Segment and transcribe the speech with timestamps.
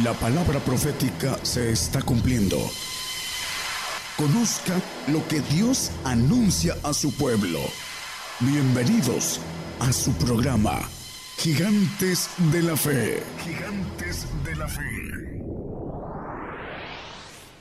[0.00, 2.56] La palabra profética se está cumpliendo.
[4.16, 7.60] Conozca lo que Dios anuncia a su pueblo.
[8.40, 9.38] Bienvenidos
[9.80, 10.80] a su programa,
[11.36, 13.22] Gigantes de la Fe.
[13.44, 14.82] Gigantes de la Fe.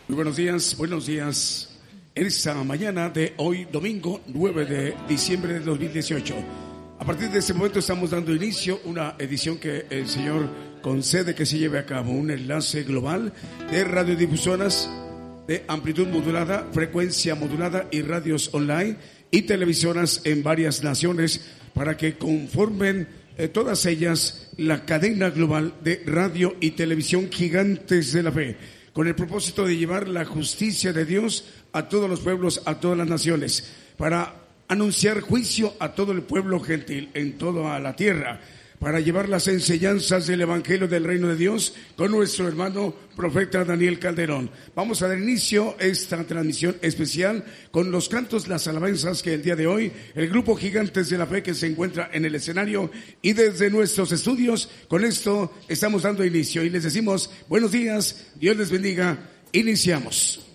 [0.07, 1.81] Muy buenos días, buenos días.
[2.15, 6.35] En esta mañana de hoy, domingo 9 de diciembre de 2018.
[6.97, 11.35] A partir de este momento estamos dando inicio a una edición que el Señor concede
[11.35, 13.33] que se lleve a cabo, un enlace global
[13.71, 14.89] de radiodifusoras
[15.47, 18.97] de amplitud modulada, frecuencia modulada y radios online
[19.31, 21.41] y televisoras en varias naciones
[21.73, 23.07] para que conformen
[23.37, 28.57] eh, todas ellas la cadena global de radio y televisión gigantes de la fe,
[28.93, 32.97] con el propósito de llevar la justicia de Dios a todos los pueblos, a todas
[32.97, 34.35] las naciones, para
[34.67, 38.39] anunciar juicio a todo el pueblo gentil en toda la tierra,
[38.81, 43.99] para llevar las enseñanzas del Evangelio del Reino de Dios con nuestro hermano profeta Daniel
[43.99, 44.49] Calderón.
[44.75, 49.43] Vamos a dar inicio a esta transmisión especial con los cantos, las alabanzas que el
[49.43, 52.89] día de hoy el grupo Gigantes de la Fe que se encuentra en el escenario
[53.21, 58.57] y desde nuestros estudios, con esto estamos dando inicio y les decimos buenos días, Dios
[58.57, 60.50] les bendiga, iniciamos.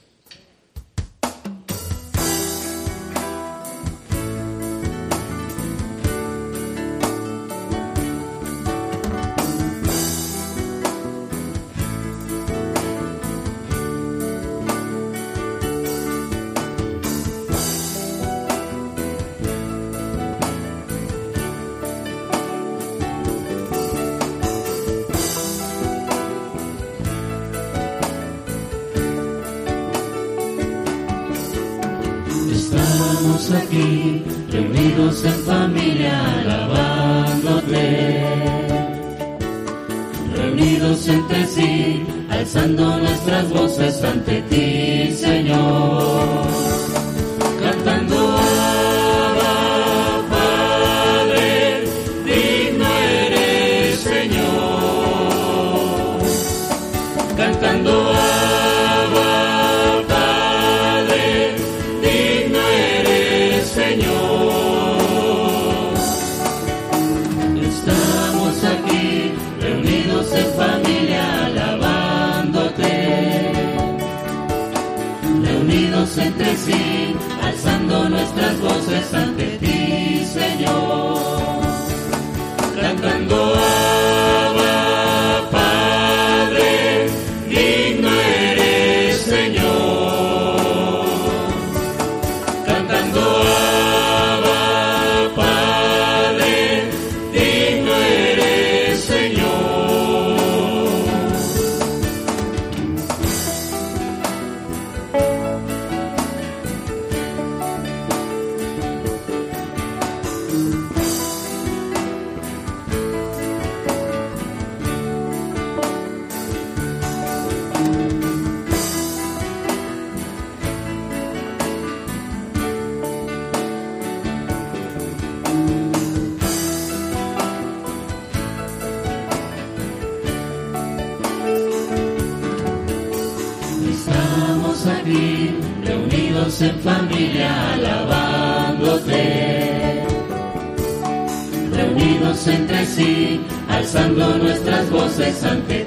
[145.07, 145.86] Voces ante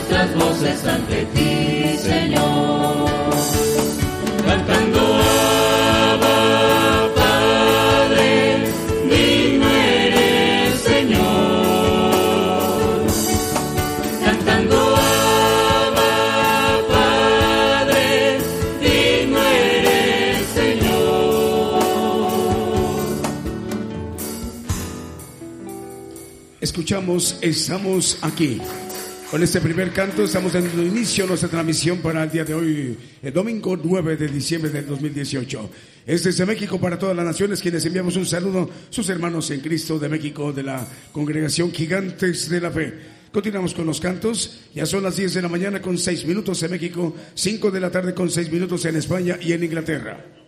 [0.00, 3.10] nuestras voces ante ti, Señor.
[4.46, 5.00] Cantando
[6.12, 6.38] Abba,
[7.14, 8.64] Padre,
[9.10, 11.20] digno eres, Señor.
[14.24, 16.10] Cantando Abba,
[16.88, 18.38] Padre,
[18.80, 21.80] digno eres, Señor.
[26.60, 28.60] Escuchamos, estamos aquí.
[29.30, 32.98] Con este primer canto estamos dando inicio a nuestra transmisión para el día de hoy,
[33.22, 35.70] el domingo 9 de diciembre del 2018.
[36.04, 40.00] Este es México para todas las naciones, quienes enviamos un saludo, sus hermanos en Cristo
[40.00, 42.92] de México, de la congregación Gigantes de la Fe.
[43.30, 44.62] Continuamos con los cantos.
[44.74, 47.92] Ya son las 10 de la mañana con 6 minutos en México, 5 de la
[47.92, 50.39] tarde con 6 minutos en España y en Inglaterra.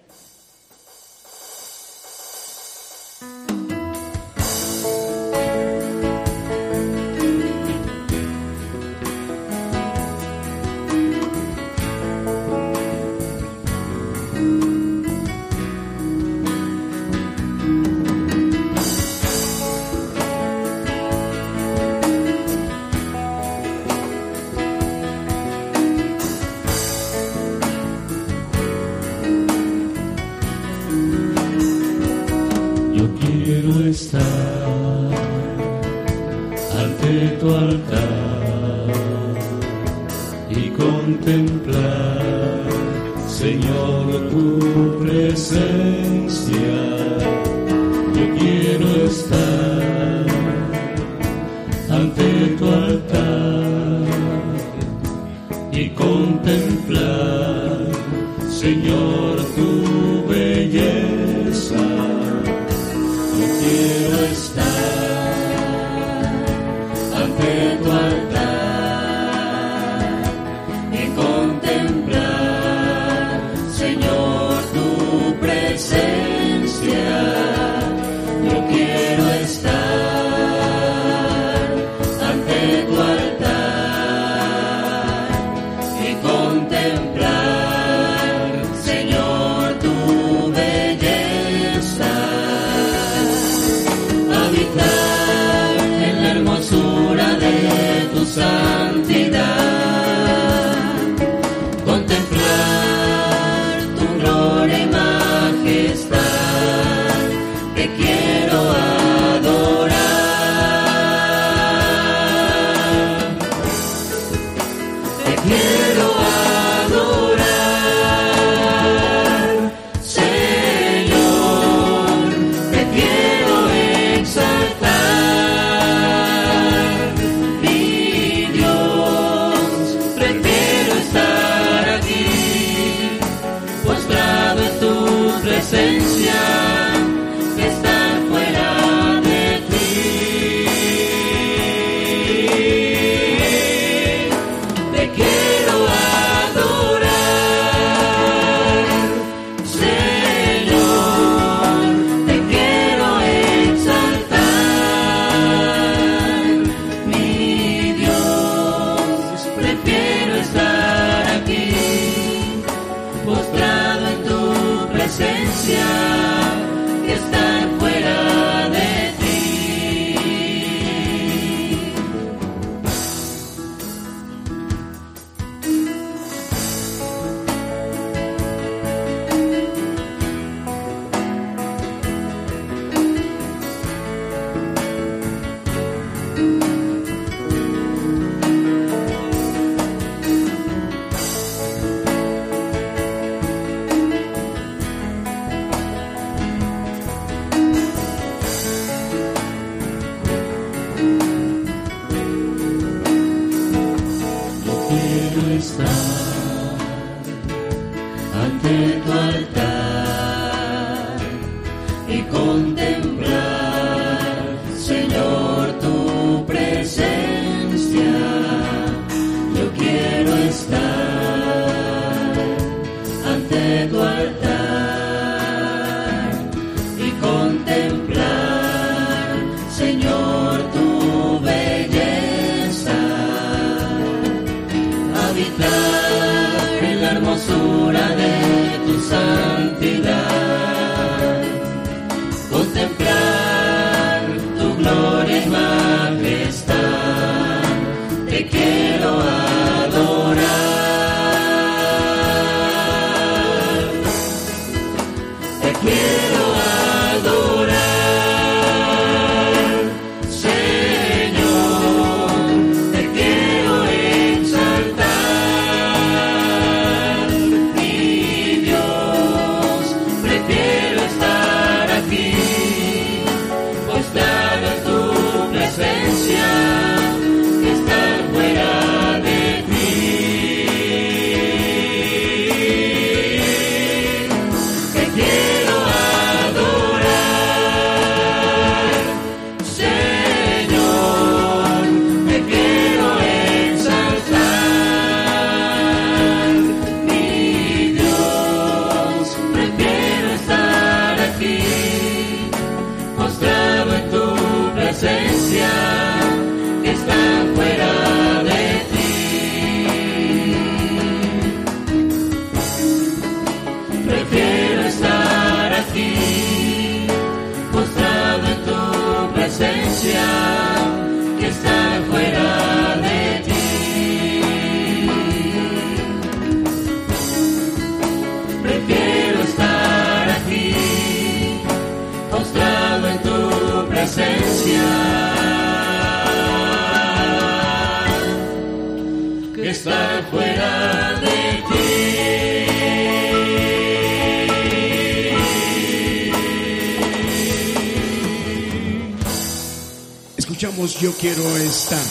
[351.22, 352.04] Quiero Estar.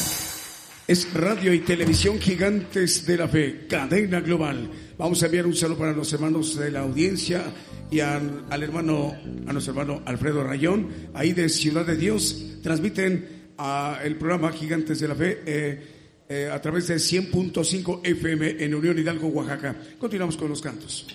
[0.87, 4.71] Es radio y televisión gigantes de la fe, cadena global.
[4.97, 7.43] Vamos a enviar un saludo para los hermanos de la audiencia
[7.91, 9.13] y al, hermano,
[9.47, 12.61] a nuestro hermano Alfredo Rayón, ahí de Ciudad de Dios.
[12.63, 15.87] Transmiten a el programa Gigantes de la Fe eh,
[16.29, 19.75] eh, a través de 100.5 FM en Unión Hidalgo, Oaxaca.
[19.99, 21.05] Continuamos con los cantos.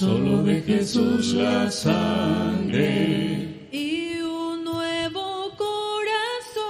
[0.00, 3.68] Solo de Jesús la sangre.
[3.70, 6.64] y un nuevo corazón.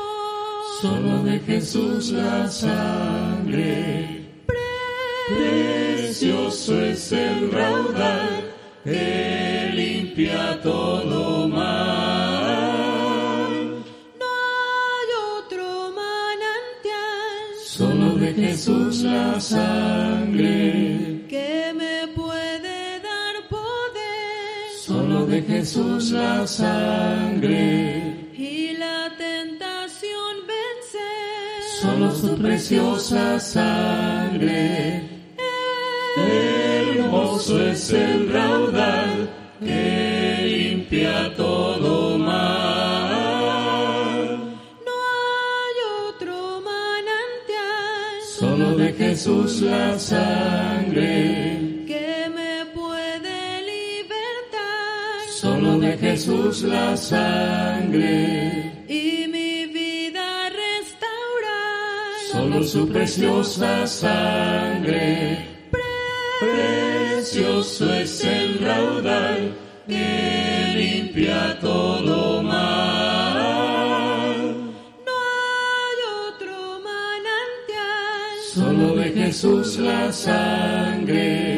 [0.82, 4.26] Solo de Jesús la sangre.
[5.28, 11.60] Precioso es el raudal que limpia todo mal.
[14.18, 15.08] No hay
[15.38, 20.89] otro manantial Solo de Jesús la sangre.
[25.50, 28.14] Jesús la sangre.
[28.32, 31.62] y la tentación vencer.
[31.80, 35.02] Solo su preciosa sangre.
[36.16, 39.28] Hermoso es el raudal
[39.58, 43.08] que limpia todo mal.
[44.86, 45.76] No hay
[46.08, 51.39] otro manantial Solo de Jesús la sangre.
[56.10, 58.72] Jesús la sangre.
[58.88, 62.10] y mi vida restaurar.
[62.32, 65.38] Solo su preciosa sangre.
[66.40, 69.54] Precioso es el raudal
[69.86, 73.46] que limpia todo mal.
[75.06, 81.49] No hay otro manantial Solo de Jesús la sangre.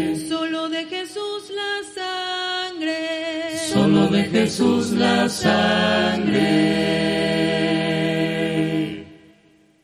[4.12, 6.42] De Jesús la sangre.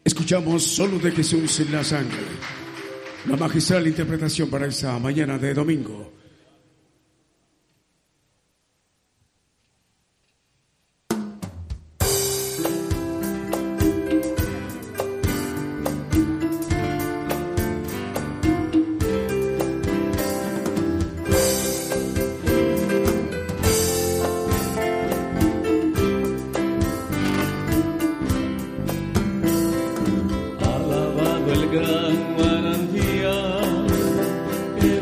[0.04, 2.26] Escuchamos solo de Jesús la sangre.
[3.26, 6.12] La magistral interpretación para esta mañana de domingo.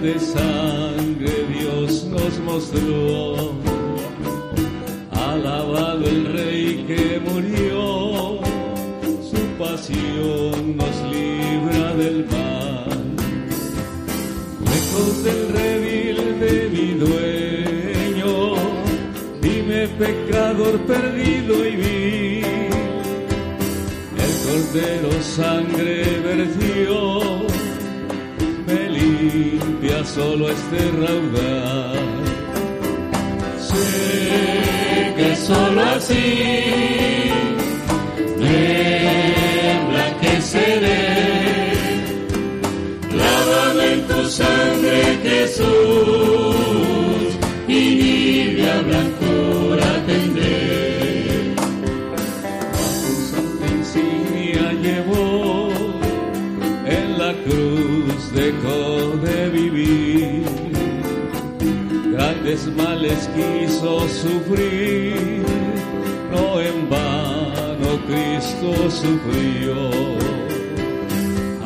[0.06, 3.54] De sangre Dios nos mostró.
[5.10, 8.40] Alabado el Rey que murió,
[9.30, 13.00] su pasión nos libra del mal.
[14.70, 18.34] Lejos del redil de mi dueño,
[19.42, 22.26] dime pecador perdido y vi
[24.24, 25.94] el cordero sangre
[26.28, 26.65] vertió,
[30.14, 32.24] solo este raudal.
[33.68, 37.32] Sé que solo así
[38.38, 38.58] me
[39.90, 41.04] blanqueceré.
[43.20, 46.35] Lávame en tu sangre, Jesús,
[62.56, 65.42] Grandes males quiso sufrir,
[66.30, 69.90] no en vano Cristo sufrió.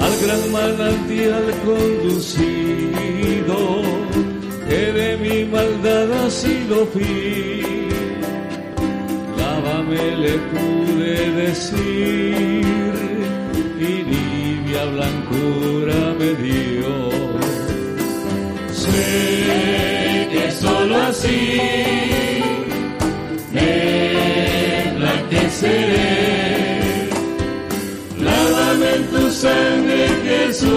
[0.01, 3.59] Al gran manantial conducido,
[4.69, 7.89] que de mi maldad ha sido fin
[9.37, 12.95] lávame le pude decir
[13.79, 15.70] y nibia blancura
[21.21, 22.43] así,
[23.53, 23.71] me
[24.85, 26.13] enblanqueceré.
[28.19, 30.71] Lávame en tu sangre, Jesús,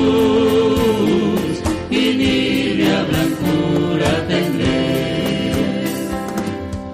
[1.89, 4.81] y niña blancura tendré.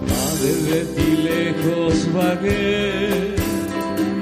[0.07, 3.35] Padre de ti lejos vagué,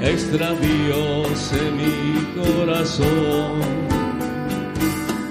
[0.02, 1.96] extravíos en mi
[2.40, 3.88] corazón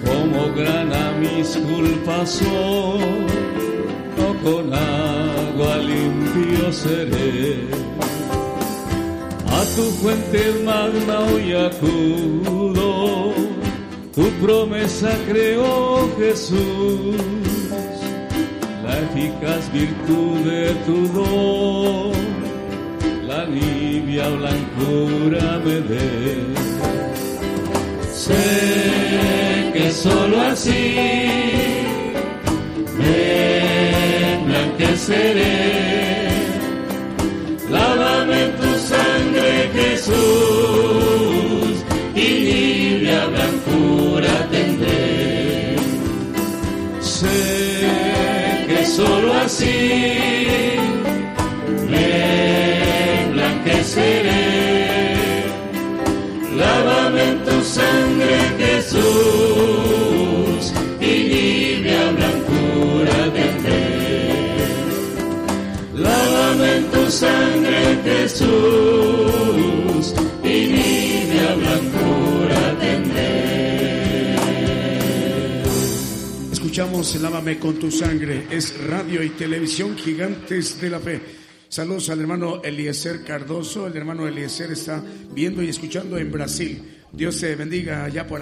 [0.06, 3.28] como grana mis culpas son
[4.48, 7.68] con agua limpio seré.
[9.58, 12.90] A tu fuente magna hoy acudo,
[14.16, 17.16] tu promesa creó Jesús,
[18.86, 22.12] la eficaz virtud de tu don
[23.30, 26.10] la nibia blancura me dé.
[28.24, 30.96] Sé que solo así
[32.98, 33.57] me
[34.78, 36.30] blanqueceré.
[37.70, 40.16] Lávame en tu sangre, Jesús,
[42.16, 45.76] y nibia blancura tendré.
[47.02, 49.98] Sé que solo así
[53.34, 54.47] Lávame
[67.10, 68.48] sangre, Jesús,
[70.44, 70.68] y
[72.80, 74.36] tendré.
[76.52, 78.48] Escuchamos Lávame con tu sangre.
[78.52, 81.22] Es radio y televisión gigantes de la fe.
[81.70, 83.88] Saludos al hermano Eliezer Cardoso.
[83.88, 85.04] El hermano Eliezer está
[85.34, 86.82] viendo y escuchando en Brasil.
[87.12, 88.42] Dios se bendiga allá por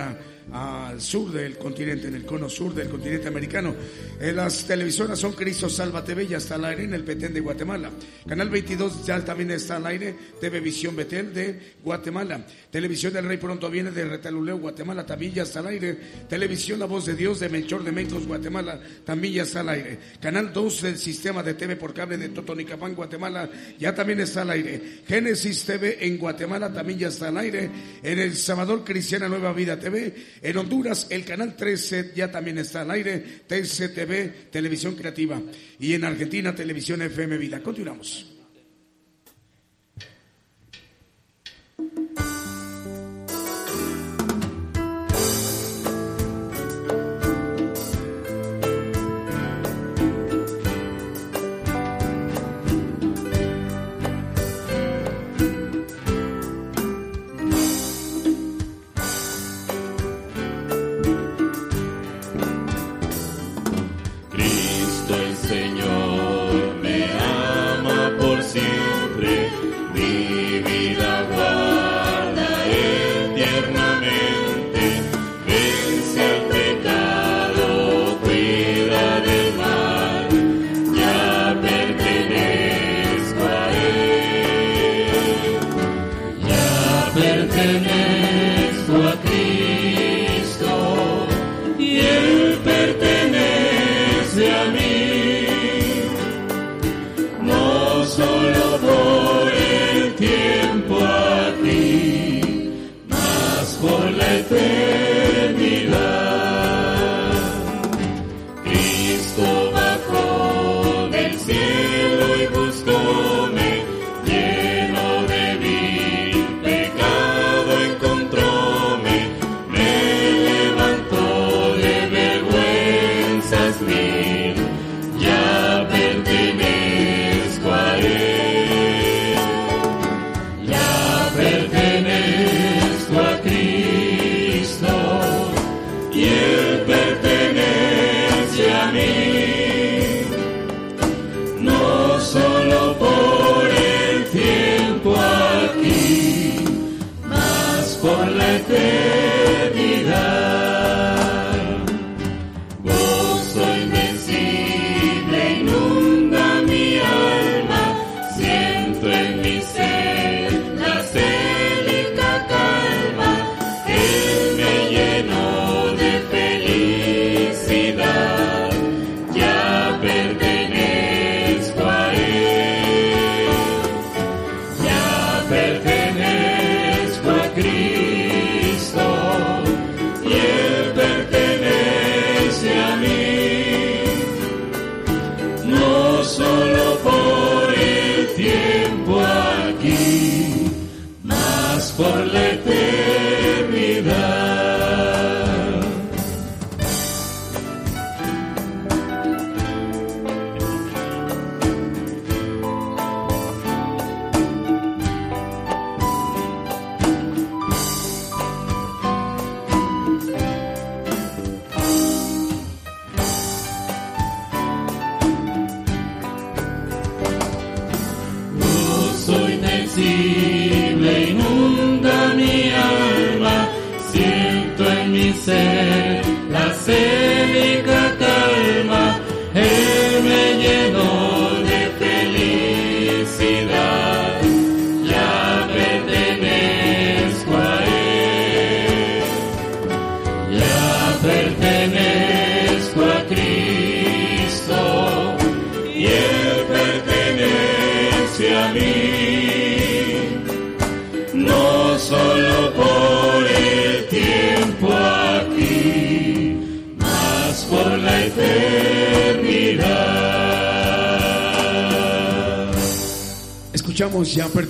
[0.52, 3.76] al sur del continente, en el cono sur del continente americano.
[4.20, 7.40] Eh, las televisoras son Cristo Salva TV, ya está al aire en el Petén de
[7.40, 7.92] Guatemala.
[8.28, 12.46] Canal 22 ya también está al aire, TV Visión Betel de Guatemala.
[12.70, 15.98] Televisión del Rey pronto viene de Retaluleo, Guatemala, también ya está al aire.
[16.30, 19.98] Televisión La Voz de Dios de Melchor de Mecos, Guatemala, también ya está al aire.
[20.22, 24.52] Canal 2 del sistema de TV por cable de Totonicapán, Guatemala, ya también está al
[24.52, 25.02] aire.
[25.08, 27.70] Génesis TV en Guatemala también ya está al aire.
[28.04, 32.82] En El Salvador Cristiana Nueva Vida TV en Honduras, el canal 13 ya también está
[32.82, 35.42] al aire, TCTV, Televisión Creativa.
[35.80, 37.62] Y en Argentina, Televisión FM Vida.
[37.62, 38.35] Continuamos.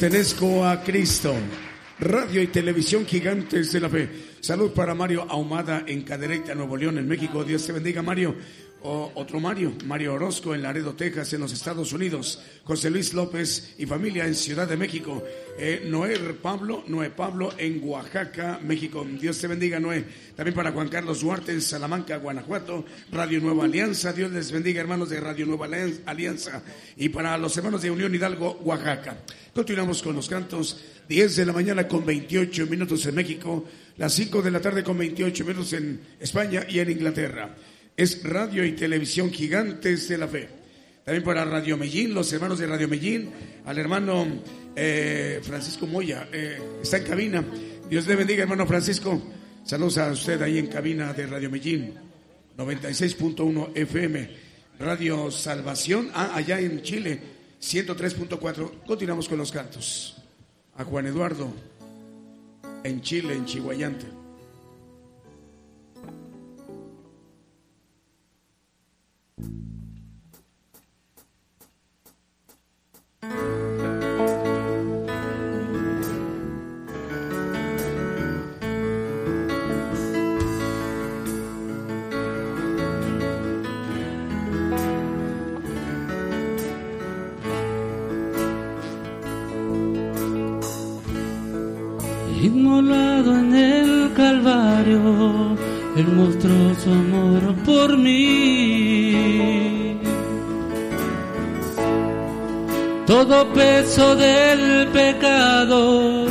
[0.05, 1.33] Pertenezco a Cristo.
[1.99, 4.07] Radio y televisión gigantes de la fe.
[4.39, 7.43] Salud para Mario Ahumada en Cadereyta, Nuevo León, en México.
[7.43, 8.35] Dios te bendiga, Mario.
[8.83, 12.39] O- otro Mario, Mario Orozco en Laredo, Texas, en los Estados Unidos.
[12.65, 15.23] José Luis López y familia en Ciudad de México.
[15.57, 19.07] Eh, Noé Pablo, Noé Pablo en Oaxaca, México.
[19.19, 20.03] Dios te bendiga, Noé.
[20.35, 22.83] También para Juan Carlos Duarte en Salamanca, Guanajuato.
[23.11, 24.11] Radio Nueva Alianza.
[24.11, 26.61] Dios les bendiga, hermanos de Radio Nueva Alian- Alianza.
[26.97, 29.17] Y para los hermanos de Unión Hidalgo, Oaxaca.
[29.53, 30.81] Continuamos con los cantos.
[31.07, 33.63] 10 de la mañana con 28 minutos en México,
[33.97, 37.55] las 5 de la tarde con 28 minutos en España y en Inglaterra.
[37.95, 40.49] Es radio y televisión gigantes de la fe.
[41.05, 43.29] También para Radio Medellín, los hermanos de Radio Medellín,
[43.65, 44.25] al hermano
[44.75, 47.45] eh, Francisco Moya, eh, está en cabina.
[47.89, 49.21] Dios le bendiga, hermano Francisco.
[49.63, 51.93] Saludos a usted ahí en cabina de Radio Medellín,
[52.57, 54.45] 96.1 FM.
[54.79, 57.19] Radio Salvación, ah, allá en Chile,
[57.61, 58.83] 103.4.
[58.85, 60.17] Continuamos con los cantos
[60.77, 61.49] a Juan Eduardo
[62.83, 64.14] en Chile, en Chihuayante.
[94.85, 95.57] Calvario,
[95.95, 99.17] Él mostró su amor por mí.
[103.07, 106.27] Todo peso del pecado,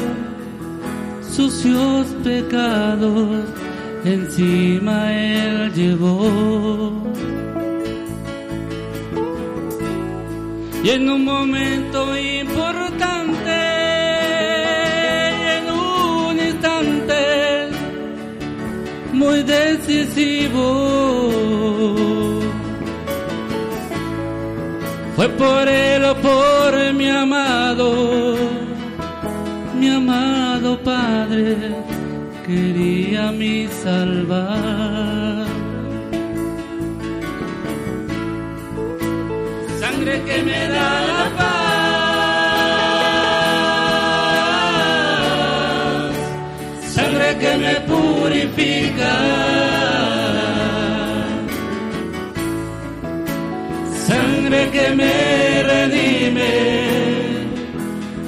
[1.30, 3.44] sucios pecados,
[4.04, 6.92] encima Él llevó.
[10.82, 12.83] Y en un momento importante,
[19.24, 20.66] muy decisivo,
[25.16, 28.36] fue por él o por mi amado,
[29.78, 31.56] mi amado Padre,
[32.46, 35.46] quería mi salvar.
[39.80, 41.64] sangre que me da la paz,
[47.38, 47.74] que me
[54.06, 56.52] sangre que me redime,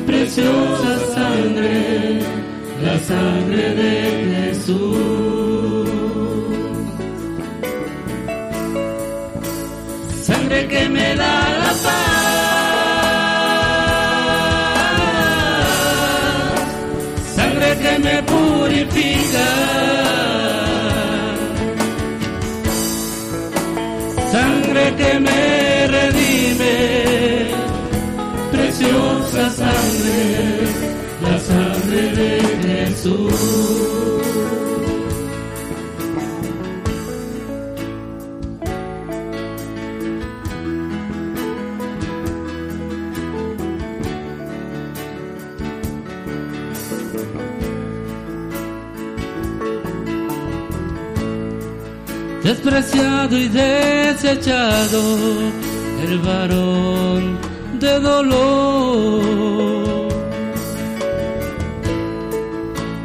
[0.07, 2.21] preciosa sangre,
[2.83, 5.26] la sangre de Jesús.
[25.27, 26.77] Me redime,
[28.53, 30.19] preciosa sangre,
[31.23, 34.16] la sangre de Jesús.
[52.47, 55.03] Despreciado y desechado,
[56.09, 57.39] el varón
[57.81, 59.21] de dolor.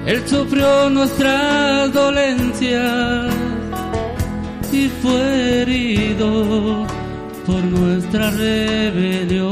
[0.05, 3.33] Él sufrió nuestras dolencias
[4.71, 6.85] y fue herido
[7.47, 9.51] por nuestra rebelión.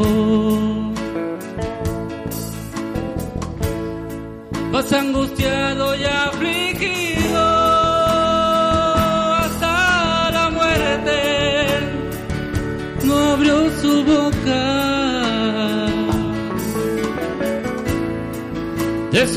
[4.71, 6.03] Más angustiado y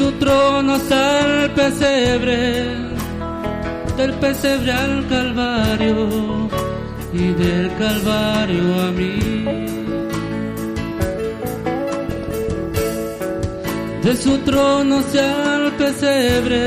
[0.02, 2.42] su trono hasta el pesebre,
[3.96, 6.48] del pesebre al Calvario
[7.12, 9.14] y del Calvario a mí.
[14.02, 16.58] De su trono sea al pesebre,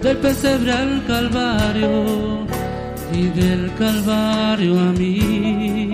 [0.00, 2.46] del pesebre al Calvario
[3.12, 5.93] y del Calvario a mí.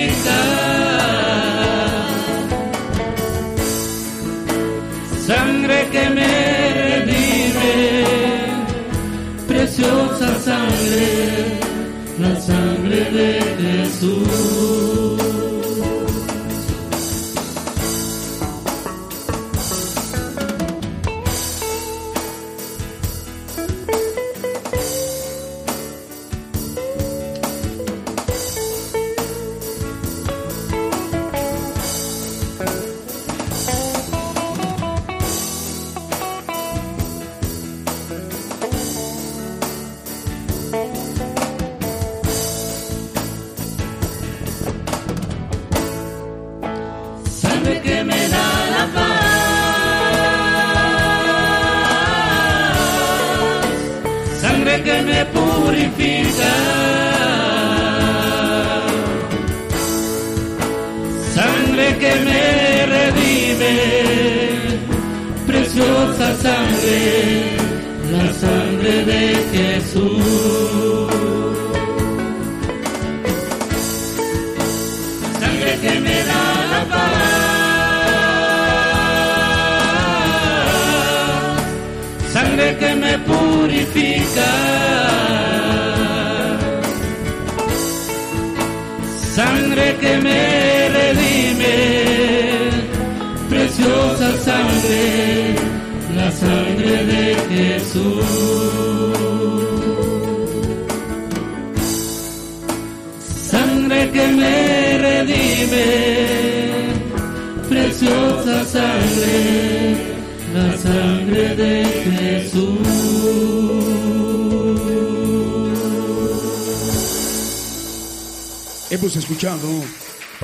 [13.11, 14.90] de Jesús.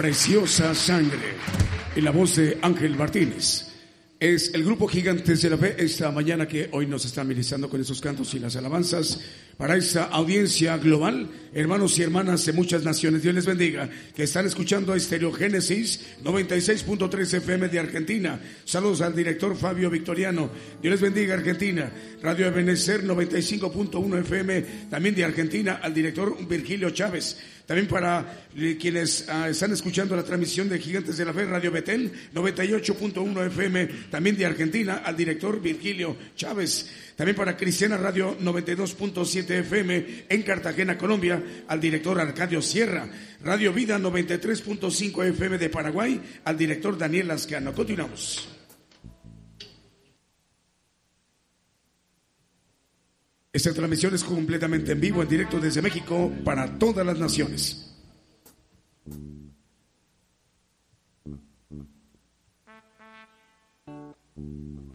[0.08, 1.36] Preciosa Sangre
[1.94, 3.66] en la voz de Ángel Martínez.
[4.18, 7.82] Es el grupo Gigantes de la Fe esta mañana que hoy nos está ministrando con
[7.82, 9.20] esos cantos y las alabanzas
[9.58, 13.22] para esta audiencia global, hermanos y hermanas de muchas naciones.
[13.22, 18.40] Dios les bendiga, que están escuchando a Estéreo Génesis 96.3 FM de Argentina.
[18.66, 20.50] Saludos al director Fabio Victoriano.
[20.82, 21.92] Dios les bendiga, Argentina.
[22.22, 27.38] Radio Ebenecer 95.1 FM, también de Argentina, al director Virgilio Chávez.
[27.68, 31.70] También para eh, quienes ah, están escuchando la transmisión de Gigantes de la Fe, Radio
[31.70, 36.90] Betel 98.1 FM, también de Argentina, al director Virgilio Chávez.
[37.18, 43.10] También para Cristiana Radio 92.7 FM en Cartagena, Colombia, al director Arcadio Sierra.
[43.44, 47.74] Radio Vida 93.5 FM de Paraguay, al director Daniel Lascano.
[47.74, 48.48] Continuamos.
[53.52, 57.96] Esta transmisión es completamente en vivo, en directo desde México, para todas las naciones.
[64.36, 64.87] Qué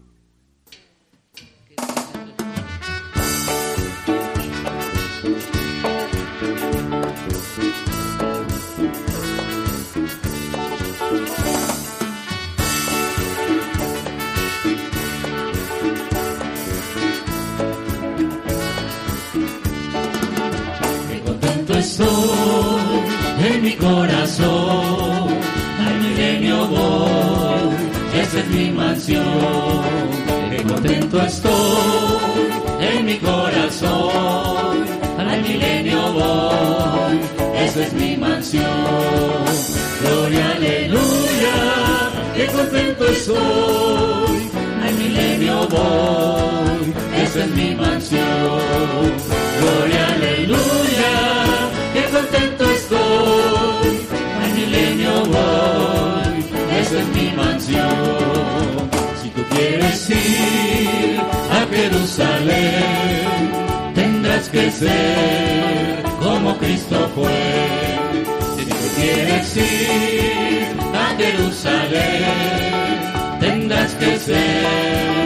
[21.92, 25.28] estoy en mi corazón,
[25.87, 27.74] al milenio voy,
[28.22, 29.24] esa es mi mansión.
[30.50, 32.44] Qué contento estoy
[32.81, 34.74] en mi corazón,
[35.18, 37.20] al milenio voy,
[37.64, 39.44] esa es mi mansión.
[40.00, 41.57] Gloria, aleluya,
[42.37, 44.50] qué contento estoy,
[44.87, 49.33] al milenio voy, esa es mi mansión.
[49.61, 50.91] Gloria, aleluya,
[61.51, 63.51] a Jerusalén,
[63.94, 67.31] tendrás que ser como Cristo fue.
[68.57, 72.25] Si tú quieres ir a Jerusalén,
[73.40, 75.21] tendrás que ser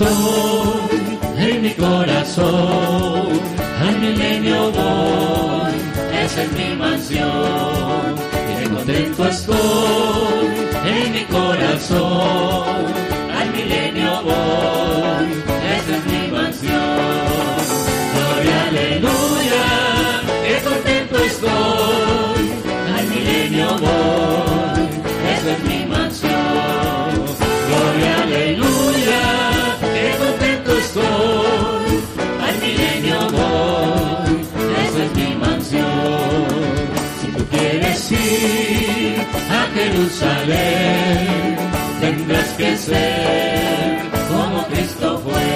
[0.00, 3.28] estoy en mi corazón,
[3.80, 5.74] al milenio voy,
[6.24, 8.14] esa es mi mansión.
[8.32, 10.48] Qué contento estoy
[10.86, 12.86] en mi corazón,
[13.38, 15.26] al milenio voy,
[15.76, 17.60] esa es mi mansión.
[18.14, 19.64] Gloria, aleluya,
[20.46, 22.44] qué contento estoy,
[22.96, 24.49] al milenio voy,
[38.40, 39.16] ir
[39.50, 41.56] a Jerusalén,
[42.00, 43.98] tendrás que ser
[44.28, 45.50] como Cristo fue.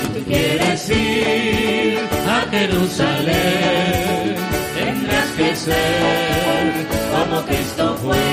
[0.00, 4.36] Si tú quieres ir a Jerusalén,
[4.74, 8.28] tendrás que ser como Cristo fue.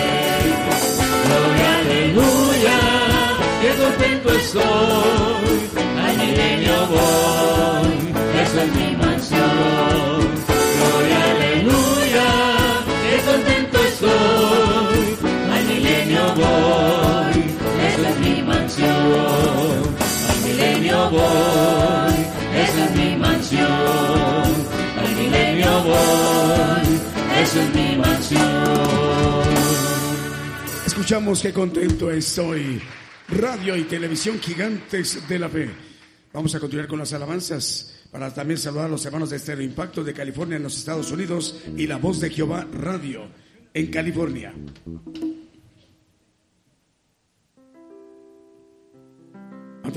[1.25, 2.79] Gloria, aleluya,
[3.61, 5.59] qué contento estoy,
[6.05, 7.91] al milenio voy,
[8.41, 10.06] esa es mi mansión.
[16.38, 17.43] Voy,
[17.88, 19.95] esa es mi mansión.
[20.30, 22.19] Al milenio voy,
[22.56, 24.47] esa es mi mansión.
[24.97, 26.88] Al milenio voy,
[27.41, 29.47] esa es mi mansión.
[30.86, 32.82] Escuchamos qué contento estoy.
[33.30, 35.69] Radio y televisión gigantes de la fe.
[36.34, 40.04] Vamos a continuar con las alabanzas para también saludar a los hermanos de Estéreo Impacto
[40.04, 43.28] de California en los Estados Unidos y La Voz de Jehová Radio
[43.73, 44.54] en California.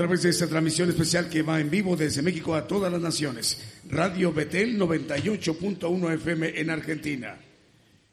[0.01, 3.59] Través de esta transmisión especial que va en vivo desde México a todas las naciones.
[3.87, 7.37] Radio Betel 98.1 FM en Argentina.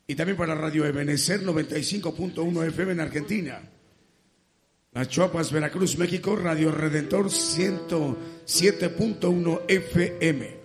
[0.07, 3.63] Y también para Radio Ebenecer 95.1 FM en Argentina.
[4.93, 10.59] Las Chuapas, Veracruz, México, Radio Redentor 107.1 FM.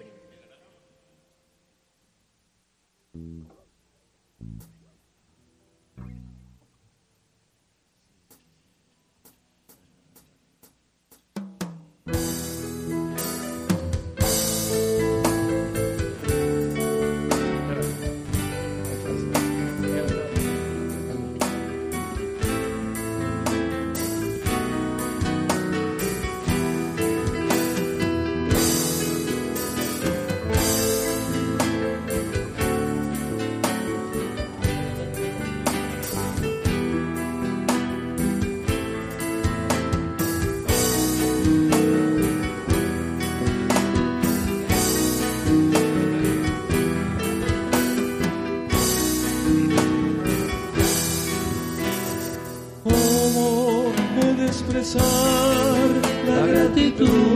[54.83, 55.87] Expresar
[56.27, 57.32] la gratitud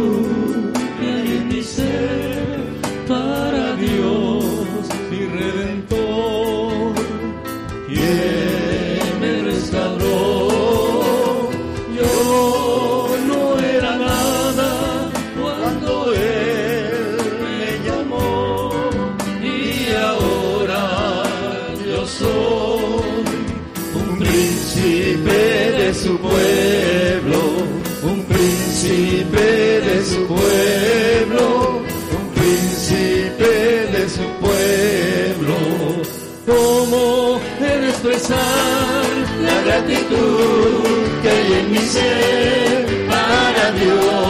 [38.30, 40.84] la gratitud
[41.21, 44.26] que hay en mi ser para Dios,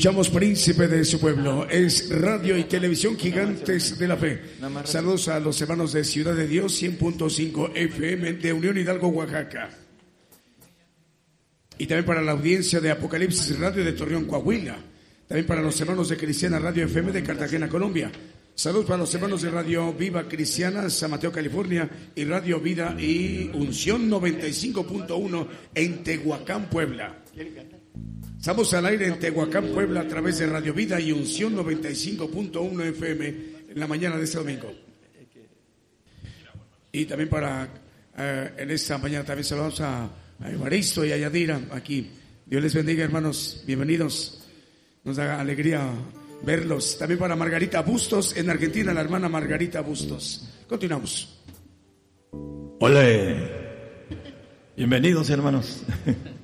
[0.00, 1.68] Escuchamos Príncipe de su pueblo.
[1.68, 4.40] Es radio y televisión gigantes de la fe.
[4.84, 9.68] Saludos a los hermanos de Ciudad de Dios, 100.5 FM de Unión Hidalgo, Oaxaca.
[11.76, 14.78] Y también para la audiencia de Apocalipsis Radio de Torreón, Coahuila.
[15.28, 18.10] También para los hermanos de Cristiana Radio FM de Cartagena, Colombia.
[18.54, 23.50] Saludos para los hermanos de Radio Viva Cristiana, San Mateo, California, y Radio Vida y
[23.52, 27.18] Unción 95.1 en Tehuacán, Puebla.
[28.38, 33.28] Estamos al aire en Tehuacán, Puebla, a través de Radio Vida y Unción 95.1 FM
[33.68, 34.72] en la mañana de este domingo.
[36.90, 37.68] Y también para,
[38.16, 40.04] eh, en esta mañana también saludamos a,
[40.40, 42.10] a Evaristo y a Yadira aquí.
[42.46, 43.62] Dios les bendiga, hermanos.
[43.66, 44.48] Bienvenidos.
[45.04, 45.92] Nos da alegría
[46.42, 46.98] verlos.
[46.98, 50.48] También para Margarita Bustos, en Argentina, la hermana Margarita Bustos.
[50.66, 51.38] Continuamos.
[52.80, 53.04] Hola.
[54.76, 55.82] Bienvenidos, hermanos.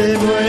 [0.00, 0.39] Se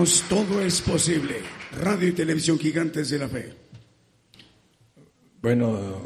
[0.00, 1.36] Todo es posible.
[1.78, 3.52] Radio y televisión gigantes de la fe.
[5.42, 6.00] Bueno,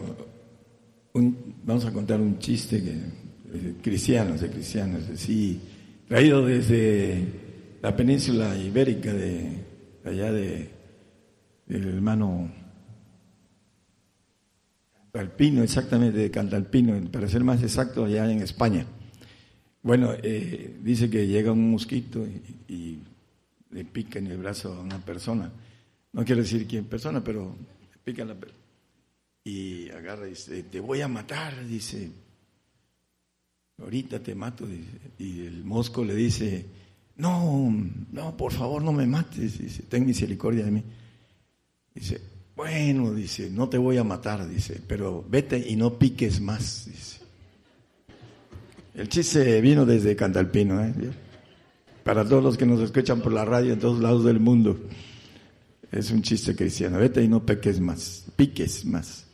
[1.63, 5.61] vamos a contar un chiste que eh, cristianos, de cristianos, sí,
[6.09, 7.25] traído desde
[7.83, 9.63] la península ibérica de
[10.05, 10.71] allá de
[11.67, 12.53] del hermano
[15.13, 18.87] Cantalpino, exactamente, de Cantalpino, para ser más exacto, allá en España.
[19.83, 22.27] Bueno, eh, dice que llega un mosquito
[22.69, 22.99] y,
[23.75, 25.51] le pica en el brazo a una persona.
[26.13, 27.57] No quiero decir quién persona, pero
[27.93, 28.37] le pica la
[29.47, 32.11] y agarra y dice, te voy a matar, dice,
[33.79, 34.67] ahorita te mato.
[35.19, 36.65] Y el mosco le dice,
[37.17, 37.71] no,
[38.13, 40.83] no, por favor no me mates, dice, ten misericordia de mí.
[41.95, 42.21] Dice,
[42.55, 47.19] bueno, dice, no te voy a matar, dice, pero vete y no piques más, dice.
[48.95, 50.95] El chiste vino desde Cantalpino, ¿eh?
[52.05, 54.79] Para todos los que nos escuchan por la radio en todos lados del mundo.
[55.91, 56.99] Es un chiste cristiano.
[56.99, 59.27] Vete y no piques más, piques más.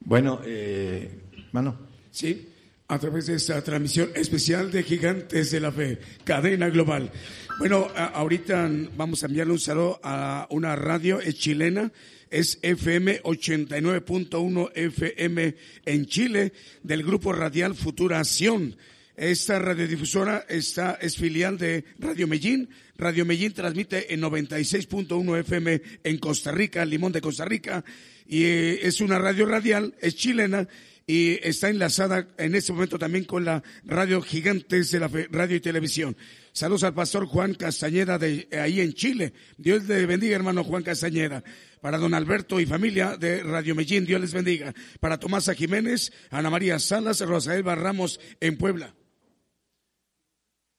[0.00, 1.20] Bueno, eh,
[1.52, 1.78] mano.
[2.10, 2.48] Sí,
[2.88, 7.12] a través de esta transmisión especial de Gigantes de la Fe, cadena global.
[7.60, 11.92] Bueno, ahorita vamos a enviarle un saludo a una radio chilena,
[12.30, 16.52] es FM 89.1 FM en Chile,
[16.82, 18.76] del grupo radial Futuración.
[19.20, 22.70] Esta radiodifusora está, es filial de Radio Medellín.
[22.96, 27.84] Radio Medellín transmite en 96.1 FM en Costa Rica, Limón de Costa Rica,
[28.26, 30.66] y eh, es una radio radial, es chilena
[31.06, 35.60] y está enlazada en este momento también con la radio Gigantes de la Radio y
[35.60, 36.16] Televisión.
[36.52, 39.34] Saludos al pastor Juan Castañeda de ahí en Chile.
[39.58, 41.44] Dios le bendiga, hermano Juan Castañeda.
[41.82, 44.72] Para don Alberto y familia de Radio Medellín, Dios les bendiga.
[44.98, 48.94] Para Tomasa Jiménez, Ana María Salas, Rosael Ramos en Puebla.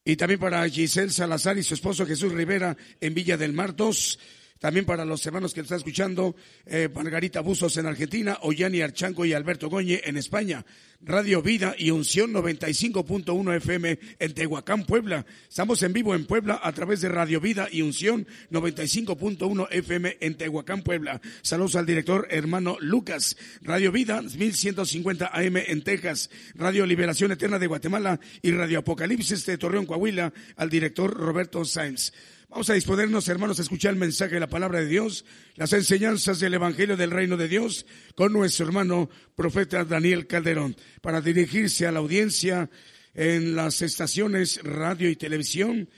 [0.04, 4.18] Y también para Giselle Salazar y su esposo Jesús Rivera en Villa del Mar 2.
[4.62, 6.36] También para los hermanos que están escuchando,
[6.66, 10.64] eh, Margarita Buzos en Argentina, Oyani Archanco y Alberto Goñe en España.
[11.04, 15.26] Radio Vida y Unción 95.1 FM en Tehuacán, Puebla.
[15.48, 20.36] Estamos en vivo en Puebla a través de Radio Vida y Unción 95.1 FM en
[20.36, 21.20] Tehuacán, Puebla.
[21.42, 23.36] Saludos al director hermano Lucas.
[23.62, 26.30] Radio Vida 1150 AM en Texas.
[26.54, 32.12] Radio Liberación Eterna de Guatemala y Radio Apocalipsis de Torreón, Coahuila al director Roberto Sáenz.
[32.52, 35.24] Vamos a disponernos, hermanos, a escuchar el mensaje de la palabra de Dios,
[35.56, 41.22] las enseñanzas del Evangelio del Reino de Dios con nuestro hermano profeta Daniel Calderón, para
[41.22, 42.68] dirigirse a la audiencia
[43.14, 45.88] en las estaciones radio y televisión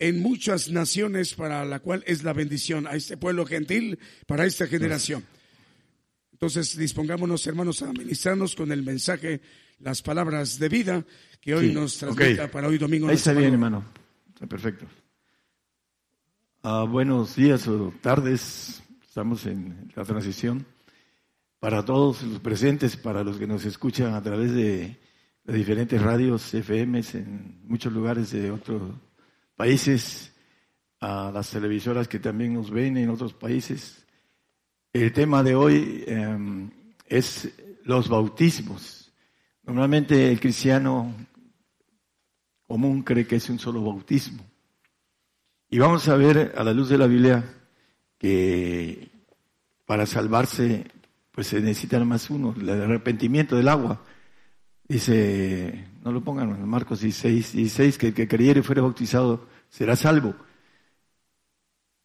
[0.00, 4.66] en muchas naciones para la cual es la bendición a este pueblo gentil, para esta
[4.66, 5.24] generación.
[6.32, 9.40] Entonces, dispongámonos, hermanos, a ministrarnos con el mensaje,
[9.78, 11.06] las palabras de vida
[11.40, 13.06] que hoy nos transmita para hoy domingo.
[13.06, 13.84] Ahí está bien, hermano.
[14.34, 14.88] Está perfecto.
[16.66, 20.64] Ah, buenos días o tardes, estamos en la transición.
[21.60, 24.98] Para todos los presentes, para los que nos escuchan a través de,
[25.44, 28.80] diferentes radios FM en muchos lugares de otros
[29.54, 30.32] países,
[31.00, 34.06] a las televisoras que también nos ven en otros países.
[34.90, 36.70] El tema de hoy em,
[37.06, 37.52] es
[37.84, 39.12] los bautismos.
[39.64, 41.14] Normalmente el cristiano
[42.66, 44.53] común cree que es un solo bautismo
[45.74, 47.44] y vamos a ver a la luz de la Biblia
[48.16, 49.10] que
[49.84, 50.86] para salvarse
[51.32, 54.00] pues se necesita más uno, el arrepentimiento del agua.
[54.86, 59.48] Dice, no lo pongan en Marcos 16, 16, que el que creyere y fuere bautizado
[59.68, 60.36] será salvo.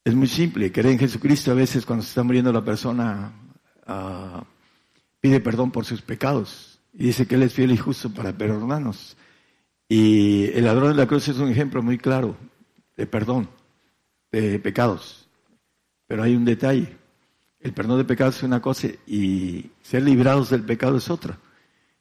[0.03, 3.31] Es muy simple, creer en Jesucristo a veces cuando se está muriendo la persona
[3.85, 4.45] ah,
[5.21, 9.15] pide perdón por sus pecados y dice que Él es fiel y justo para perdonarnos.
[9.87, 12.35] Y el ladrón de la cruz es un ejemplo muy claro
[12.97, 13.58] de perdón
[14.31, 15.27] de pecados.
[16.07, 16.97] Pero hay un detalle.
[17.59, 21.37] El perdón de pecados es una cosa y ser librados del pecado es otra.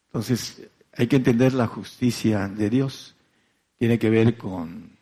[0.07, 3.17] Entonces, hay que entender la justicia de Dios.
[3.77, 4.99] Tiene que ver con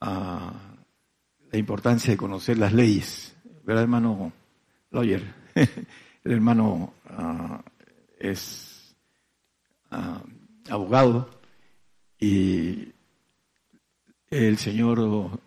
[0.00, 0.52] ah,
[1.50, 3.34] la importancia de conocer las leyes.
[3.64, 4.32] ¿Verdad, hermano
[4.90, 5.22] Lawyer?
[6.24, 7.62] El hermano ah,
[8.18, 8.94] es
[9.90, 10.22] ah,
[10.70, 11.28] abogado
[12.18, 12.92] y
[14.30, 15.40] el Señor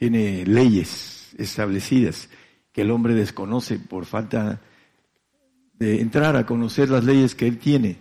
[0.00, 2.30] tiene leyes establecidas
[2.72, 4.58] que el hombre desconoce por falta
[5.74, 7.98] de entrar a conocer las leyes que él tiene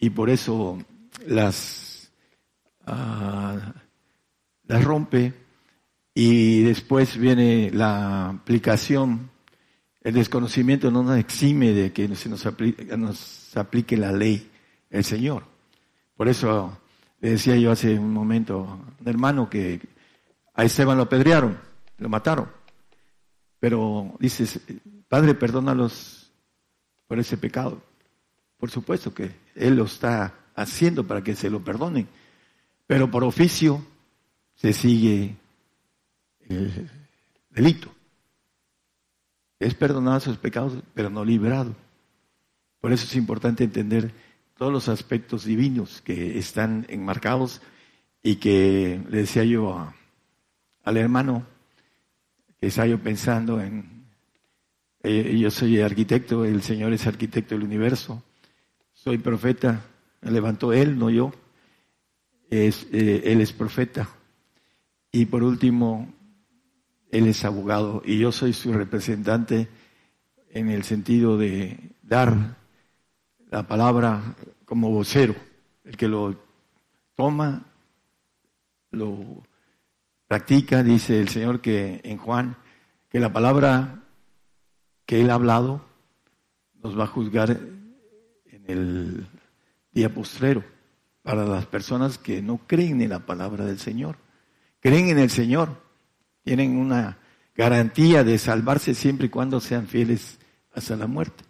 [0.00, 0.78] y por eso
[1.28, 2.10] las,
[2.86, 3.72] ah,
[4.64, 5.32] las rompe
[6.12, 9.30] y después viene la aplicación.
[10.02, 14.50] El desconocimiento no nos exime de que se nos aplique, nos aplique la ley
[14.90, 15.44] el Señor.
[16.16, 16.76] Por eso
[17.20, 19.97] le decía yo hace un momento un hermano que
[20.58, 21.56] a Esteban lo apedrearon,
[21.98, 22.50] lo mataron.
[23.60, 24.58] Pero dices,
[25.08, 26.32] Padre, perdónalos
[27.06, 27.80] por ese pecado.
[28.56, 32.08] Por supuesto que Él lo está haciendo para que se lo perdonen.
[32.88, 33.86] Pero por oficio
[34.56, 35.36] se sigue
[36.48, 36.90] el
[37.50, 37.94] delito.
[39.60, 41.76] Es perdonado sus pecados, pero no liberado.
[42.80, 44.12] Por eso es importante entender
[44.56, 47.62] todos los aspectos divinos que están enmarcados
[48.24, 49.94] y que le decía yo
[50.88, 51.46] al hermano
[52.58, 54.06] que estaba yo pensando en,
[55.02, 58.22] eh, yo soy arquitecto, el Señor es arquitecto del universo,
[58.94, 59.84] soy profeta,
[60.22, 61.30] me levantó Él, no yo,
[62.48, 64.08] es, eh, Él es profeta.
[65.12, 66.10] Y por último,
[67.10, 69.68] Él es abogado y yo soy su representante
[70.50, 72.56] en el sentido de dar
[73.50, 75.34] la palabra como vocero,
[75.84, 76.34] el que lo
[77.14, 77.66] toma,
[78.90, 79.42] lo
[80.28, 82.56] practica, dice el Señor que en Juan,
[83.08, 84.04] que la palabra
[85.06, 85.84] que Él ha hablado
[86.82, 89.26] nos va a juzgar en el
[89.90, 90.62] día postrero
[91.22, 94.16] para las personas que no creen en la palabra del Señor.
[94.80, 95.82] Creen en el Señor,
[96.44, 97.18] tienen una
[97.56, 100.38] garantía de salvarse siempre y cuando sean fieles
[100.72, 101.44] hasta la muerte.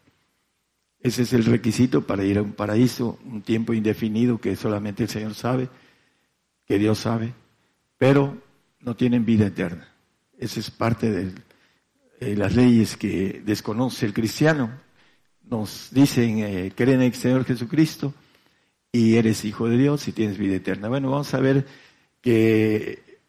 [1.01, 5.09] Ese es el requisito para ir a un paraíso, un tiempo indefinido que solamente el
[5.09, 5.69] Señor sabe,
[6.65, 7.35] que Dios sabe,
[7.99, 8.48] pero
[8.81, 9.89] no tienen vida eterna.
[10.39, 14.71] Esa es parte de las leyes que desconoce el cristiano.
[15.45, 18.15] Nos dicen, eh, creen en el Señor Jesucristo
[18.93, 20.89] y eres hijo de Dios y tienes vida eterna.
[20.89, 21.67] Bueno, vamos a ver
[22.21, 23.21] que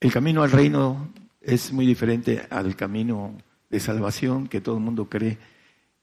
[0.00, 3.36] el camino al reino es muy diferente al camino
[3.68, 5.38] de salvación que todo el mundo cree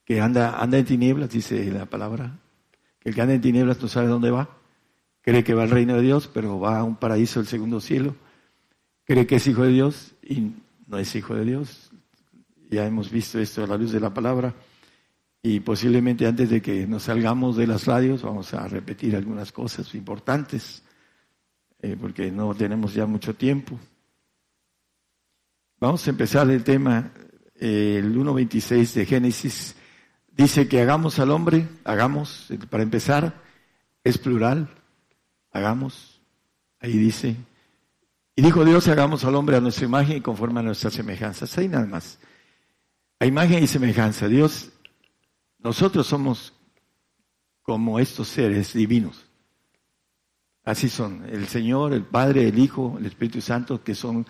[0.06, 2.40] que anda, anda en tinieblas, dice la palabra,
[3.00, 4.50] que el que anda en tinieblas no sabe dónde va,
[5.22, 8.16] cree que va al reino de Dios, pero va a un paraíso del segundo cielo,
[9.08, 10.52] cree que es hijo de Dios y
[10.86, 11.90] no es hijo de Dios.
[12.70, 14.54] Ya hemos visto esto a la luz de la palabra
[15.42, 19.96] y posiblemente antes de que nos salgamos de las radios vamos a repetir algunas cosas
[19.96, 20.84] importantes,
[21.82, 23.80] eh, porque no tenemos ya mucho tiempo.
[25.80, 27.12] Vamos a empezar el tema,
[27.56, 29.76] eh, el 1.26 de Génesis
[30.38, 33.42] Dice que hagamos al hombre, hagamos, para empezar,
[34.04, 34.70] es plural,
[35.52, 36.22] hagamos.
[36.80, 37.36] Ahí dice.
[38.38, 41.58] Y dijo Dios, hagamos al hombre a nuestra imagen y conforme a nuestras semejanzas.
[41.58, 42.20] Ahí nada más.
[43.20, 44.28] A imagen y semejanza.
[44.28, 44.70] Dios,
[45.58, 46.54] nosotros somos
[47.64, 49.26] como estos seres divinos.
[50.64, 51.26] Así son.
[51.28, 54.28] El Señor, el Padre, el Hijo, el Espíritu Santo, que son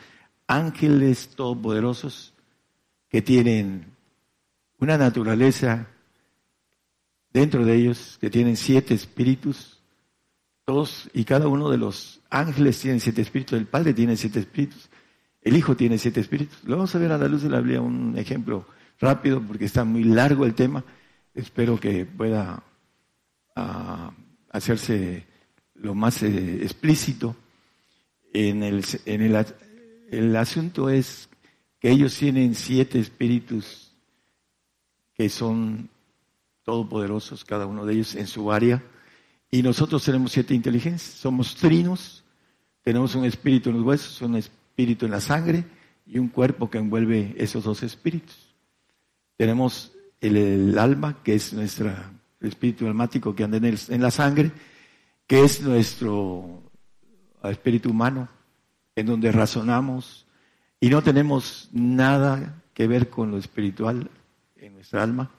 [0.47, 2.34] ángeles todopoderosos
[3.10, 3.91] que tienen
[4.80, 5.86] una naturaleza
[7.34, 9.76] dentro de ellos, que tienen siete espíritus,
[10.68, 14.89] todos y cada uno de los ángeles tienen siete espíritus, el Padre tiene siete espíritus,
[15.41, 16.61] el Hijo tiene siete espíritus.
[16.65, 18.65] Lo vamos a ver a la luz de la Biblia un ejemplo
[18.99, 20.84] rápido porque está muy largo el tema.
[21.34, 22.61] Espero que pueda
[23.55, 24.11] ah,
[24.49, 25.26] hacerse
[25.76, 27.38] lo más eh, explícito.
[28.34, 29.45] En el, en el,
[30.11, 31.30] el asunto es
[31.80, 33.93] que ellos tienen siete espíritus
[35.13, 35.89] que son
[36.65, 38.84] todopoderosos, cada uno de ellos en su área.
[39.50, 42.24] Y nosotros tenemos siete inteligencias, somos trinos,
[42.82, 45.66] tenemos un espíritu en los huesos, un espíritu en la sangre
[46.06, 48.56] y un cuerpo que envuelve esos dos espíritus.
[49.38, 51.91] Tenemos el, alma, que es nuestro
[52.41, 54.52] espíritu almático que anda en, en la sangre,
[55.28, 56.64] que es nuestro
[57.43, 58.28] espíritu humano,
[58.95, 60.26] en donde razonamos.
[60.80, 64.10] Y no tenemos nada que ver con lo espiritual
[64.58, 65.32] en nuestra alma.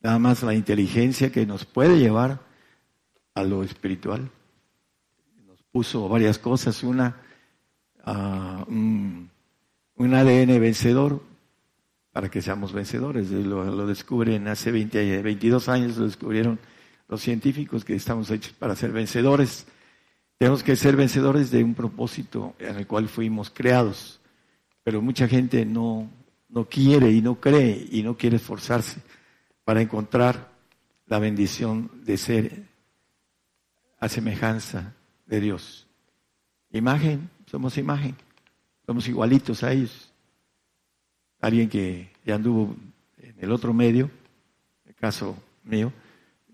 [0.00, 2.49] Nada más la inteligencia que nos puede llevar
[3.34, 4.30] a lo espiritual.
[5.46, 7.16] Nos puso varias cosas, una,
[8.06, 9.30] uh, un,
[9.98, 11.22] ADN vencedor
[12.12, 13.30] para que seamos vencedores.
[13.30, 16.58] Lo, lo, descubren hace 20, 22 años, lo descubrieron
[17.08, 19.66] los científicos que estamos hechos para ser vencedores.
[20.38, 24.20] Tenemos que ser vencedores de un propósito en el cual fuimos creados,
[24.82, 26.08] pero mucha gente no,
[26.48, 29.00] no quiere y no cree y no quiere esforzarse
[29.64, 30.50] para encontrar
[31.06, 32.69] la bendición de ser
[34.00, 34.94] a semejanza
[35.26, 35.86] de Dios.
[36.72, 38.16] Imagen, somos imagen,
[38.86, 40.12] somos igualitos a ellos.
[41.40, 42.74] Alguien que ya anduvo
[43.18, 44.10] en el otro medio,
[44.86, 45.92] el caso mío,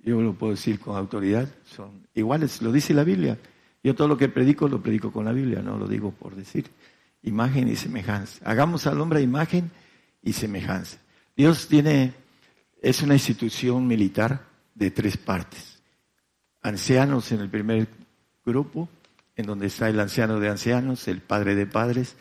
[0.02, 3.38] yo lo puedo decir con autoridad, son iguales, lo dice la Biblia.
[3.82, 6.66] Yo todo lo que predico lo predico con la Biblia, no lo digo por decir.
[7.22, 8.48] Imagen y semejanza.
[8.48, 9.70] Hagamos al hombre imagen
[10.22, 10.98] y semejanza.
[11.36, 12.14] Dios tiene
[12.82, 15.75] es una institución militar de tres partes.
[16.66, 17.86] Ancianos en el primer
[18.44, 18.88] grupo,
[19.36, 22.16] en donde está el anciano de ancianos, el padre de padres.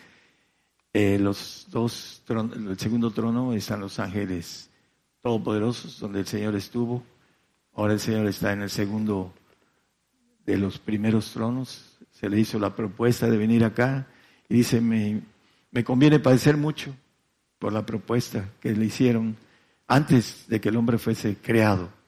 [0.93, 4.69] Eh, los dos el segundo trono están los ángeles
[5.23, 7.03] todopoderosos, donde el Señor estuvo.
[7.73, 9.33] Ahora el Señor está en el segundo
[10.45, 11.97] de los primeros tronos.
[12.11, 14.05] Se le hizo la propuesta de venir acá
[14.47, 15.23] y dice, me,
[15.71, 16.95] me conviene padecer mucho
[17.57, 19.37] por la propuesta que le hicieron
[19.87, 22.04] antes de que el hombre fuese creado.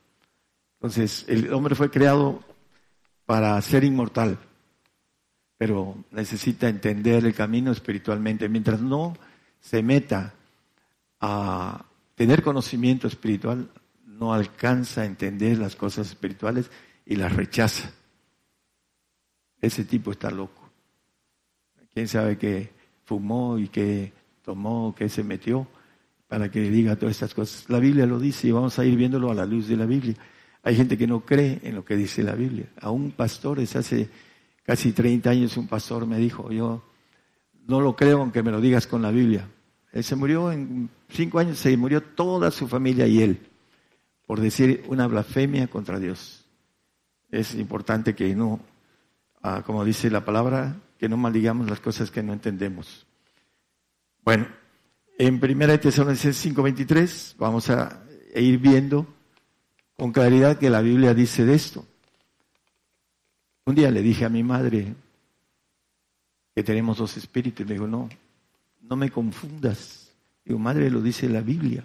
[0.87, 2.39] Entonces, el hombre fue creado
[3.25, 4.39] para ser inmortal,
[5.57, 8.47] pero necesita entender el camino espiritualmente.
[8.47, 9.13] Mientras no
[9.59, 10.33] se meta
[11.19, 11.83] a
[12.15, 13.69] tener conocimiento espiritual,
[14.05, 16.71] no alcanza a entender las cosas espirituales
[17.05, 17.91] y las rechaza.
[19.59, 20.69] Ese tipo está loco.
[21.93, 22.71] ¿Quién sabe qué
[23.03, 25.67] fumó y qué tomó, qué se metió
[26.29, 27.69] para que diga todas estas cosas?
[27.69, 30.15] La Biblia lo dice y vamos a ir viéndolo a la luz de la Biblia.
[30.63, 32.67] Hay gente que no cree en lo que dice la Biblia.
[32.81, 34.09] A un pastor, es hace
[34.63, 36.83] casi 30 años, un pastor me dijo, yo
[37.67, 39.47] no lo creo aunque me lo digas con la Biblia.
[39.93, 43.39] Él se murió en cinco años, se murió toda su familia y él
[44.27, 46.45] por decir una blasfemia contra Dios.
[47.31, 48.59] Es importante que no,
[49.41, 53.07] ah, como dice la palabra, que no maldigamos las cosas que no entendemos.
[54.23, 54.47] Bueno,
[55.17, 58.03] en 1 Tesalonicenses 5:23 vamos a
[58.35, 59.07] ir viendo
[59.97, 61.85] con claridad que la Biblia dice de esto.
[63.65, 64.93] Un día le dije a mi madre
[66.55, 67.65] que tenemos dos espíritus.
[67.65, 68.07] Me dijo, no,
[68.81, 70.11] no me confundas.
[70.45, 71.83] Digo, madre, lo dice la Biblia.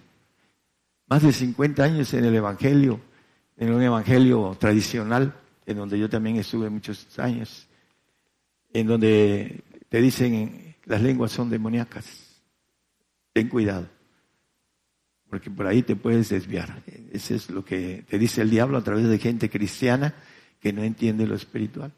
[1.09, 3.01] Más de 50 años en el Evangelio,
[3.57, 5.35] en un Evangelio tradicional,
[5.65, 7.67] en donde yo también estuve muchos años,
[8.73, 12.05] en donde te dicen las lenguas son demoníacas.
[13.33, 13.89] Ten cuidado
[15.33, 16.83] porque por ahí te puedes desviar.
[17.11, 20.12] Eso es lo que te dice el diablo a través de gente cristiana
[20.61, 21.91] que no entiende lo espiritual.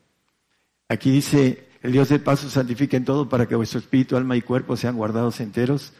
[0.89, 4.43] Aquí dice, el Dios del paso santifica en todo para que vuestro espíritu, alma y
[4.43, 5.95] cuerpo sean guardados enteros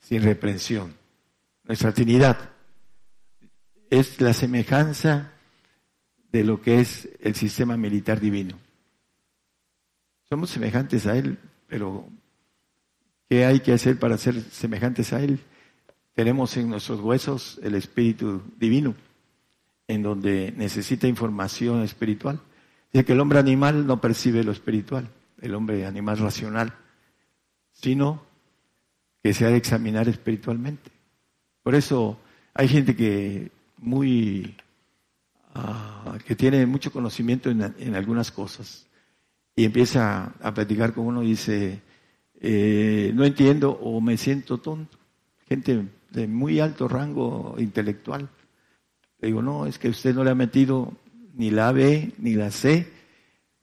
[0.00, 0.92] sin reprensión.
[1.62, 2.50] Nuestra Trinidad
[3.88, 5.30] es la semejanza
[6.32, 8.58] de lo que es el sistema militar divino.
[10.28, 12.08] Somos semejantes a Él, pero
[13.28, 15.38] ¿qué hay que hacer para ser semejantes a Él?
[16.14, 18.94] Tenemos en nuestros huesos el Espíritu Divino,
[19.88, 22.38] en donde necesita información espiritual.
[22.92, 25.08] Dice que el hombre animal no percibe lo espiritual,
[25.40, 26.74] el hombre animal racional,
[27.72, 28.22] sino
[29.22, 30.90] que se ha de examinar espiritualmente.
[31.62, 32.18] Por eso
[32.52, 34.56] hay gente que muy
[35.54, 38.86] ah, que tiene mucho conocimiento en, algunas cosas
[39.56, 41.80] y empieza a platicar con uno y dice
[42.40, 44.98] eh, no entiendo o me siento tonto.
[45.48, 48.28] Gente de muy alto rango intelectual.
[49.18, 50.92] Le digo, no, es que usted no le ha metido
[51.34, 52.86] ni la B ni la C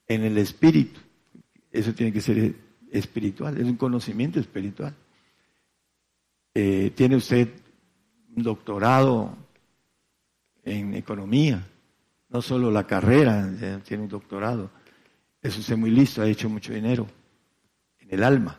[0.08, 1.00] en el espíritu.
[1.72, 2.56] Eso tiene que ser
[2.91, 4.95] espiritual, es un conocimiento espiritual.
[6.54, 7.50] Eh, tiene usted
[8.36, 9.38] un doctorado
[10.64, 11.64] en economía,
[12.30, 14.72] no solo la carrera, tiene un doctorado.
[15.41, 17.08] Es usted muy listo, ha hecho mucho dinero
[18.00, 18.58] en el alma.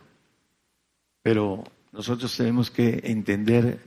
[1.21, 3.79] Pero nosotros tenemos que entender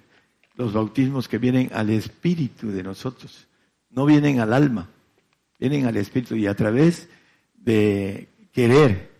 [0.54, 3.48] los bautismos que vienen al espíritu de nosotros,
[3.90, 4.88] no vienen al alma,
[5.58, 7.08] vienen al espíritu y a través
[7.54, 9.10] de querer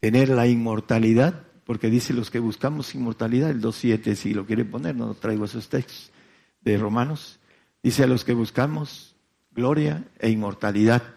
[0.00, 4.94] tener la inmortalidad, porque dice los que buscamos inmortalidad, el 2.7 si lo quiere poner,
[4.94, 6.12] no traigo esos textos
[6.60, 7.38] de Romanos,
[7.82, 9.16] dice a los que buscamos
[9.52, 11.15] gloria e inmortalidad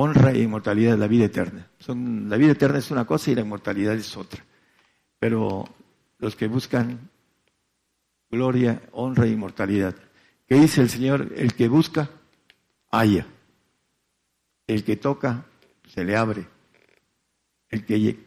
[0.00, 1.68] honra e inmortalidad la vida eterna.
[1.80, 4.44] Son, la vida eterna es una cosa y la inmortalidad es otra.
[5.18, 5.64] Pero
[6.18, 7.10] los que buscan
[8.30, 9.96] gloria, honra e inmortalidad.
[10.46, 11.32] ¿Qué dice el Señor?
[11.34, 12.10] El que busca,
[12.92, 13.26] haya.
[14.68, 15.46] El que toca,
[15.88, 16.46] se le abre.
[17.68, 18.18] El que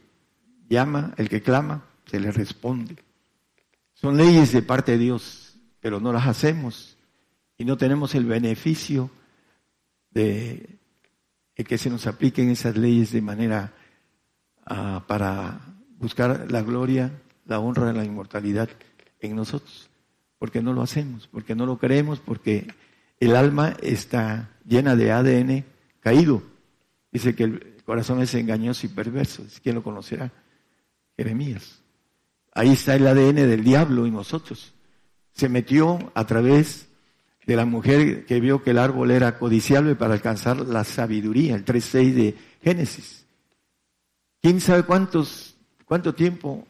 [0.67, 2.97] llama, el que clama, se le responde.
[3.93, 6.97] Son leyes de parte de Dios, pero no las hacemos
[7.57, 9.09] y no tenemos el beneficio
[10.09, 10.81] de
[11.64, 13.74] que se nos apliquen esas leyes de manera
[14.66, 15.62] ah, para
[15.97, 17.12] buscar la gloria,
[17.45, 18.70] la honra, la inmortalidad
[19.20, 19.89] en nosotros.
[20.39, 22.68] Porque no lo hacemos, porque no lo creemos, porque
[23.20, 25.66] el alma está llena de ADN
[25.99, 26.41] caído.
[27.12, 29.43] Dice que el corazón es engañoso y perverso.
[29.62, 30.32] ¿Quién lo conocerá?
[31.18, 31.82] Jeremías.
[32.53, 34.74] Ahí está el ADN del diablo y nosotros.
[35.34, 36.88] Se metió a través
[37.56, 42.14] la mujer que vio que el árbol era codiciable para alcanzar la sabiduría, el 3.6
[42.14, 43.26] de Génesis.
[44.41, 46.68] ¿Quién sabe cuántos, cuánto tiempo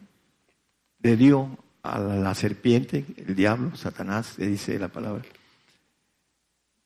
[1.00, 5.22] le dio a la serpiente, el diablo, Satanás, le dice la palabra?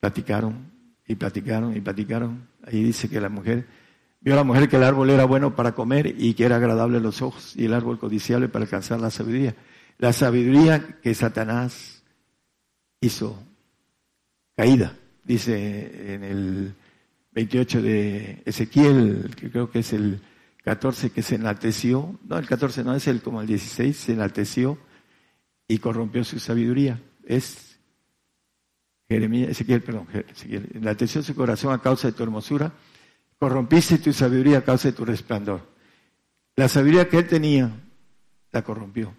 [0.00, 0.70] Platicaron
[1.06, 2.48] y platicaron y platicaron.
[2.64, 3.66] Ahí dice que la mujer,
[4.20, 6.98] vio a la mujer que el árbol era bueno para comer y que era agradable
[6.98, 9.54] a los ojos y el árbol codiciable para alcanzar la sabiduría.
[9.98, 12.02] La sabiduría que Satanás
[13.00, 13.42] hizo
[14.56, 14.96] caída.
[15.24, 16.74] Dice en el
[17.32, 20.20] 28 de Ezequiel, que creo que es el
[20.64, 24.78] 14 que se enalteció, no, el 14 no es el como el 16, se enalteció
[25.68, 27.00] y corrompió su sabiduría.
[27.24, 27.78] Es
[29.08, 30.70] Jeremías, Ezequiel, perdón, Ezequiel.
[30.74, 32.72] Enalteció su corazón a causa de tu hermosura,
[33.38, 35.60] corrompiste tu sabiduría a causa de tu resplandor.
[36.56, 37.70] La sabiduría que él tenía
[38.50, 39.14] la corrompió.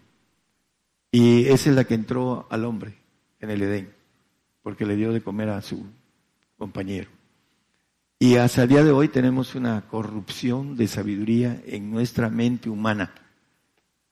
[1.11, 2.97] Y esa es la que entró al hombre
[3.39, 3.93] en el Edén,
[4.67, 5.81] porque le dio de comer a su
[6.57, 7.09] compañero.
[8.19, 13.13] Y hasta el día de hoy tenemos una corrupción de sabiduría en nuestra mente humana.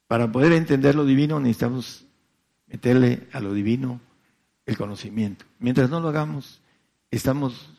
[0.07, 2.05] Para poder entender lo divino necesitamos
[2.67, 3.99] meterle a lo divino
[4.65, 5.43] el conocimiento.
[5.59, 6.61] Mientras no lo hagamos,
[7.11, 7.69] estamos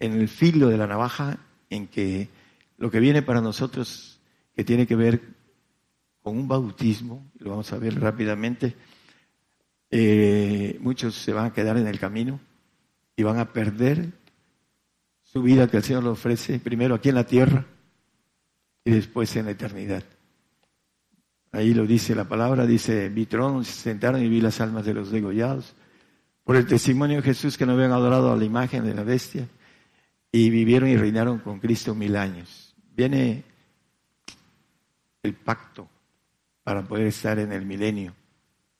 [0.00, 1.38] en el filo de la navaja
[1.70, 2.28] en que
[2.76, 4.18] lo que viene para nosotros,
[4.56, 5.22] que tiene que ver
[6.24, 8.74] con un bautismo, lo vamos a ver rápidamente,
[9.96, 12.40] eh, muchos se van a quedar en el camino
[13.14, 14.10] y van a perder
[15.22, 17.64] su vida que el Señor le ofrece, primero aquí en la tierra
[18.84, 20.02] y después en la eternidad.
[21.52, 24.94] Ahí lo dice la palabra, dice, vi tronos, se sentaron y vi las almas de
[24.94, 25.76] los degollados,
[26.42, 29.46] por el testimonio de Jesús que no habían adorado a la imagen de la bestia,
[30.32, 32.74] y vivieron y reinaron con Cristo mil años.
[32.96, 33.44] Viene
[35.22, 35.88] el pacto
[36.64, 38.12] para poder estar en el milenio,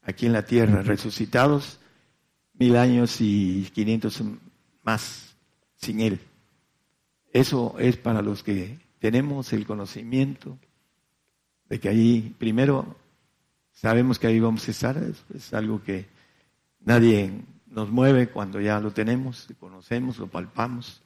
[0.05, 1.81] aquí en la tierra, resucitados
[2.55, 4.23] mil años y quinientos
[4.83, 5.35] más
[5.77, 6.21] sin Él.
[7.33, 10.57] Eso es para los que tenemos el conocimiento
[11.69, 12.97] de que ahí, primero,
[13.73, 14.97] sabemos que ahí vamos a estar,
[15.35, 16.07] es, algo que
[16.81, 17.33] nadie
[17.67, 21.03] nos mueve cuando ya lo tenemos, lo conocemos, lo palpamos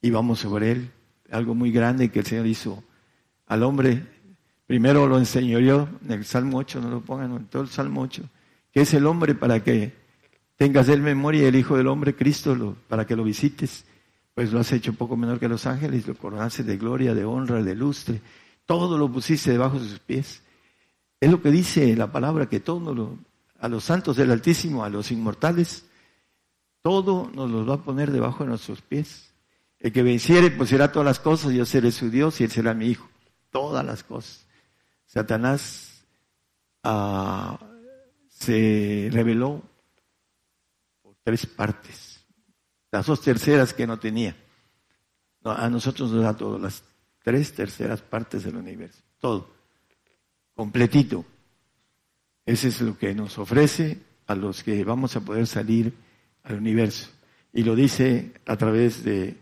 [0.00, 0.90] y vamos sobre él.
[1.30, 2.84] Algo muy grande que el Señor hizo
[3.46, 4.04] al hombre.
[4.66, 8.22] Primero lo enseñó en el Salmo 8, no lo pongan en todo el Salmo 8,
[8.72, 9.94] que es el hombre para que
[10.56, 13.84] tengas él memoria, el Hijo del Hombre, Cristo, para que lo visites
[14.36, 17.62] pues lo has hecho poco menor que los ángeles, lo coronaste de gloria, de honra,
[17.62, 18.20] de lustre,
[18.66, 20.42] todo lo pusiste debajo de sus pies.
[21.18, 23.18] Es lo que dice la palabra, que todo lo,
[23.58, 25.86] a los santos del Altísimo, a los inmortales,
[26.82, 29.32] todo nos lo va a poner debajo de nuestros pies.
[29.80, 32.74] El que venciere, pues será todas las cosas, yo seré su Dios y él será
[32.74, 33.08] mi hijo.
[33.50, 34.45] Todas las cosas.
[35.06, 36.04] Satanás
[36.82, 37.58] ah,
[38.28, 39.62] se reveló
[41.02, 42.16] por tres partes
[42.96, 44.36] las dos terceras que no tenía.
[45.44, 46.82] a nosotros nos da todo, las
[47.22, 49.50] tres terceras partes del universo, todo,
[50.54, 51.24] completito.
[52.44, 55.92] Ese es lo que nos ofrece a los que vamos a poder salir
[56.44, 57.10] al universo.
[57.52, 59.36] Y lo dice a través de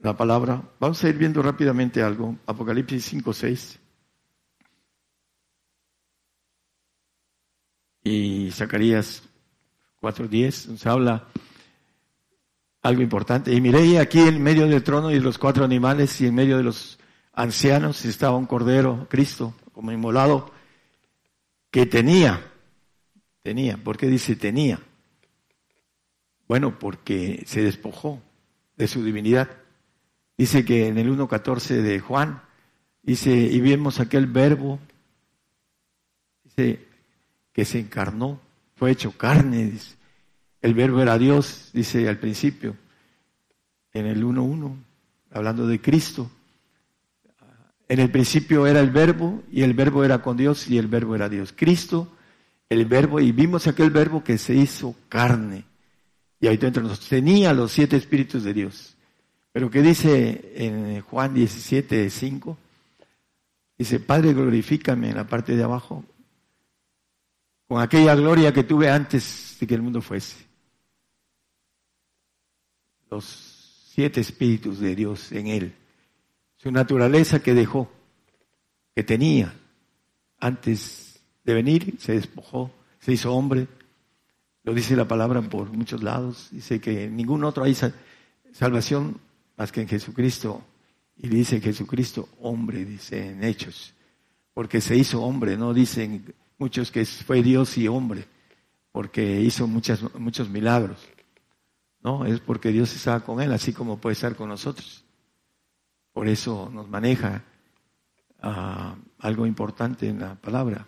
[0.00, 0.62] la palabra.
[0.80, 2.36] Vamos a ir viendo rápidamente algo.
[2.46, 3.78] Apocalipsis 5, 6.
[8.06, 9.24] Y Zacarías
[9.98, 11.26] 4, 10 nos habla
[12.80, 13.52] algo importante.
[13.52, 16.62] Y miré aquí en medio del trono y los cuatro animales y en medio de
[16.62, 17.00] los
[17.32, 20.52] ancianos estaba un cordero, Cristo, como inmolado,
[21.68, 22.52] que tenía,
[23.42, 24.78] tenía, ¿por qué dice tenía?
[26.46, 28.22] Bueno, porque se despojó
[28.76, 29.50] de su divinidad.
[30.38, 32.40] Dice que en el 1.14 de Juan,
[33.02, 34.78] dice, y vemos aquel verbo,
[36.44, 36.85] dice,
[37.56, 38.38] que se encarnó,
[38.74, 39.72] fue hecho carne,
[40.60, 42.76] el verbo era Dios, dice al principio,
[43.94, 44.76] en el 1.1,
[45.32, 46.30] hablando de Cristo.
[47.88, 51.14] En el principio era el verbo y el verbo era con Dios y el verbo
[51.14, 51.54] era Dios.
[51.56, 52.12] Cristo,
[52.68, 55.64] el verbo, y vimos aquel verbo que se hizo carne.
[56.38, 58.96] Y ahí dentro nos tenía los siete espíritus de Dios.
[59.50, 62.58] Pero que dice en Juan 17, 5,
[63.78, 66.04] dice, Padre, glorifícame en la parte de abajo,
[67.68, 70.46] con aquella gloria que tuve antes de que el mundo fuese
[73.10, 75.74] los siete espíritus de Dios en él.
[76.56, 77.90] Su naturaleza que dejó,
[78.94, 79.54] que tenía
[80.38, 83.68] antes de venir, se despojó, se hizo hombre.
[84.64, 86.48] Lo dice la palabra por muchos lados.
[86.50, 87.76] Dice que en ningún otro hay
[88.52, 89.20] salvación
[89.56, 90.62] más que en Jesucristo.
[91.16, 93.94] Y dice Jesucristo, hombre, dice en Hechos.
[94.52, 98.26] Porque se hizo hombre, no dicen muchos que fue Dios y hombre,
[98.92, 101.06] porque hizo muchas, muchos milagros.
[102.02, 105.04] No, es porque Dios estaba con él, así como puede estar con nosotros.
[106.12, 107.42] Por eso nos maneja
[108.40, 110.86] ah, algo importante en la palabra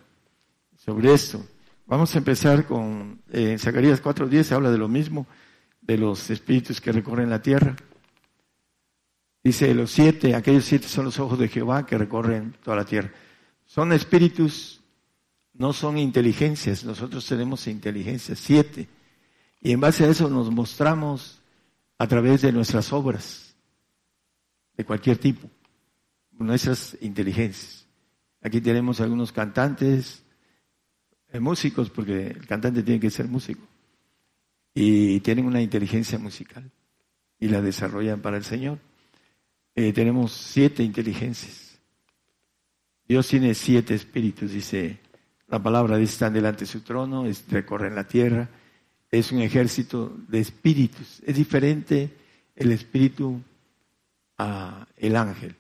[0.77, 1.45] sobre esto.
[1.87, 5.27] Vamos a empezar con eh, Zacarías 4.10, se habla de lo mismo,
[5.81, 7.75] de los espíritus que recorren la tierra.
[9.43, 13.11] Dice, los siete, aquellos siete son los ojos de Jehová que recorren toda la tierra.
[13.65, 14.78] Son espíritus,
[15.59, 18.89] no son inteligencias, nosotros tenemos inteligencia, siete.
[19.61, 21.43] Y en base a eso nos mostramos
[21.99, 23.57] a través de nuestras obras,
[24.77, 25.51] de cualquier tipo,
[26.31, 27.87] nuestras inteligencias.
[28.41, 30.23] Aquí tenemos algunos cantantes,
[31.33, 33.67] eh, músicos, porque el cantante tiene que ser músico,
[34.73, 36.71] y tienen una inteligencia musical
[37.41, 38.79] y la desarrollan para el Señor.
[39.75, 41.81] Eh, tenemos siete inteligencias.
[43.09, 45.01] Dios tiene siete espíritus, dice
[45.49, 48.49] la palabra, dice, están delante de su trono, es, recorren la tierra,
[49.11, 51.23] es un ejército de espíritus.
[51.27, 52.15] Es diferente
[52.55, 53.41] el espíritu
[54.37, 55.57] a el ángel.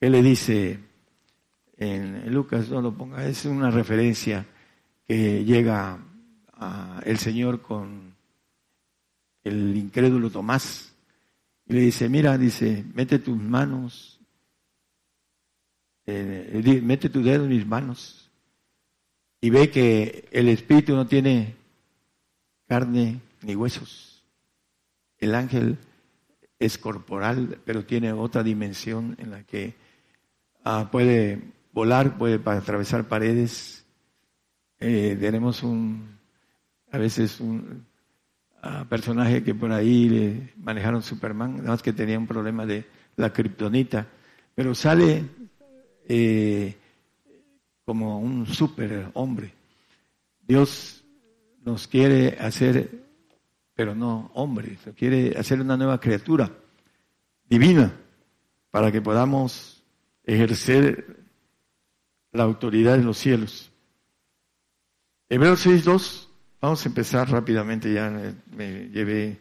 [0.00, 0.78] Él le dice
[1.78, 4.46] en Lucas, no lo ponga, es una referencia
[5.06, 5.98] que llega
[6.52, 8.14] a el Señor con
[9.44, 10.94] el incrédulo Tomás.
[11.66, 14.20] Y le dice, mira, dice, mete tus manos,
[16.04, 18.19] eh, mete tu dedo en mis manos
[19.40, 21.56] y ve que el espíritu no tiene
[22.68, 24.24] carne ni huesos.
[25.18, 25.78] El ángel
[26.58, 29.74] es corporal, pero tiene otra dimensión en la que
[30.64, 31.40] ah, puede
[31.72, 33.86] volar, puede atravesar paredes.
[34.78, 36.18] Eh, tenemos un,
[36.90, 37.86] a veces un
[38.88, 42.84] personaje que por ahí le manejaron Superman, nada más que tenía un problema de
[43.16, 44.06] la kriptonita,
[44.54, 45.24] pero sale
[46.06, 46.76] eh,
[47.90, 49.52] como un super hombre.
[50.46, 51.02] Dios
[51.64, 53.02] nos quiere hacer,
[53.74, 56.52] pero no hombre, quiere hacer una nueva criatura
[57.48, 57.92] divina
[58.70, 59.82] para que podamos
[60.22, 61.24] ejercer
[62.30, 63.72] la autoridad en los cielos.
[65.28, 66.28] Hebreos 6.2,
[66.60, 68.08] vamos a empezar rápidamente, ya
[68.56, 69.36] me, llevé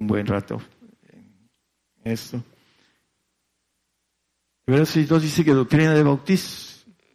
[0.00, 0.60] un buen rato
[2.02, 2.42] en esto.
[4.66, 6.02] Hebreos 6.2 dice que doctrina de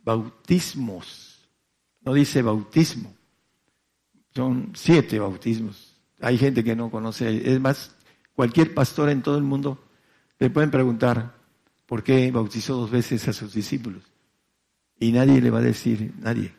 [0.03, 1.49] bautismos,
[2.01, 3.13] no dice bautismo,
[4.33, 5.95] son siete bautismos.
[6.19, 7.95] Hay gente que no conoce, es más,
[8.33, 9.83] cualquier pastor en todo el mundo
[10.39, 11.35] le pueden preguntar
[11.85, 14.03] por qué bautizó dos veces a sus discípulos.
[14.99, 16.53] Y nadie le va a decir, nadie,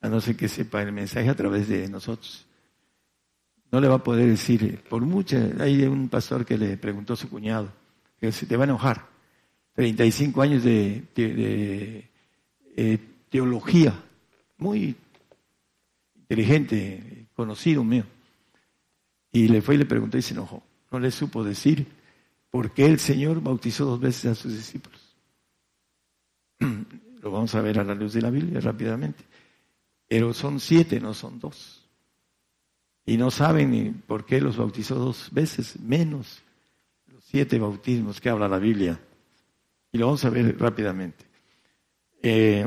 [0.00, 2.46] a no ser que sepa el mensaje a través de nosotros.
[3.70, 7.16] No le va a poder decir, por mucho, hay un pastor que le preguntó a
[7.16, 7.72] su cuñado,
[8.20, 9.06] que se te va a enojar,
[9.74, 12.10] 35 años de,
[12.76, 12.98] eh,
[13.28, 13.94] teología,
[14.58, 14.96] muy
[16.16, 18.04] inteligente, conocido mío.
[19.32, 20.62] Y le fue y le preguntó y se enojó.
[20.90, 21.86] No le supo decir
[22.50, 25.00] por qué el Señor bautizó dos veces a sus discípulos.
[27.22, 29.24] Lo vamos a ver a la luz de la Biblia rápidamente.
[30.08, 31.88] Pero son siete, no son dos.
[33.06, 36.42] Y no saben por qué los bautizó dos veces, menos
[37.06, 39.00] los siete bautismos que habla la Biblia.
[39.90, 41.31] Y lo vamos a ver rápidamente.
[42.22, 42.66] Eh,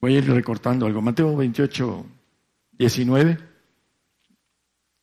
[0.00, 1.00] voy a ir recortando algo.
[1.00, 2.06] Mateo 28,
[2.72, 3.38] 19,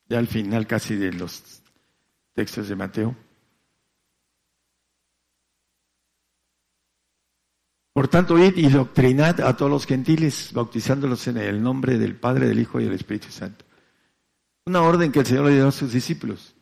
[0.09, 1.61] ya al final casi de los
[2.33, 3.15] textos de Mateo.
[7.93, 12.47] Por tanto, id y doctrinad a todos los gentiles, bautizándolos en el nombre del Padre,
[12.47, 13.65] del Hijo y del Espíritu Santo.
[14.65, 16.56] Una orden que el Señor le dio a sus discípulos.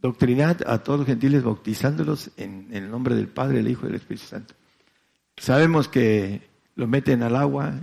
[0.00, 3.96] Doctrinad a todos los gentiles, bautizándolos en, el nombre del Padre, del Hijo y del
[3.96, 4.54] Espíritu Santo.
[5.36, 7.74] Sabemos que lo meten al agua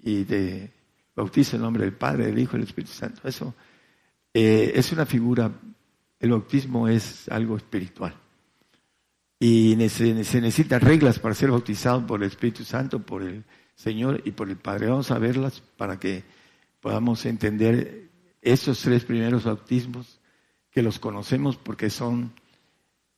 [0.00, 0.70] y de
[1.14, 3.20] bautizo en nombre del Padre, del Hijo y del Espíritu Santo.
[3.24, 3.54] Eso
[4.34, 5.52] eh, es una figura,
[6.18, 8.14] el bautismo es algo espiritual
[9.44, 13.42] y se, necesitan reglas para ser bautizado por el Espíritu Santo, por el
[13.74, 14.86] Señor y por el Padre.
[14.86, 16.22] Vamos a verlas para que
[16.80, 18.08] podamos entender
[18.40, 20.20] esos tres primeros bautismos
[20.72, 22.32] que los conocemos porque son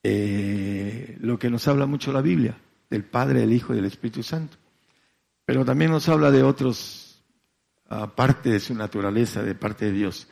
[0.03, 2.59] eh, lo que nos habla mucho la Biblia,
[2.91, 4.57] del Padre, del Hijo y del Espíritu Santo.
[5.45, 7.23] Pero también nos habla de otros,
[7.89, 10.29] aparte de su naturaleza, de parte de Dios.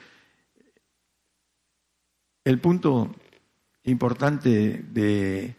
[2.44, 3.14] El punto
[3.84, 5.54] importante de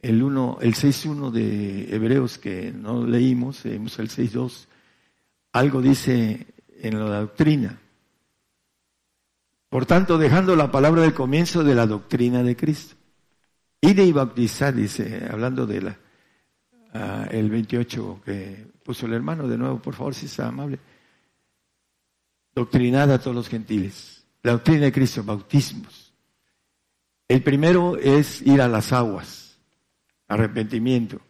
[0.00, 4.66] el, uno, el 6.1 de Hebreos que no leímos, leímos el 6.2,
[5.52, 6.46] algo dice
[6.80, 7.80] en la doctrina.
[9.68, 12.96] Por tanto, dejando la palabra del comienzo de la doctrina de Cristo.
[13.80, 15.98] Ide y bautizar, dice, hablando de la,
[16.94, 20.78] ah, el 28 que puso el hermano, de nuevo, por favor, si es amable.
[22.54, 24.24] Doctrinad a todos los gentiles.
[24.42, 26.14] La doctrina de Cristo, bautismos.
[27.28, 29.46] El primero es ir a las aguas
[30.28, 31.20] Arrepentimiento.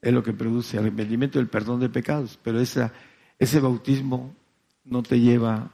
[0.00, 2.38] Es lo que produce arrepentimiento, el perdón de pecados.
[2.42, 4.34] Pero ese bautismo
[4.84, 5.72] no te lleva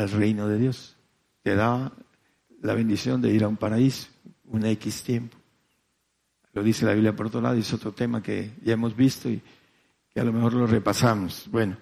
[0.00, 0.96] al reino de Dios.
[1.42, 1.92] Te da
[2.62, 4.08] la bendición de ir a un paraíso,
[4.44, 5.36] un X tiempo.
[6.52, 9.30] Lo dice la Biblia por otro lado, y es otro tema que ya hemos visto
[9.30, 9.40] y
[10.12, 11.46] que a lo mejor lo repasamos.
[11.50, 11.76] Bueno,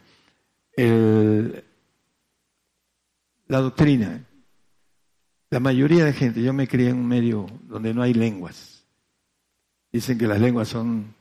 [3.46, 4.24] la doctrina.
[5.50, 8.84] La mayoría de gente, yo me crié en un medio donde no hay lenguas.
[9.90, 11.14] Dicen que las lenguas son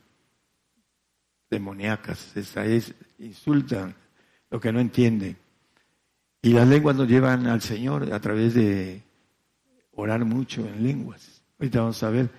[1.48, 3.94] demoníacas, esa es, insultan
[4.50, 5.38] lo que no entienden.
[6.40, 9.02] Y las lenguas nos llevan al Señor a través de
[9.92, 11.42] orar mucho en lenguas.
[11.58, 12.30] Ahorita vamos a ver,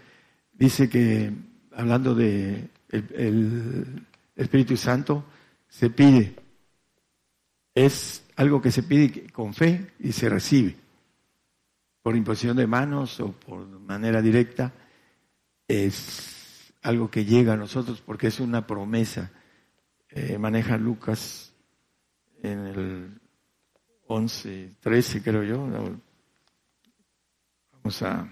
[0.53, 1.31] dice que
[1.73, 5.25] hablando de el, Espíritu Santo,
[5.67, 6.33] se pide.
[7.75, 10.77] Es algo que se pide con fe y se recibe.
[12.01, 14.71] Por imposición de manos o por manera directa,
[15.67, 19.29] es algo que llega a nosotros porque es una promesa.
[20.09, 21.53] Eh, maneja Lucas
[22.41, 23.18] en el
[24.09, 25.67] 11, 13 creo yo.
[27.71, 28.27] Vamos a,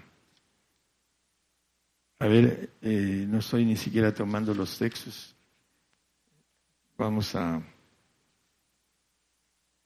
[2.18, 5.36] a ver, eh, no estoy ni siquiera tomando los textos.
[6.96, 7.62] Vamos a,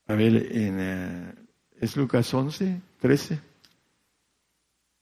[0.06, 1.34] a ver, en, eh,
[1.78, 3.40] es Lucas 11, 13.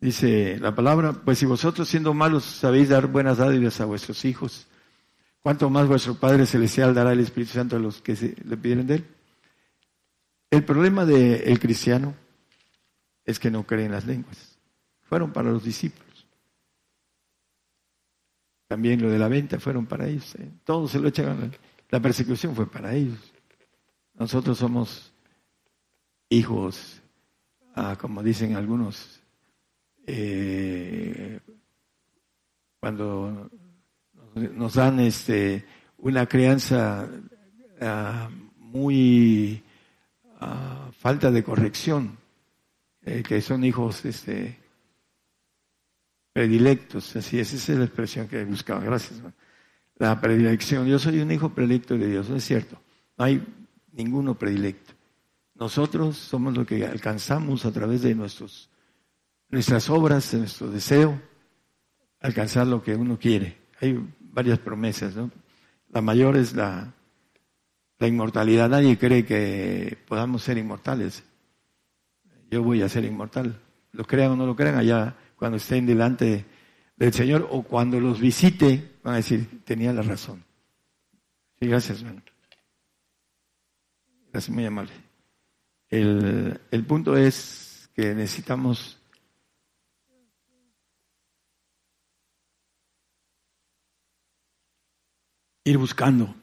[0.01, 4.67] Dice la palabra, pues si vosotros siendo malos sabéis dar buenas dádivas a vuestros hijos,
[5.41, 8.89] ¿cuánto más vuestro Padre Celestial dará el Espíritu Santo a los que se, le piden
[8.89, 9.20] de él?
[10.51, 12.15] El problema del cristiano
[13.25, 14.59] es que no creen las lenguas.
[15.03, 16.27] Fueron para los discípulos.
[18.67, 20.35] También lo de la venta fueron para ellos.
[20.37, 20.51] ¿eh?
[20.65, 21.53] Todos se lo echan.
[21.89, 23.33] La persecución fue para ellos.
[24.15, 25.13] Nosotros somos
[26.29, 27.01] hijos,
[27.75, 29.21] ah, como dicen algunos,
[30.07, 31.41] eh,
[32.79, 33.51] cuando
[34.35, 35.65] nos dan este,
[35.99, 37.09] una crianza
[37.81, 39.63] ah, muy
[40.99, 42.19] falta de corrección,
[43.03, 44.59] eh, que son hijos este,
[46.33, 49.21] predilectos, así es, esa es la expresión que buscaba, gracias.
[49.97, 52.81] La predilección, yo soy un hijo predilecto de Dios, es cierto,
[53.19, 53.43] no hay
[53.93, 54.95] ninguno predilecto.
[55.55, 58.71] Nosotros somos lo que alcanzamos a través de nuestros,
[59.51, 61.21] nuestras obras, de nuestro deseo,
[62.21, 63.59] alcanzar lo que uno quiere.
[63.81, 65.31] Hay varias promesas, ¿no?
[65.91, 66.95] La mayor es la
[68.01, 68.69] la inmortalidad.
[68.69, 71.23] Nadie cree que podamos ser inmortales.
[72.51, 73.61] Yo voy a ser inmortal.
[73.93, 76.45] Lo crean o no lo crean, allá cuando estén delante
[76.97, 80.43] del Señor o cuando los visite, van a decir, tenía la razón.
[81.59, 82.23] Sí, gracias, hermano.
[84.33, 84.93] Gracias, muy amable.
[85.89, 88.99] El, el punto es que necesitamos
[95.65, 96.35] ir buscando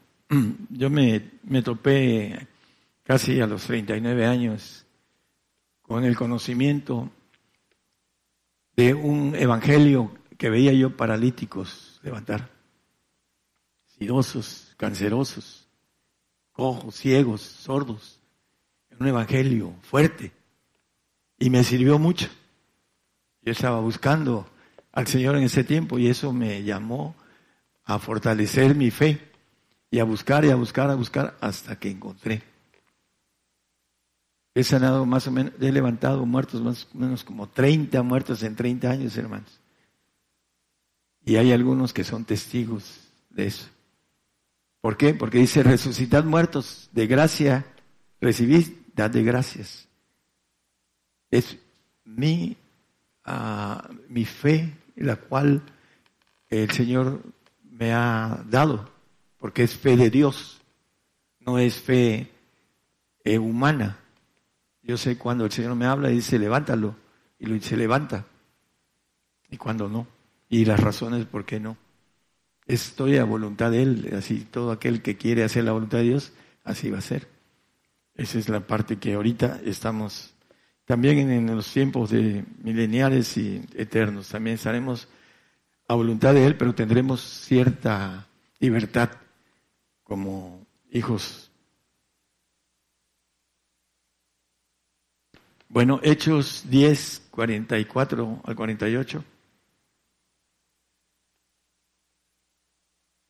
[0.70, 2.48] yo me, me topé
[3.04, 4.86] casi a los 39 años
[5.82, 7.10] con el conocimiento
[8.76, 12.50] de un evangelio que veía yo paralíticos levantar,
[13.88, 15.68] sidosos, cancerosos,
[16.52, 18.20] cojos, ciegos, sordos,
[19.00, 20.32] un evangelio fuerte
[21.38, 22.28] y me sirvió mucho.
[23.42, 24.48] Yo estaba buscando
[24.92, 27.16] al Señor en ese tiempo y eso me llamó
[27.86, 29.27] a fortalecer mi fe
[29.90, 32.44] y a buscar y a buscar, a buscar hasta que encontré.
[34.54, 38.56] He sanado más o menos, he levantado muertos más o menos como 30 muertos en
[38.56, 39.60] 30 años, hermanos.
[41.24, 43.68] Y hay algunos que son testigos de eso.
[44.82, 45.14] ¿Por qué?
[45.14, 47.66] Porque dice, resucitad muertos, de gracia
[48.20, 49.88] recibís, dad de gracias.
[51.30, 51.58] Es
[52.04, 52.58] mi,
[53.26, 55.62] ah, mi fe, la cual
[56.50, 57.22] el Señor
[57.64, 58.97] me ha dado
[59.38, 60.62] porque es fe de Dios,
[61.40, 62.30] no es fe
[63.24, 64.00] eh, humana.
[64.82, 66.96] Yo sé cuando el Señor me habla y dice, levántalo,
[67.40, 68.26] y se levanta,
[69.50, 70.08] y cuando no,
[70.50, 71.78] y las razones por qué no.
[72.66, 76.34] Estoy a voluntad de Él, así todo aquel que quiere hacer la voluntad de Dios,
[76.64, 77.28] así va a ser.
[78.16, 80.34] Esa es la parte que ahorita estamos,
[80.86, 85.08] también en, los tiempos de mileniales y eternos, también estaremos
[85.88, 88.28] a voluntad de Él, pero tendremos cierta
[88.60, 89.12] libertad
[90.08, 91.52] como hijos.
[95.68, 99.24] Bueno, Hechos 10, 44 al 48.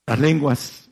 [0.06, 0.90] Las lenguas.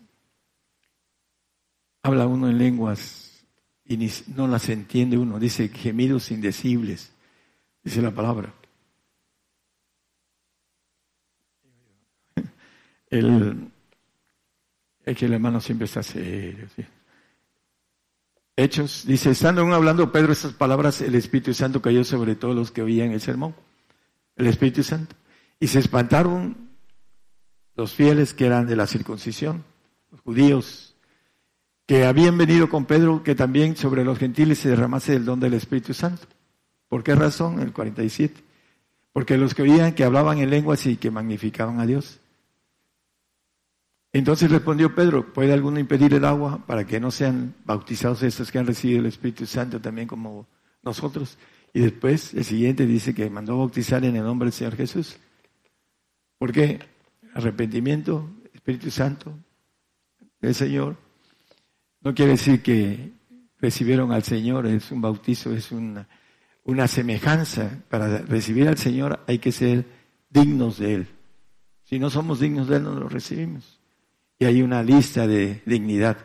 [2.01, 3.45] Habla uno en lenguas
[3.83, 3.97] y
[4.35, 5.39] no las entiende uno.
[5.39, 7.13] Dice gemidos indecibles.
[7.83, 8.53] Dice la palabra.
[13.09, 13.71] El,
[15.06, 16.68] es que el hermano siempre está serio.
[18.57, 22.72] Hechos, dice, estando aún hablando Pedro estas palabras, el Espíritu Santo cayó sobre todos los
[22.72, 23.56] que oían el sermón.
[24.36, 25.15] El Espíritu Santo.
[25.60, 26.69] Y se espantaron
[27.76, 29.64] los fieles que eran de la circuncisión,
[30.11, 30.95] los judíos,
[31.86, 35.53] que habían venido con Pedro, que también sobre los gentiles se derramase el don del
[35.53, 36.26] Espíritu Santo.
[36.88, 37.60] ¿Por qué razón?
[37.60, 38.41] El 47.
[39.14, 42.19] Porque los que oían que hablaban en lenguas y que magnificaban a Dios.
[44.15, 48.57] Entonces respondió Pedro, ¿puede alguno impedir el agua para que no sean bautizados estos que
[48.57, 50.47] han recibido el Espíritu Santo también como
[50.83, 51.37] nosotros?
[51.73, 55.17] Y después el siguiente dice que mandó bautizar en el nombre del Señor Jesús.
[56.37, 56.79] ¿Por qué?
[57.33, 59.37] Arrepentimiento, Espíritu Santo,
[60.39, 60.95] el Señor.
[61.99, 63.11] No quiere decir que
[63.59, 66.07] recibieron al Señor, es un bautizo, es una,
[66.63, 67.83] una semejanza.
[67.89, 69.83] Para recibir al Señor hay que ser
[70.29, 71.07] dignos de Él.
[71.83, 73.74] Si no somos dignos de Él, no lo recibimos.
[74.37, 76.17] Y hay una lista de dignidad.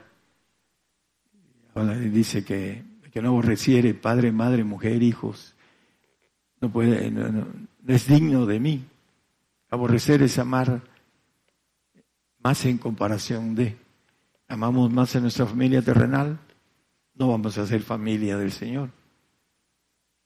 [2.13, 2.83] Dice que,
[3.13, 5.55] que no aborreciere padre, madre, mujer, hijos.
[6.61, 7.47] No puede, no,
[7.87, 8.85] es digno de mí.
[9.71, 10.83] Aborrecer es amar
[12.43, 13.77] más en comparación de.
[14.49, 16.39] Amamos más a nuestra familia terrenal,
[17.15, 18.91] no vamos a ser familia del Señor.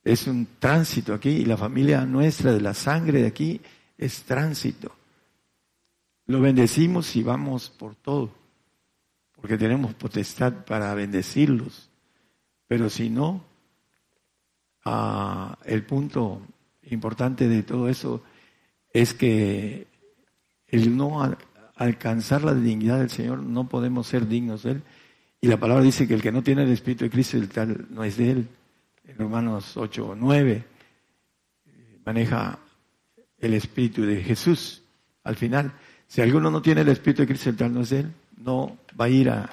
[0.03, 3.61] Es un tránsito aquí y la familia nuestra de la sangre de aquí
[3.97, 4.95] es tránsito.
[6.27, 8.31] Lo bendecimos y vamos por todo,
[9.35, 11.89] porque tenemos potestad para bendecirlos.
[12.67, 13.43] Pero si no,
[14.85, 16.41] ah, el punto
[16.83, 18.23] importante de todo eso
[18.91, 19.87] es que
[20.67, 21.21] el no
[21.75, 24.83] alcanzar la dignidad del Señor, no podemos ser dignos de Él.
[25.41, 27.87] Y la palabra dice que el que no tiene el Espíritu de Cristo, el tal
[27.91, 28.47] no es de Él.
[29.03, 30.65] En Romanos 8 o 9
[32.03, 32.57] maneja
[33.37, 34.81] el Espíritu de Jesús
[35.23, 35.73] al final.
[36.07, 39.05] Si alguno no tiene el Espíritu de Cristo, el tal no es Él, no va
[39.05, 39.49] a ir a,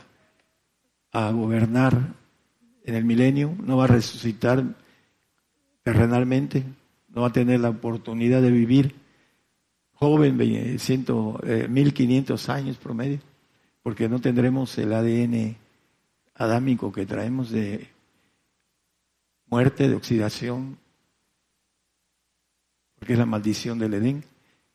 [1.12, 2.14] a gobernar
[2.84, 4.64] en el milenio, no va a resucitar
[5.82, 6.64] terrenalmente,
[7.08, 8.94] no va a tener la oportunidad de vivir
[9.94, 13.20] joven, ciento, eh, 1500 años promedio,
[13.82, 15.56] porque no tendremos el ADN
[16.34, 17.88] adámico que traemos de
[19.46, 20.78] muerte, de oxidación,
[22.98, 24.31] porque es la maldición del Edén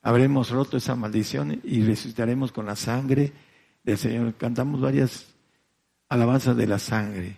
[0.08, 3.34] habremos roto esa maldición y resucitaremos con la sangre
[3.84, 4.36] del Señor.
[4.36, 5.28] Cantamos varias
[6.08, 7.36] alabanzas de la sangre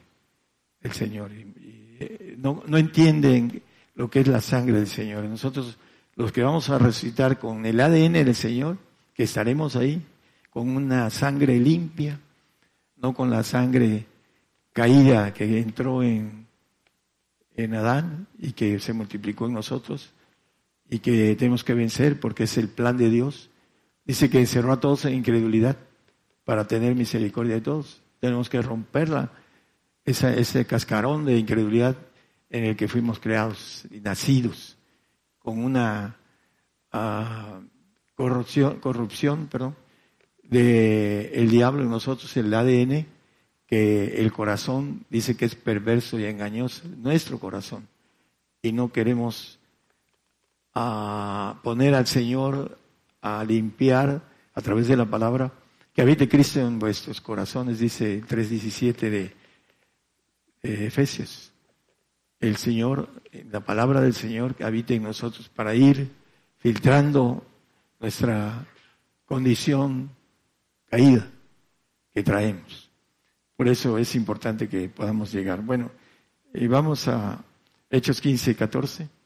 [0.79, 1.31] del Señor.
[1.31, 3.63] Y, eh, no, no entienden
[3.95, 5.23] lo que es la sangre del Señor.
[5.23, 5.79] Nosotros,
[6.15, 8.77] los que vamos a resucitar con el ADN del Señor,
[9.15, 9.99] que estaremos ahí,
[10.51, 12.19] con una sangre limpia,
[12.97, 14.05] no con la sangre
[14.73, 16.45] caída que entró en,
[17.55, 20.13] en Adán y que se multiplicó en nosotros,
[20.89, 23.49] y que tenemos que vencer porque es el plan de Dios.
[24.05, 25.77] Dice que encerró a todos en incredulidad
[26.43, 28.01] para tener misericordia de todos.
[28.19, 29.31] Tenemos que romperla,
[30.03, 31.95] esa, ese cascarón de incredulidad
[32.49, 34.77] en el que fuimos creados y nacidos,
[35.37, 36.17] con una
[36.91, 37.61] uh,
[38.15, 39.75] corrupción, corrupción perdón,
[40.43, 43.05] de el diablo en nosotros, el ADN,
[43.67, 47.87] que el corazón dice que es perverso y engañoso, nuestro corazón,
[48.63, 49.58] y no queremos
[50.73, 52.77] a poner al Señor
[53.21, 54.21] a limpiar
[54.53, 55.51] a través de la palabra,
[55.93, 59.35] que habite Cristo en vuestros corazones, dice 3.17 de,
[60.63, 61.51] de Efesios.
[62.39, 63.09] El Señor,
[63.51, 66.09] la palabra del Señor que habite en nosotros para ir
[66.57, 67.45] filtrando
[67.99, 68.65] nuestra
[69.25, 70.09] condición
[70.89, 71.27] caída
[72.13, 72.89] que traemos.
[73.55, 75.61] Por eso es importante que podamos llegar.
[75.61, 75.91] Bueno,
[76.53, 77.43] y vamos a
[77.89, 79.18] Hechos 15, 14.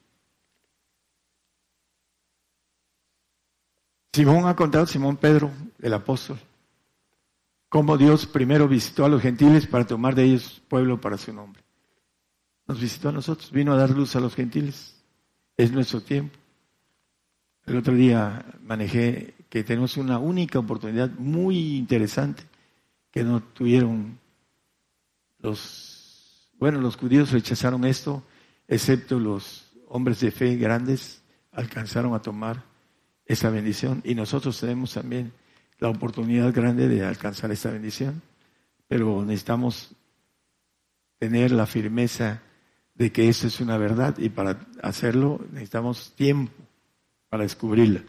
[4.14, 5.50] Simón ha contado, Simón Pedro,
[5.80, 6.38] el apóstol,
[7.68, 11.60] cómo Dios primero visitó a los gentiles para tomar de ellos pueblo para su nombre.
[12.68, 14.94] Nos visitó a nosotros, vino a dar luz a los gentiles.
[15.56, 16.38] Es nuestro tiempo.
[17.66, 22.44] El otro día manejé que tenemos una única oportunidad muy interesante
[23.10, 24.20] que no tuvieron
[25.40, 28.22] los, bueno, los judíos rechazaron esto,
[28.68, 31.20] excepto los hombres de fe grandes
[31.50, 32.73] alcanzaron a tomar
[33.26, 35.32] esa bendición y nosotros tenemos también
[35.78, 38.22] la oportunidad grande de alcanzar esta bendición,
[38.88, 39.94] pero necesitamos
[41.18, 42.42] tener la firmeza
[42.94, 46.52] de que eso es una verdad y para hacerlo necesitamos tiempo
[47.28, 48.02] para descubrirla.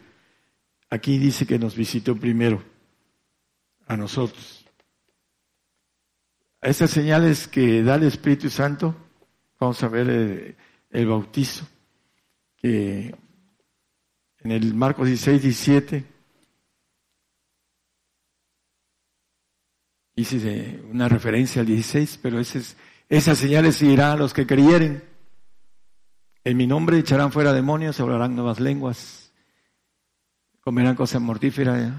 [0.90, 2.62] Aquí dice que nos visitó primero
[3.86, 4.64] a nosotros.
[6.60, 8.94] A estas señales que da el Espíritu Santo,
[9.58, 10.56] vamos a ver el,
[10.90, 11.66] el bautizo,
[12.56, 13.14] que
[14.40, 16.04] en el Marcos 16, 17,
[20.16, 22.76] hice una referencia al 16, pero es,
[23.08, 25.02] esas señales seguirán a los que creyeren.
[26.44, 29.32] En mi nombre echarán fuera demonios, hablarán nuevas lenguas,
[30.60, 31.92] comerán cosas mortíferas,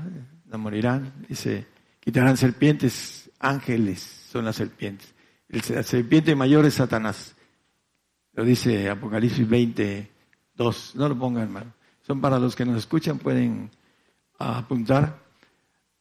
[0.45, 1.65] no morirán, se
[1.99, 3.99] quitarán serpientes, ángeles
[4.31, 5.13] son las serpientes.
[5.49, 7.35] La serpiente mayor es Satanás.
[8.33, 10.11] Lo dice Apocalipsis 20,
[10.55, 10.95] 2.
[10.95, 11.76] No lo pongan, hermano
[12.07, 13.69] son para los que nos escuchan, pueden
[14.39, 15.19] apuntar.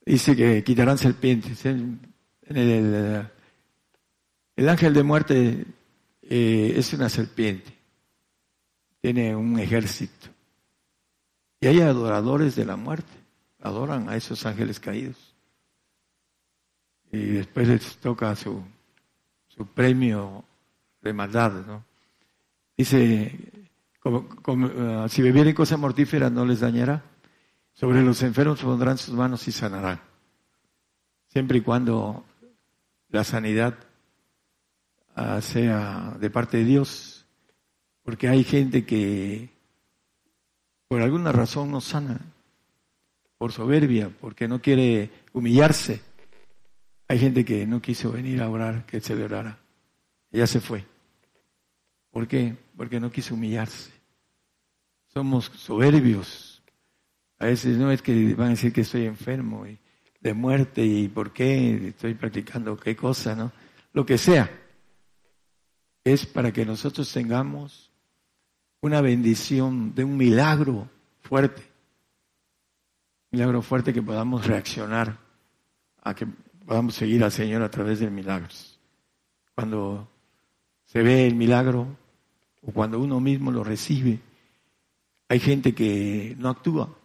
[0.04, 1.66] dice que quitarán serpientes.
[1.66, 1.98] El,
[2.44, 3.28] el,
[4.54, 5.66] el ángel de muerte
[6.22, 7.76] eh, es una serpiente,
[9.00, 10.28] tiene un ejército.
[11.60, 13.12] Y hay adoradores de la muerte,
[13.60, 15.34] adoran a esos ángeles caídos.
[17.10, 18.62] Y después les toca su,
[19.48, 20.44] su premio
[21.02, 21.84] de maldad, ¿no?
[22.76, 23.55] Dice,
[24.06, 27.02] ah, si bebieren cosas mortíferas no les dañará.
[27.72, 30.00] Sobre los enfermos pondrán sus manos y sanarán.
[31.28, 32.24] Siempre y cuando
[33.10, 33.74] la sanidad
[35.14, 37.26] ah, sea de parte de Dios.
[38.02, 39.50] Porque hay gente que
[40.88, 42.20] por alguna razón no sana.
[43.38, 46.00] Por soberbia, porque no quiere humillarse.
[47.08, 49.58] Hay gente que no quiso venir a orar, que celebrara.
[50.32, 50.84] Ella se fue.
[52.10, 52.56] ¿Por qué?
[52.76, 53.95] Porque no quiso humillarse.
[55.16, 56.62] Somos soberbios.
[57.38, 59.78] A veces no es que van a decir que estoy enfermo y
[60.20, 63.50] de muerte y por qué estoy practicando qué cosa, ¿no?
[63.94, 64.50] Lo que sea.
[66.04, 67.90] Es para que nosotros tengamos
[68.82, 70.86] una bendición de un milagro
[71.22, 71.62] fuerte.
[73.30, 75.16] Milagro fuerte que podamos reaccionar
[76.02, 78.78] a que podamos seguir al Señor a través de milagros.
[79.54, 80.10] Cuando
[80.84, 81.96] se ve el milagro,
[82.60, 84.20] o cuando uno mismo lo recibe,
[85.28, 86.96] hay gente que no actúa.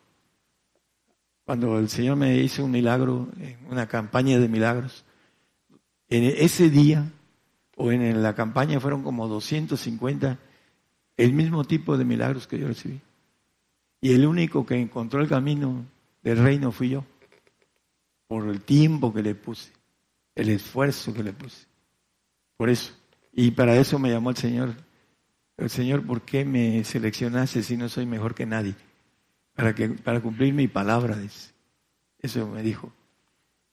[1.45, 3.30] Cuando el Señor me hizo un milagro,
[3.69, 5.03] una campaña de milagros,
[6.10, 7.11] en ese día
[7.76, 10.38] o en la campaña fueron como 250
[11.18, 12.99] el mismo tipo de milagros que yo recibí.
[14.02, 15.85] Y el único que encontró el camino
[16.23, 17.06] del reino fui yo,
[18.27, 19.72] por el tiempo que le puse,
[20.35, 21.65] el esfuerzo que le puse.
[22.57, 22.93] Por eso.
[23.34, 24.76] Y para eso me llamó el Señor
[25.69, 28.75] Señor, ¿por qué me seleccionaste si no soy mejor que nadie?
[29.53, 31.17] Para, que, para cumplir mi palabra,
[32.19, 32.91] Eso me dijo.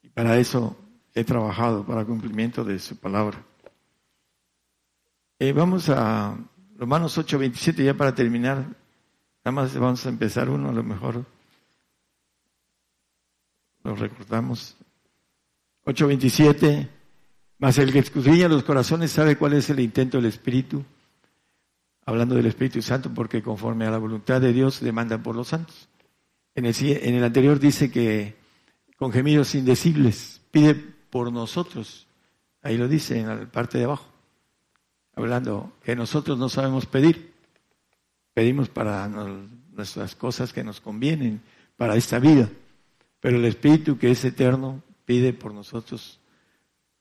[0.03, 0.77] Y para eso
[1.15, 3.43] he trabajado, para el cumplimiento de su palabra.
[5.39, 6.37] Eh, vamos a
[6.77, 8.59] Romanos 8, 27, ya para terminar.
[9.45, 11.25] Nada más vamos a empezar uno, a lo mejor
[13.85, 14.77] lo recordamos.
[15.85, 16.89] 8.27,
[17.59, 20.85] más el que escudriña los corazones sabe cuál es el intento del Espíritu
[22.09, 25.91] hablando del Espíritu Santo, porque conforme a la voluntad de Dios demanda por los santos.
[26.55, 28.35] En el, en el anterior dice que
[28.97, 32.07] con gemidos indecibles pide por nosotros.
[32.63, 34.07] Ahí lo dice en la parte de abajo,
[35.17, 37.35] hablando que nosotros no sabemos pedir.
[38.33, 41.43] Pedimos para nuestras cosas que nos convienen,
[41.77, 42.49] para esta vida.
[43.21, 46.21] Pero el Espíritu que es eterno pide por nosotros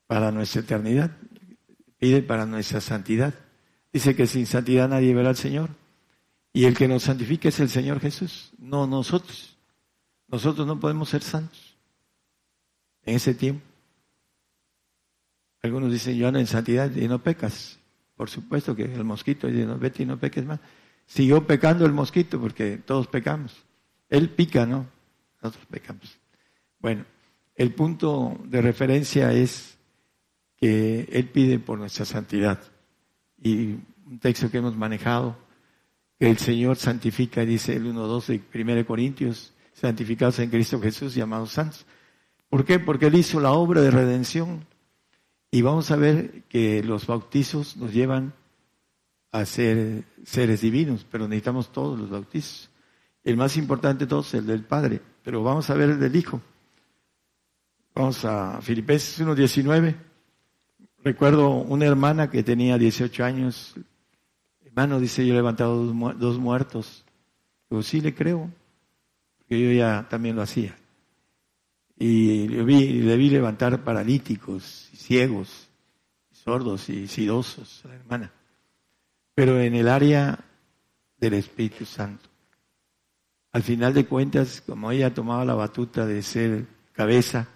[0.06, 1.16] para nuestra eternidad,
[1.96, 3.32] pide para nuestra santidad.
[3.92, 5.70] Dice que sin santidad nadie verá al Señor.
[6.52, 9.56] Y el que nos santifica es el Señor Jesús, no nosotros.
[10.28, 11.76] Nosotros no podemos ser santos
[13.04, 13.64] en ese tiempo.
[15.62, 17.78] Algunos dicen, yo ando en santidad y no pecas.
[18.16, 20.60] Por supuesto que el mosquito dice, no, vete y no peques más.
[21.06, 23.56] Siguió pecando el mosquito porque todos pecamos.
[24.08, 24.86] Él pica, ¿no?
[25.42, 26.18] Nosotros pecamos.
[26.78, 27.04] Bueno,
[27.54, 29.78] el punto de referencia es
[30.56, 32.60] que Él pide por nuestra santidad
[33.42, 35.36] y un texto que hemos manejado,
[36.18, 41.52] que el Señor santifica, dice el 1.2 de 1 Corintios, santificados en Cristo Jesús, llamados
[41.52, 41.86] santos.
[42.48, 42.78] ¿Por qué?
[42.78, 44.66] Porque Él hizo la obra de redención.
[45.50, 48.34] Y vamos a ver que los bautizos nos llevan
[49.32, 52.70] a ser seres divinos, pero necesitamos todos los bautizos.
[53.22, 56.16] El más importante de todos es el del Padre, pero vamos a ver el del
[56.16, 56.40] Hijo.
[57.94, 60.07] Vamos a Filipenses 1.19.
[61.08, 63.74] Recuerdo una hermana que tenía 18 años.
[64.62, 67.02] Hermano, dice, yo he levantado dos, muertos.
[67.70, 68.50] Digo, sí le creo,
[69.38, 70.76] porque yo ya también lo hacía.
[71.96, 75.70] Y le vi, le vi levantar paralíticos, ciegos,
[76.30, 78.32] sordos y sidosos a la hermana.
[79.34, 80.38] Pero en el área
[81.16, 82.28] del Espíritu Santo.
[83.52, 87.48] Al final de cuentas, como ella tomaba la batuta de ser cabeza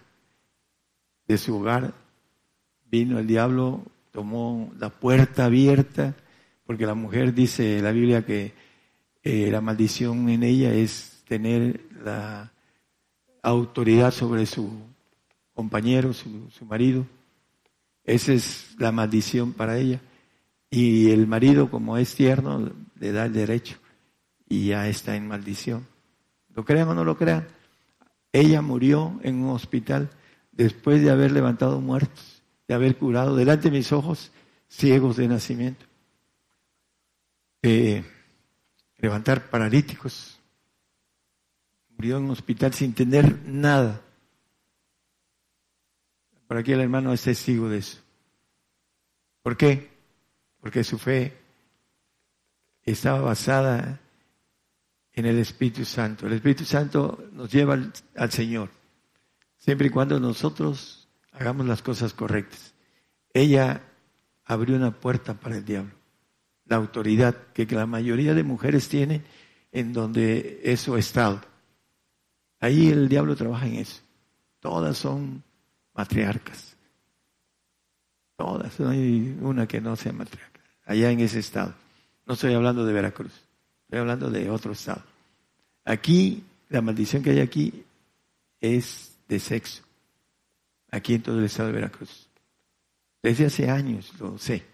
[1.26, 2.00] de su hogar,
[2.92, 6.14] vino el diablo, tomó la puerta abierta,
[6.66, 8.52] porque la mujer dice la Biblia que
[9.22, 12.52] eh, la maldición en ella es tener la
[13.42, 14.70] autoridad sobre su
[15.54, 17.06] compañero, su, su marido.
[18.04, 20.00] Esa es la maldición para ella.
[20.68, 23.78] Y el marido, como es tierno, le da el derecho
[24.50, 25.86] y ya está en maldición.
[26.54, 27.48] ¿Lo crean o no lo crean?
[28.32, 30.10] Ella murió en un hospital
[30.50, 32.31] después de haber levantado muertos
[32.72, 34.32] haber curado delante de mis ojos
[34.68, 35.84] ciegos de nacimiento,
[38.98, 40.38] levantar paralíticos.
[41.96, 44.00] Murió en un hospital sin tener nada,
[46.52, 47.98] Por aquí el hermano es testigo de eso.
[49.42, 49.90] ¿Por qué?
[50.60, 51.34] Porque su fe
[52.82, 54.00] estaba basada
[55.14, 56.26] en el Espíritu Santo.
[56.26, 58.68] El Espíritu Santo nos lleva al, Señor,
[59.56, 61.01] siempre y cuando nosotros
[61.32, 62.74] hagamos las cosas correctas.
[63.34, 63.82] Ella
[64.44, 65.94] abrió una puerta para el diablo,
[66.66, 69.24] la autoridad que, la mayoría de mujeres tienen
[69.72, 71.40] en donde es su estado.
[72.60, 74.00] Ahí el diablo trabaja en eso.
[74.60, 75.42] Todas son
[75.94, 76.76] matriarcas.
[78.36, 80.60] Todas, no hay una que no sea matriarca.
[80.84, 81.74] Allá en ese estado.
[82.26, 83.32] No estoy hablando de Veracruz.
[83.84, 85.02] Estoy hablando de otro estado.
[85.84, 87.84] Aquí, la maldición que hay aquí
[88.60, 89.82] es de sexo.
[90.92, 92.28] Aquí en todo el estado de Veracruz.
[93.22, 94.64] Desde hace años lo sé.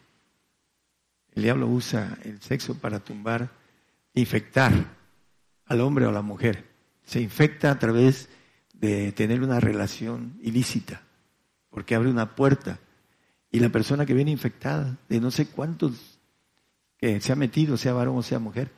[1.32, 3.48] El diablo usa el sexo para tumbar,
[4.14, 4.72] infectar
[5.66, 6.66] al hombre o a la mujer.
[7.04, 8.28] Se infecta a través
[8.72, 11.02] de tener una relación ilícita,
[11.70, 12.80] porque abre una puerta.
[13.50, 16.18] Y la persona que viene infectada, de no sé cuántos
[16.98, 18.72] que se ha metido, sea varón o sea mujer,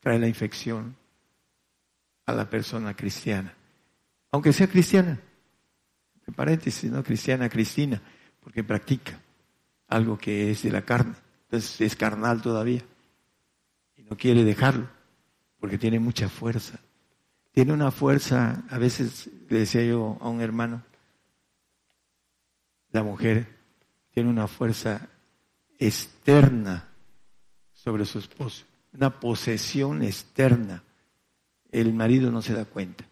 [0.00, 0.96] trae la infección
[2.26, 3.54] a la persona cristiana.
[4.30, 5.18] Aunque sea cristiana,
[6.28, 8.02] en paréntesis, no cristiana, cristina,
[8.40, 9.18] porque practica
[9.88, 11.14] algo que es de la carne.
[11.44, 12.82] Entonces es carnal todavía.
[13.96, 14.88] Y no quiere dejarlo,
[15.58, 16.80] porque tiene mucha fuerza.
[17.52, 20.82] Tiene una fuerza, a veces le decía yo a un hermano,
[22.90, 23.46] la mujer
[24.12, 25.08] tiene una fuerza
[25.78, 26.88] externa
[27.72, 30.82] sobre su esposo, una posesión externa.
[31.70, 33.07] El marido no se da cuenta,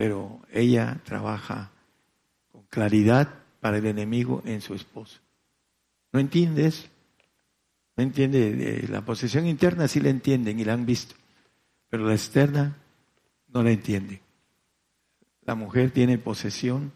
[0.00, 1.70] pero ella trabaja
[2.50, 3.28] con claridad
[3.60, 5.20] para el enemigo en su esposo.
[6.10, 6.88] ¿No entiende eso?
[7.98, 8.86] ¿No entiende?
[8.88, 11.14] La posesión interna sí la entienden y la han visto,
[11.90, 12.78] pero la externa
[13.48, 14.22] no la entiende.
[15.42, 16.92] La mujer tiene posesión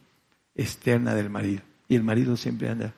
[0.55, 2.95] externa del marido y el marido siempre anda.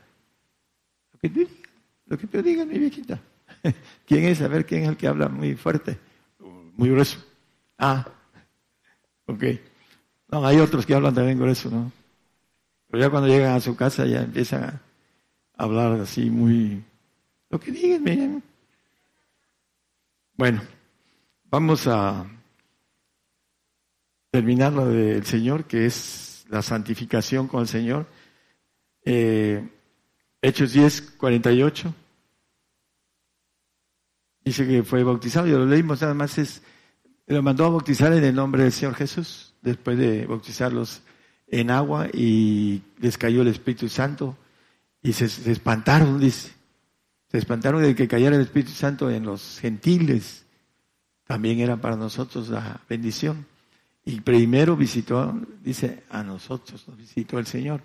[2.06, 3.20] Lo que te diga mi viejita.
[4.06, 4.40] ¿Quién es?
[4.40, 5.98] A ver, ¿quién es el que habla muy fuerte?
[6.38, 7.18] Muy grueso.
[7.76, 8.06] Ah,
[9.26, 9.42] ok.
[10.28, 11.92] No, hay otros que hablan también grueso, ¿no?
[12.88, 14.80] Pero ya cuando llegan a su casa ya empiezan a
[15.56, 16.82] hablar así muy...
[17.48, 18.42] Lo que digan, miren.
[20.34, 20.62] Bueno,
[21.44, 22.26] vamos a
[24.30, 28.06] terminar lo del Señor, que es la santificación con el Señor.
[29.04, 29.66] Eh,
[30.42, 31.94] Hechos 10, 48.
[34.44, 36.62] Dice que fue bautizado, ya lo leímos, nada más es,
[37.26, 41.02] lo mandó a bautizar en el nombre del Señor Jesús, después de bautizarlos
[41.46, 44.36] en agua y les cayó el Espíritu Santo
[45.02, 46.52] y se, espantaron, dice.
[47.30, 50.46] Se espantaron de que cayera el Espíritu Santo en los gentiles.
[51.26, 53.44] También era para nosotros la bendición.
[54.04, 57.82] Y primero visitó, dice, a nosotros, nos visitó el Señor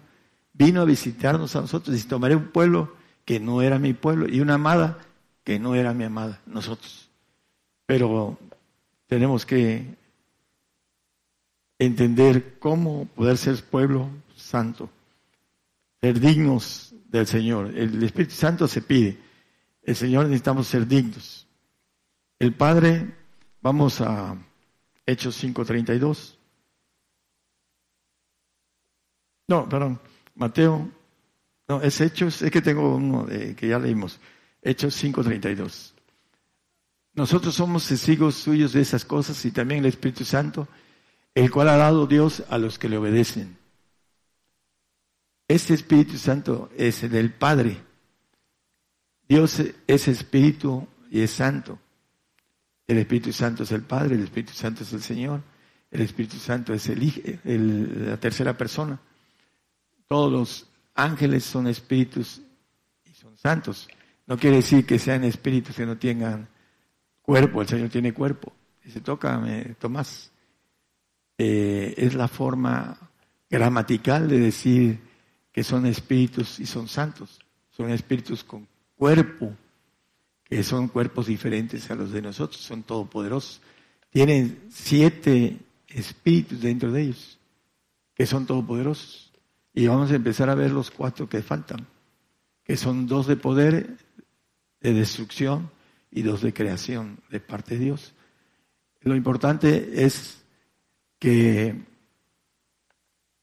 [0.53, 2.95] vino a visitarnos a nosotros y tomaré un pueblo
[3.25, 4.99] que no era mi pueblo y una amada
[5.43, 7.09] que no era mi amada, nosotros.
[7.85, 8.37] Pero
[9.07, 9.95] tenemos que
[11.85, 14.87] entender cómo poder ser pueblo santo,
[15.99, 17.75] ser dignos del Señor.
[17.75, 19.17] El Espíritu Santo se pide,
[19.81, 21.47] el Señor necesitamos ser dignos.
[22.37, 23.15] El Padre,
[23.61, 24.37] vamos a
[25.07, 26.35] Hechos 5.32.
[29.47, 29.99] No, perdón.
[30.35, 30.87] Mateo,
[31.67, 34.19] no, es Hechos, es que tengo uno que ya leímos,
[34.61, 35.93] Hechos 5.32.
[37.13, 40.67] Nosotros somos testigos suyos de esas cosas y también el Espíritu Santo,
[41.33, 43.57] el cual ha dado Dios a los que le obedecen.
[45.47, 47.81] Este Espíritu Santo es el del Padre.
[49.27, 51.79] Dios es Espíritu y es Santo.
[52.87, 55.41] El Espíritu Santo es el Padre, el Espíritu Santo es el Señor,
[55.89, 58.99] el Espíritu Santo es el, la tercera persona.
[60.07, 62.41] Todos los ángeles son espíritus
[63.05, 63.87] y son santos.
[64.27, 66.49] No quiere decir que sean espíritus que no tengan
[67.21, 67.61] cuerpo.
[67.61, 68.53] El Señor tiene cuerpo.
[68.83, 70.30] Dice, tócame, Tomás.
[71.43, 72.99] Eh, es la forma
[73.49, 74.99] gramatical de decir
[75.51, 77.39] que son espíritus y son santos.
[77.71, 79.51] Son espíritus con cuerpo,
[80.43, 83.59] que son cuerpos diferentes a los de nosotros, son todopoderosos.
[84.11, 85.57] Tienen siete
[85.87, 87.39] espíritus dentro de ellos,
[88.13, 89.31] que son todopoderosos.
[89.73, 91.87] Y vamos a empezar a ver los cuatro que faltan,
[92.63, 93.97] que son dos de poder,
[94.79, 95.71] de destrucción
[96.11, 98.13] y dos de creación de parte de Dios.
[99.01, 100.40] Lo importante es
[101.21, 101.75] que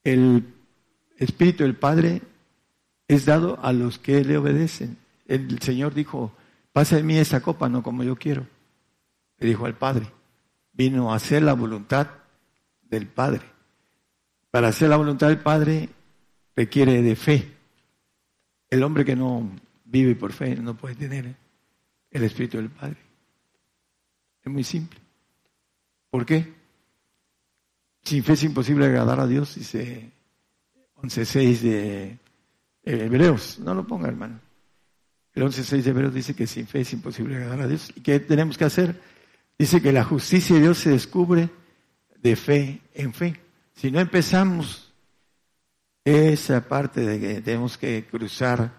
[0.03, 0.53] el
[1.17, 2.23] Espíritu del Padre
[3.07, 4.99] es dado a los que le obedecen.
[5.27, 6.33] El Señor dijo,
[6.73, 8.49] pasa de mí esa copa, no como yo quiero.
[9.39, 10.11] Le dijo al Padre,
[10.73, 12.09] vino a hacer la voluntad
[12.83, 13.43] del Padre.
[14.51, 15.89] Para hacer la voluntad del Padre
[16.57, 17.55] requiere de fe.
[18.71, 19.53] El hombre que no
[19.85, 21.37] vive por fe no puede tener
[22.11, 22.99] el Espíritu del Padre.
[24.43, 24.99] Es muy simple.
[26.11, 26.58] ¿Por qué?
[28.09, 30.11] Sin fe es imposible agradar a Dios, dice
[31.03, 32.19] 11.6 de
[32.83, 33.59] Hebreos.
[33.59, 34.41] No lo ponga, hermano.
[35.35, 37.93] El 11.6 de Hebreos dice que sin fe es imposible agradar a Dios.
[37.95, 38.99] ¿Y qué tenemos que hacer?
[39.59, 41.51] Dice que la justicia de Dios se descubre
[42.23, 43.39] de fe en fe.
[43.75, 44.91] Si no empezamos
[46.03, 48.73] esa parte de que tenemos que cruzar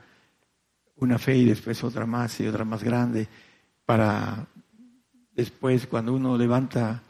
[0.95, 3.27] una fe y después otra más y otra más grande
[3.85, 4.47] para
[5.35, 7.03] después cuando uno levanta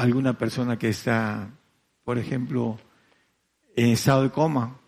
[0.00, 1.50] alguna persona que está,
[2.04, 2.78] por ejemplo,
[3.76, 4.78] en estado de coma,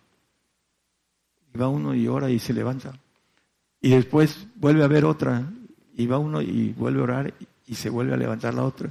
[1.52, 2.92] y va uno y ora y se levanta.
[3.80, 5.42] Y después vuelve a ver otra,
[5.94, 7.34] y va uno y vuelve a orar
[7.66, 8.90] y se vuelve a levantar la otra.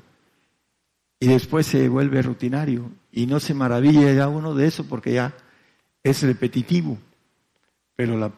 [1.19, 5.33] Y después se vuelve rutinario y no se maravilla ya uno de eso porque ya
[6.03, 6.99] es repetitivo.
[7.95, 8.31] Pero la,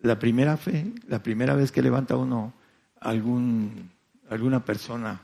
[0.00, 2.52] la primera fe, la primera vez que levanta uno
[3.00, 3.90] algún,
[4.28, 5.22] alguna persona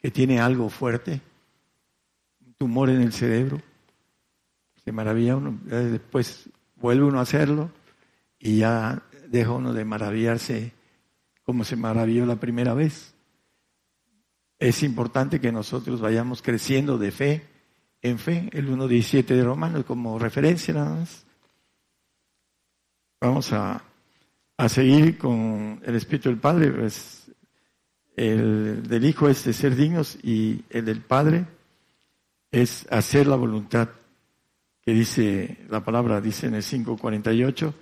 [0.00, 1.20] que tiene algo fuerte,
[2.46, 3.60] un tumor en el cerebro,
[4.84, 7.70] se maravilla uno, después vuelve uno a hacerlo
[8.38, 10.72] y ya deja uno de maravillarse
[11.42, 13.14] como se maravilló la primera vez.
[14.58, 17.42] Es importante que nosotros vayamos creciendo de fe
[18.02, 21.26] en fe, el 1.17 de Romanos como referencia nada más.
[23.20, 23.82] Vamos a,
[24.56, 27.17] a seguir con el Espíritu del Padre, pues
[28.18, 31.46] el del Hijo es de ser dignos y el del Padre
[32.50, 33.88] es hacer la voluntad
[34.82, 37.72] que dice la palabra, dice en el 5.48,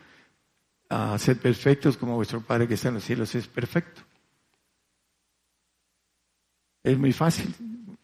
[0.88, 4.02] a ser perfectos como vuestro Padre que está en los cielos es perfecto.
[6.82, 7.54] Es muy fácil,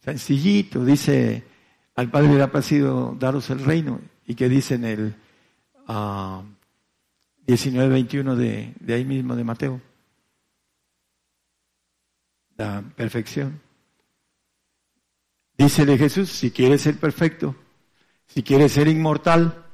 [0.00, 1.44] sencillito, dice
[1.94, 4.00] al Padre le ha placido daros el reino.
[4.26, 5.12] Y que dice en el uh,
[5.88, 6.42] ah,
[7.46, 9.80] 19-21 de, de ahí mismo de Mateo.
[12.62, 13.60] La perfección.
[15.58, 17.56] Dícele Jesús, si quieres ser perfecto,
[18.28, 19.64] si quieres ser inmortal,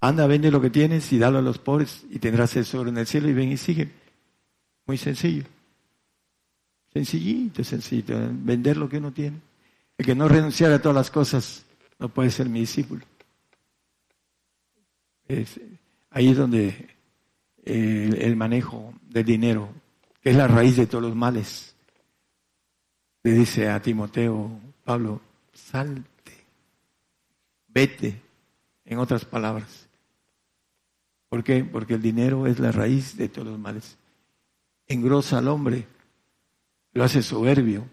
[0.00, 3.06] anda, vende lo que tienes y dalo a los pobres y tendrás tesoro en el
[3.06, 3.88] cielo y ven y sigue.
[4.84, 5.44] Muy sencillo.
[6.92, 8.18] Sencillito, sencillito.
[8.18, 9.40] Vender lo que uno tiene.
[9.96, 11.64] El que no renunciara a todas las cosas
[12.00, 13.04] no puede ser mi discípulo.
[16.10, 16.96] ahí es donde
[17.64, 19.72] el, el manejo del dinero,
[20.20, 21.74] que es la raíz de todos los males,
[23.22, 24.50] le dice a Timoteo,
[24.84, 25.20] Pablo,
[25.52, 26.44] salte,
[27.68, 28.20] vete,
[28.84, 29.88] en otras palabras.
[31.28, 31.64] ¿Por qué?
[31.64, 33.96] Porque el dinero es la raíz de todos los males.
[34.86, 35.86] Engrosa al hombre,
[36.92, 37.86] lo hace soberbio,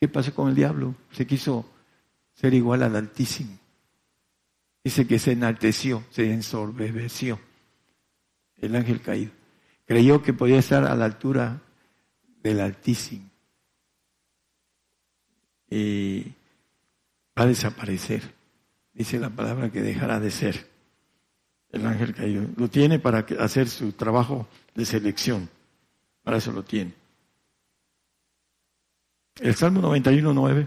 [0.00, 0.94] ¿Qué pasó con el diablo?
[1.12, 1.64] Se quiso
[2.34, 3.58] ser igual al Altísimo.
[4.84, 7.40] Dice que se enalteció, se ensorbeció
[8.58, 9.32] el ángel caído.
[9.86, 11.62] Creyó que podía estar a la altura
[12.42, 13.30] del Altísimo.
[15.70, 16.22] Y
[17.38, 18.34] va a desaparecer.
[18.92, 20.66] Dice la palabra que dejará de ser
[21.70, 22.48] el ángel caído.
[22.56, 25.48] Lo tiene para hacer su trabajo de selección.
[26.22, 26.92] Para eso lo tiene.
[29.40, 30.66] El Salmo 91, 9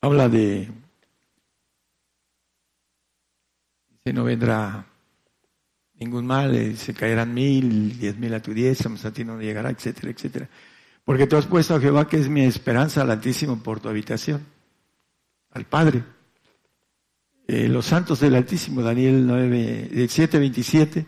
[0.00, 0.68] habla de,
[3.90, 4.86] dice, no vendrá
[5.98, 9.70] ningún mal, eh, se caerán mil, diez mil a tu diestra, a ti no llegará,
[9.70, 10.48] etcétera, etcétera.
[11.04, 14.44] Porque tú has puesto a Jehová, que es mi esperanza, al Altísimo, por tu habitación,
[15.52, 16.04] al Padre.
[17.46, 21.06] Eh, los santos del Altísimo, Daniel 9, 7, 27,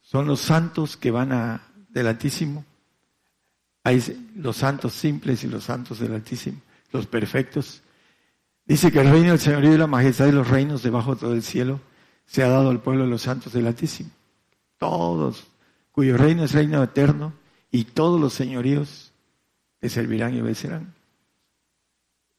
[0.00, 2.64] son los santos que van a, del Altísimo
[3.84, 4.02] hay
[4.34, 6.58] los santos simples y los santos del Altísimo,
[6.90, 7.82] los perfectos.
[8.64, 11.34] Dice que el reino del señorío y la majestad de los reinos debajo de todo
[11.34, 11.80] el cielo
[12.26, 14.10] se ha dado al pueblo de los santos del Altísimo.
[14.78, 15.46] Todos,
[15.92, 17.32] cuyo reino es reino eterno
[17.70, 19.12] y todos los señoríos
[19.78, 20.94] te servirán y obedecerán.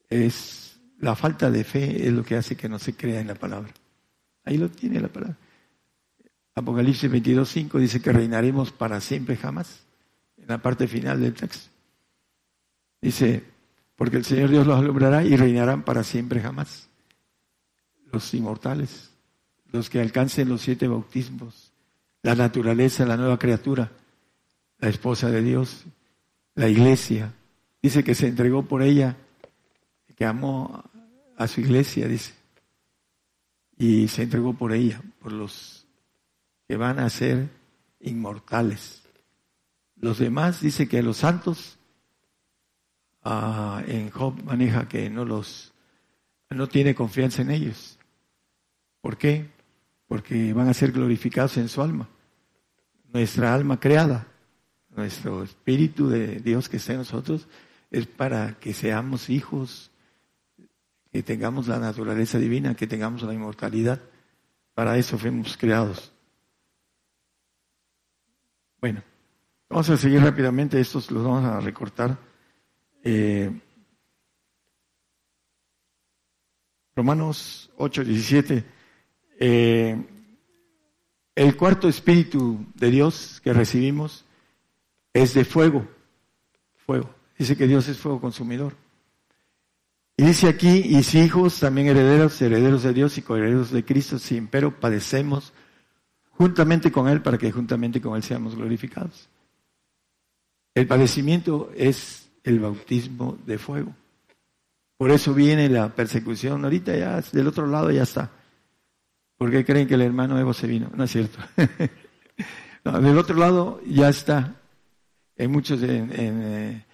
[0.08, 3.34] Es la falta de fe es lo que hace que no se crea en la
[3.34, 3.72] palabra.
[4.44, 5.36] Ahí lo tiene la palabra.
[6.54, 9.84] Apocalipsis 22.5 dice que reinaremos para siempre jamás
[10.38, 11.68] en la parte final del texto.
[13.00, 13.44] Dice,
[13.94, 16.88] porque el Señor Dios los alumbrará y reinarán para siempre jamás.
[18.10, 19.10] Los inmortales,
[19.72, 21.72] los que alcancen los siete bautismos,
[22.22, 23.90] la naturaleza, la nueva criatura,
[24.78, 25.84] la esposa de Dios,
[26.54, 27.32] la iglesia.
[27.82, 29.16] Dice que se entregó por ella,
[30.16, 30.84] que amó
[31.36, 32.34] a su iglesia, dice.
[33.76, 35.86] Y se entregó por ella, por los
[36.66, 37.50] que van a ser
[38.00, 39.02] inmortales.
[39.96, 41.78] Los demás dice que los santos
[43.22, 45.72] ah, en Job maneja que no los
[46.50, 47.98] no tiene confianza en ellos.
[49.00, 49.50] ¿Por qué?
[50.06, 52.08] Porque van a ser glorificados en su alma.
[53.12, 54.26] Nuestra alma creada,
[54.94, 57.48] nuestro espíritu de Dios que está en nosotros,
[57.90, 59.90] es para que seamos hijos,
[61.12, 64.00] que tengamos la naturaleza divina, que tengamos la inmortalidad.
[64.74, 66.12] Para eso fuimos creados.
[68.80, 69.02] Bueno,
[69.68, 72.18] vamos a seguir rápidamente, estos los vamos a recortar.
[73.02, 73.50] Eh,
[76.94, 78.75] Romanos 8, 17.
[79.38, 79.96] Eh,
[81.34, 84.24] el cuarto espíritu de Dios que recibimos
[85.12, 85.86] es de fuego.
[86.86, 87.10] Fuego.
[87.38, 88.74] Dice que Dios es fuego consumidor.
[90.16, 94.18] Y dice aquí, y si hijos, también herederos, herederos de Dios y coherederos de Cristo,
[94.18, 95.52] sin pero padecemos
[96.30, 99.28] juntamente con Él para que juntamente con Él seamos glorificados.
[100.74, 103.94] El padecimiento es el bautismo de fuego.
[104.96, 106.64] Por eso viene la persecución.
[106.64, 108.30] Ahorita ya del otro lado ya está.
[109.36, 110.90] ¿Por qué creen que el hermano Evo se vino?
[110.94, 111.38] No es cierto.
[112.84, 114.54] del otro lado ya está.
[115.36, 116.84] En muchos, en, eh,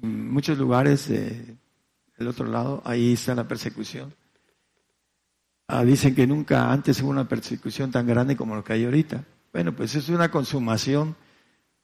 [0.00, 1.56] muchos lugares eh,
[2.16, 4.14] del otro lado, ahí está la persecución.
[5.66, 9.24] Ah, dicen que nunca antes hubo una persecución tan grande como lo que hay ahorita.
[9.52, 11.14] Bueno, pues es una consumación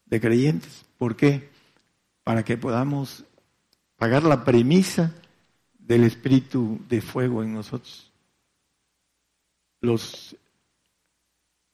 [0.06, 0.86] de creyentes.
[0.96, 1.50] ¿Por qué?
[2.22, 3.24] Para que podamos
[3.96, 5.12] pagar la premisa
[5.78, 8.13] del espíritu de fuego en nosotros.
[9.84, 10.34] Los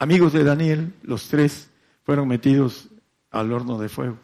[0.01, 1.71] amigos de Daniel, los tres,
[2.03, 2.89] fueron metidos
[3.31, 4.19] al horno de fuego.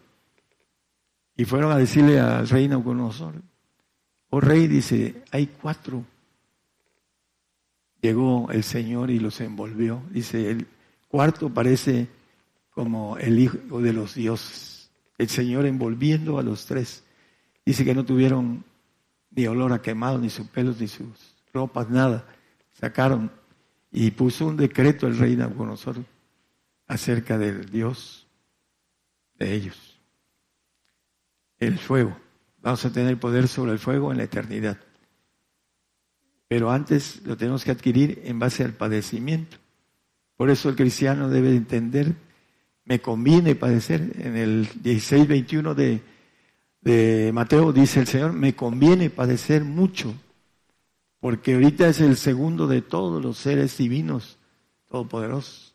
[1.36, 3.34] Y fueron a decirle al rey Nabucodonosor,
[4.30, 6.04] oh rey, dice, hay cuatro.
[8.00, 10.02] Llegó el Señor y los envolvió.
[10.10, 10.66] Dice, el
[11.06, 12.08] cuarto parece
[12.70, 14.90] como el hijo de los dioses.
[15.16, 17.04] El Señor envolviendo a los tres.
[17.64, 18.64] Dice que no tuvieron
[19.30, 22.26] ni olor a quemado, ni sus pelos, ni sus ropas, nada.
[22.72, 23.30] Sacaron
[23.96, 25.96] y puso un decreto el rey Nabucodonosor
[26.86, 28.26] acerca del Dios
[29.38, 29.98] de ellos.
[31.58, 32.14] El fuego.
[32.60, 34.76] Vamos a tener poder sobre el fuego en la eternidad.
[36.46, 39.56] Pero antes lo tenemos que adquirir en base al padecimiento.
[40.36, 42.14] Por eso el cristiano debe entender,
[42.84, 44.12] me conviene padecer.
[44.18, 46.02] En el 16-21 de
[46.86, 50.14] de Mateo dice el Señor, me conviene padecer mucho,
[51.26, 54.38] porque ahorita es el segundo de todos los seres divinos,
[54.88, 55.74] todopoderosos.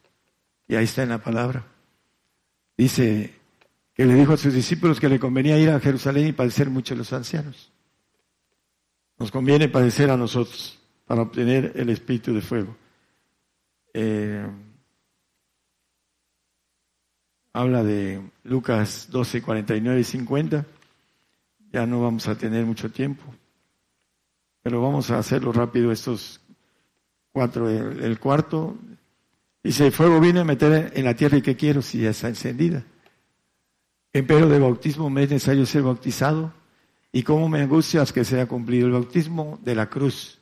[0.65, 1.68] Y ahí está en la palabra.
[2.78, 3.36] Dice
[3.94, 6.94] que le dijo a sus discípulos que le convenía ir a Jerusalén y padecer mucho
[6.94, 7.69] a los ancianos.
[9.19, 12.78] Nos conviene padecer a nosotros para obtener el espíritu de fuego.
[13.94, 14.48] Eh,
[17.52, 20.65] habla de Lucas 12, 49 y 50.
[21.73, 23.26] Ya no vamos a tener mucho tiempo,
[24.62, 26.42] pero vamos a hacerlo rápido estos
[27.32, 27.70] cuatro.
[27.70, 28.76] El, cuarto
[29.64, 32.28] dice, el fuego viene a meter en la tierra y ¿qué quiero si ya está
[32.28, 32.86] encendida?
[34.14, 36.54] Empero de bautismo me es necesario ser bautizado
[37.12, 40.40] y cómo me angustias que sea cumplido el bautismo de la cruz,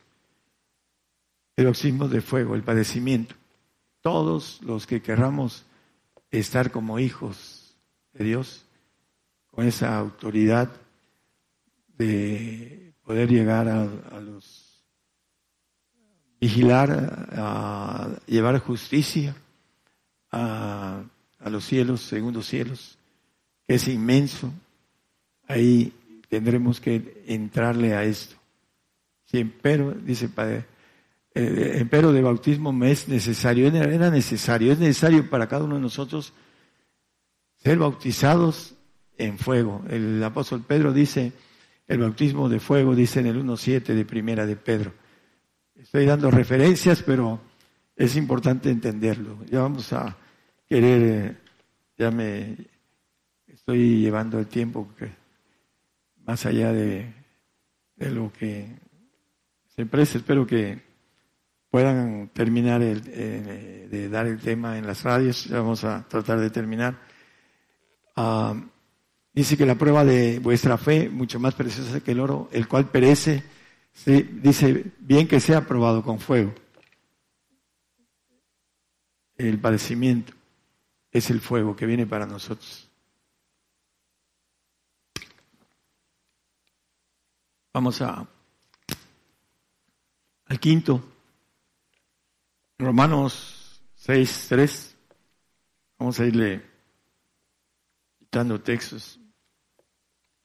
[1.56, 3.36] el bautismo de fuego, el padecimiento.
[4.02, 5.66] Todos los que querramos
[6.32, 7.76] estar como hijos
[8.14, 8.66] de Dios,
[9.52, 10.70] con esa autoridad
[11.98, 13.86] de poder llegar a,
[14.22, 14.86] los
[16.40, 19.36] vigilar, a, llevar justicia
[20.32, 21.02] a,
[21.46, 23.00] los cielos, segundos cielos,
[23.68, 24.54] que es inmenso.
[25.48, 25.92] Ahí
[26.30, 28.36] tendremos que entrarle a esto.
[29.26, 30.66] Si empero, dice Padre,
[31.34, 36.32] eh, empero de bautismo es necesario, era necesario, es necesario para cada uno de nosotros
[37.58, 38.76] ser bautizados
[39.18, 39.84] en fuego.
[39.90, 41.34] El apóstol Pedro dice,
[41.90, 44.94] el bautismo de fuego, dice en el 1.7 de Primera de Pedro.
[45.76, 47.42] Estoy dando referencias, pero
[47.96, 49.44] es importante entenderlo.
[49.50, 50.16] Ya vamos a
[50.68, 51.38] querer, eh,
[51.98, 52.56] ya me
[53.48, 55.10] estoy llevando el tiempo que
[56.26, 57.12] más allá de,
[57.98, 58.68] lo que
[59.70, 60.80] se presta, espero que
[61.72, 65.46] puedan terminar el, eh, de dar el tema en las radios.
[65.46, 67.00] Ya vamos a tratar de terminar.
[68.16, 68.54] Ah,
[69.40, 72.90] Dice que la prueba de vuestra fe, mucho más preciosa que el oro, el cual
[72.90, 73.42] perece,
[74.06, 76.54] dice, bien que sea probado con fuego.
[79.38, 80.34] El padecimiento
[81.10, 82.90] es el fuego que viene para nosotros.
[87.74, 88.28] Vamos a
[90.48, 91.02] al quinto,
[92.78, 94.98] Romanos 6, 3.
[95.98, 96.62] Vamos a irle
[98.20, 99.18] quitando textos.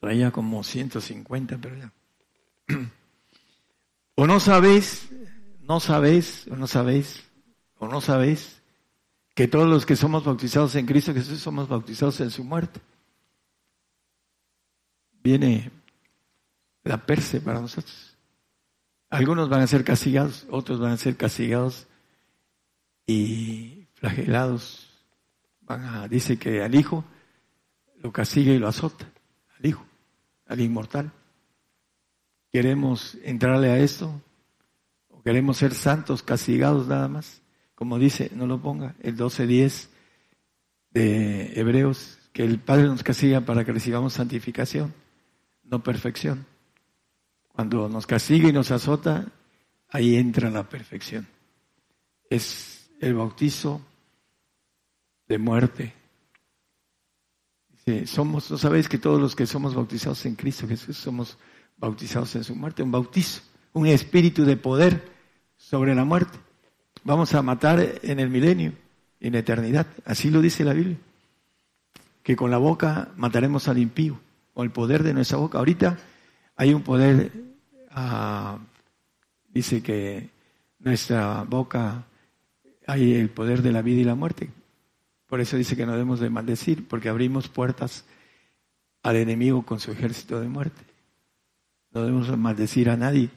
[0.05, 1.93] Traía como 150, pero ya.
[4.17, 5.09] ¿O no sabéis,
[5.63, 7.25] no sabéis, o no sabéis,
[7.79, 8.61] o no sabéis,
[9.35, 12.83] que todos los que somos bautizados en Cristo Jesús somos bautizados en su muerte.
[15.23, 15.71] Viene
[16.83, 18.19] la perse para nosotros.
[19.09, 21.87] Algunos van a ser castigados, otros van a ser castigados
[23.07, 24.87] y flagelados.
[25.63, 27.07] Van a, dice que al hijo
[28.03, 29.11] lo castiga y lo azota,
[30.47, 31.13] al inmortal.
[32.53, 34.23] ¿Queremos entrarle a esto?
[35.09, 37.43] ¿O queremos ser santos, castigados nada más?
[37.75, 39.89] Como dice, no lo ponga, el 12.10
[40.91, 44.95] de Hebreos, que el Padre nos castiga para que recibamos santificación,
[45.65, 46.47] no perfección.
[47.49, 49.27] Cuando nos castiga y nos azota,
[49.89, 51.27] ahí entra la perfección.
[52.31, 53.81] Es el bautizo
[55.29, 55.95] de muerte.
[58.07, 61.37] Somos, ¿no sabéis que todos los que somos bautizados en Cristo Jesús somos
[61.77, 62.83] bautizados en su muerte?
[62.83, 63.43] Un bautizo,
[63.73, 65.13] un espíritu de poder
[65.57, 66.39] sobre la muerte.
[67.03, 68.73] Vamos a matar en el milenio,
[69.21, 69.87] en eternidad.
[70.05, 70.97] Así lo dice la Biblia.
[72.23, 74.19] Que con la boca mataremos al impío,
[74.55, 75.59] con el poder de nuestra boca.
[75.59, 75.99] Ahorita
[76.57, 77.33] hay un poder,
[77.91, 78.59] ah,
[79.49, 80.31] dice que
[80.79, 82.07] nuestra boca
[82.87, 84.49] hay el poder de la vida y la muerte.
[85.35, 88.05] Por eso dice que no debemos de maldecir, porque abrimos puertas
[89.03, 90.81] al enemigo con su ejército de muerte.
[91.91, 93.31] No debemos maldecir a nadie.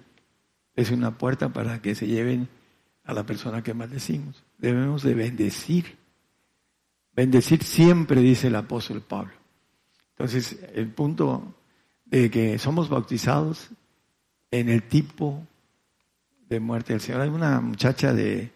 [0.75, 2.49] Es una puerta para que se lleven
[3.03, 4.43] a la persona que maldecimos.
[4.59, 5.97] Debemos de bendecir.
[7.13, 9.33] Bendecir siempre, dice el apóstol Pablo.
[10.11, 11.55] Entonces, el punto
[12.05, 13.69] de que somos bautizados
[14.51, 15.47] en el tipo
[16.47, 17.21] de muerte del Señor.
[17.21, 18.51] Hay una muchacha de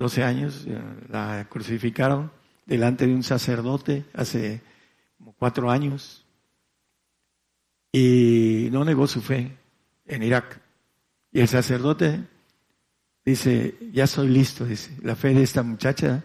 [0.00, 4.60] 12 años, eh, la crucificaron delante de un sacerdote hace
[5.18, 6.24] como cuatro años
[7.92, 9.56] y no negó su fe
[10.06, 10.60] en Irak.
[11.32, 12.24] Y el sacerdote
[13.24, 16.24] dice, ya soy listo, dice, la fe de esta muchacha,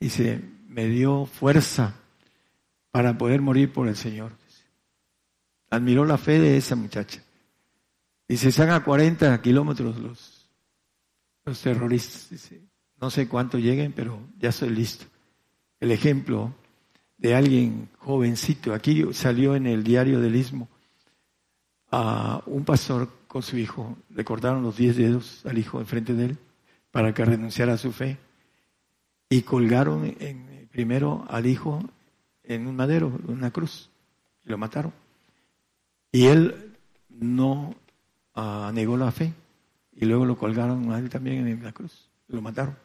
[0.00, 1.94] dice, me dio fuerza
[2.90, 4.32] para poder morir por el Señor
[5.70, 7.22] admiró la fe de esa muchacha.
[8.28, 10.50] Dice, están a 40 kilómetros los,
[11.44, 12.30] los terroristas.
[12.30, 12.62] Dice,
[13.00, 15.06] no sé cuánto lleguen, pero ya estoy listo.
[15.80, 16.54] El ejemplo
[17.18, 18.74] de alguien jovencito.
[18.74, 20.68] Aquí salió en el diario del Istmo
[21.90, 23.96] a un pastor con su hijo.
[24.10, 26.38] Le cortaron los 10 dedos al hijo enfrente de él
[26.90, 28.18] para que renunciara a su fe.
[29.28, 31.82] Y colgaron en, primero al hijo
[32.44, 33.90] en un madero, en una cruz.
[34.44, 34.92] Y lo mataron.
[36.12, 36.76] Y él
[37.08, 37.74] no
[38.34, 39.32] ah, negó la fe.
[39.92, 42.08] Y luego lo colgaron a él también en la cruz.
[42.28, 42.76] Lo mataron.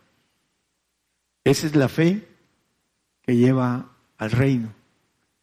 [1.43, 2.27] Esa es la fe
[3.21, 4.73] que lleva al reino.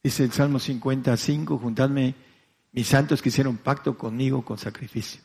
[0.02, 2.14] Dice el Salmo 55, juntadme
[2.72, 5.20] mis santos que hicieron pacto conmigo con sacrificio.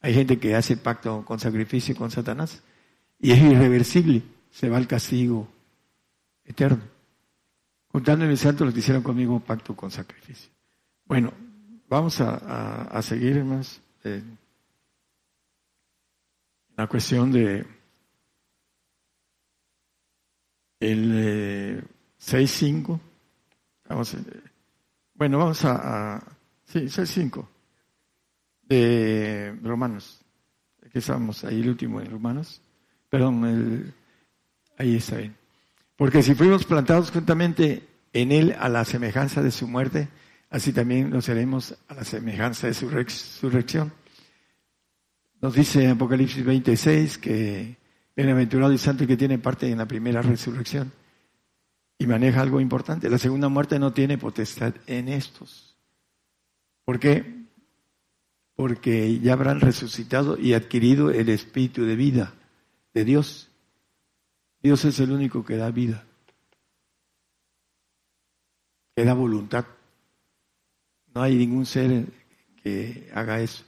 [0.00, 2.62] Hay gente que hace pacto con sacrificio con Satanás
[3.18, 5.48] y es irreversible, se va al castigo
[6.44, 6.82] eterno.
[7.88, 10.50] Juntadme mis santos los que hicieron conmigo pacto con sacrificio.
[11.06, 11.32] Bueno,
[11.88, 13.80] Vamos a, seguir más
[16.76, 17.66] la cuestión de
[20.80, 21.84] el
[22.20, 23.00] 6.5.
[23.90, 24.40] Eh,
[25.14, 27.46] bueno, vamos a, a sí, 6.5
[28.62, 30.20] de Romanos.
[30.84, 32.62] Aquí estamos, ahí el último en Romanos.
[33.08, 33.94] Perdón, el,
[34.76, 35.36] ahí está bien.
[35.96, 40.08] Porque si fuimos plantados juntamente en él a la semejanza de su muerte,
[40.50, 43.92] así también lo seremos a la semejanza de su resurrección.
[45.40, 47.77] Nos dice Apocalipsis 26 que
[48.18, 50.90] bienaventurado y santo que tiene parte en la primera resurrección.
[51.98, 53.08] Y maneja algo importante.
[53.08, 55.76] La segunda muerte no tiene potestad en estos.
[56.84, 57.44] ¿Por qué?
[58.56, 62.34] Porque ya habrán resucitado y adquirido el espíritu de vida
[62.92, 63.50] de Dios.
[64.64, 66.04] Dios es el único que da vida,
[68.96, 69.64] que da voluntad.
[71.14, 72.06] No hay ningún ser
[72.64, 73.62] que haga eso.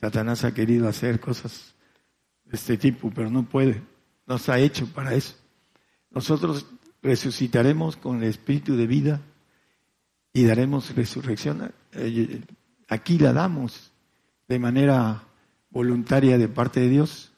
[0.00, 1.74] Satanás ha querido hacer cosas
[2.50, 3.82] de este tipo, pero no puede.
[4.26, 5.34] No está hecho para eso.
[6.10, 6.66] Nosotros
[7.02, 9.20] resucitaremos con el espíritu de vida
[10.32, 11.72] y daremos resurrección.
[11.92, 12.42] Eh,
[12.88, 13.92] aquí la damos
[14.46, 15.22] de manera
[15.70, 17.32] voluntaria de parte de Dios,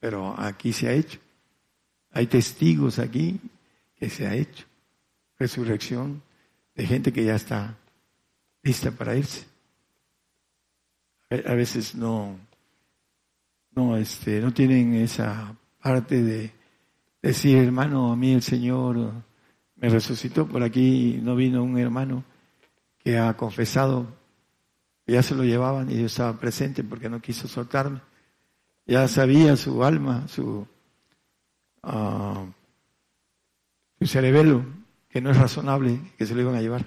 [0.00, 1.18] pero aquí se ha hecho.
[2.12, 3.40] Hay testigos aquí
[3.96, 4.64] que se ha hecho.
[5.38, 6.22] Resurrección
[6.74, 7.76] de gente que ya está
[8.62, 9.46] lista para irse.
[11.30, 12.38] A veces no,
[13.76, 16.50] no, este, no tienen esa parte de
[17.20, 19.12] decir, hermano, a mí el Señor
[19.76, 20.48] me resucitó.
[20.48, 22.24] Por aquí no vino un hermano
[22.98, 24.06] que ha confesado,
[25.06, 28.00] ya se lo llevaban y yo estaba presente porque no quiso soltarme.
[28.86, 30.66] ya sabía su alma, su,
[31.82, 32.46] ah,
[33.98, 34.64] su cerebelo,
[35.10, 36.86] que no es razonable que se lo iban a llevar.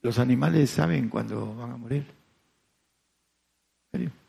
[0.00, 2.06] Los animales saben cuando van a morir.
[3.92, 4.27] ¿En serio?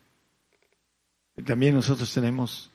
[1.44, 2.70] También nosotros tenemos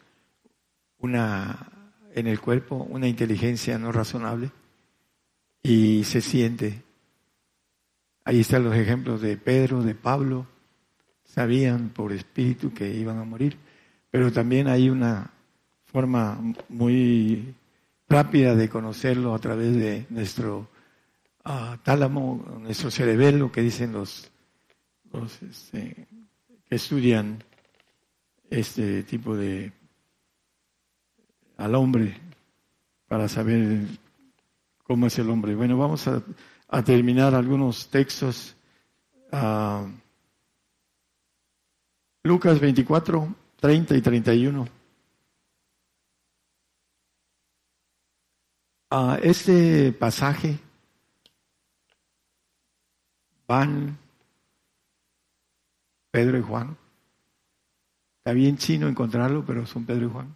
[1.00, 1.72] una
[2.16, 4.50] en el cuerpo una inteligencia no razonable
[5.62, 6.82] y se siente.
[8.24, 10.48] Ahí están los ejemplos de Pedro, de Pablo,
[11.26, 13.58] sabían por espíritu que iban a morir,
[14.10, 15.32] pero también hay una
[15.86, 16.40] forma
[16.70, 17.54] muy
[18.08, 20.70] rápida de conocerlo a través de nuestro
[21.46, 24.32] uh, tálamo, nuestro cerebelo, que dicen los,
[25.12, 26.08] los este,
[26.68, 27.44] que estudian
[28.50, 29.72] este tipo de
[31.58, 32.20] al hombre
[33.08, 33.88] para saber
[34.84, 35.56] cómo es el hombre.
[35.56, 36.22] Bueno, vamos a,
[36.84, 38.56] terminar algunos textos.
[39.32, 39.88] Uh,
[42.24, 44.68] Lucas 24, 30 y 31.
[48.90, 50.60] A este pasaje
[53.48, 53.98] van
[56.12, 56.78] Pedro y Juan.
[58.26, 60.36] Está bien chino encontrarlo, pero son Pedro y Juan.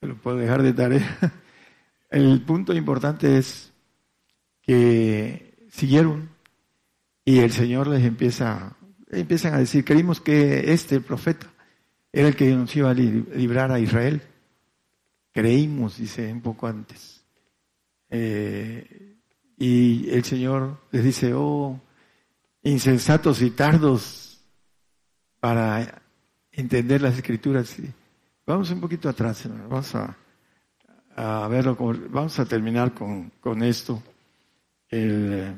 [0.00, 1.16] Se lo puedo dejar de tarea.
[2.10, 3.72] El punto importante es
[4.60, 6.28] que siguieron
[7.24, 8.76] y el Señor les empieza
[9.12, 11.46] empiezan a decir, creímos que este, profeta,
[12.12, 14.20] era el que nos iba a librar a Israel.
[15.30, 17.24] Creímos, dice un poco antes.
[18.08, 19.18] Eh,
[19.56, 21.80] y el Señor les dice, oh,
[22.64, 24.40] insensatos y tardos
[25.38, 26.00] para
[26.52, 27.76] entender las escrituras.
[28.46, 30.16] Vamos un poquito atrás, vamos a,
[31.16, 34.02] a verlo, vamos a terminar con, con esto.
[34.88, 35.56] El,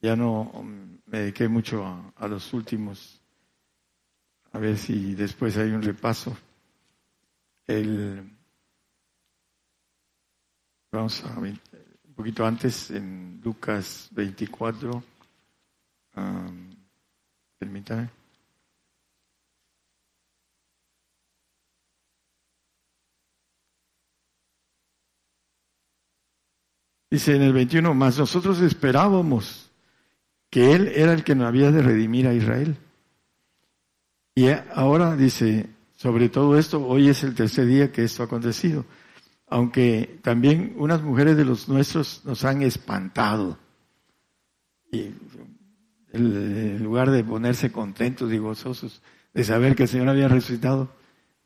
[0.00, 0.52] ya no
[1.06, 1.84] me dediqué mucho
[2.16, 3.20] a, los últimos,
[4.52, 6.36] a ver si después hay un repaso.
[7.66, 8.30] El,
[10.92, 11.60] vamos a un
[12.14, 15.02] poquito antes, en Lucas 24,
[16.16, 16.70] um,
[17.58, 18.17] permítame.
[27.10, 29.70] Dice en el 21, más nosotros esperábamos
[30.50, 32.76] que Él era el que no había de redimir a Israel.
[34.34, 38.84] Y ahora dice, sobre todo esto, hoy es el tercer día que esto ha acontecido,
[39.46, 43.58] aunque también unas mujeres de los nuestros nos han espantado.
[44.92, 45.10] Y
[46.12, 49.02] en lugar de ponerse contentos y gozosos
[49.34, 50.90] de saber que el Señor había resucitado,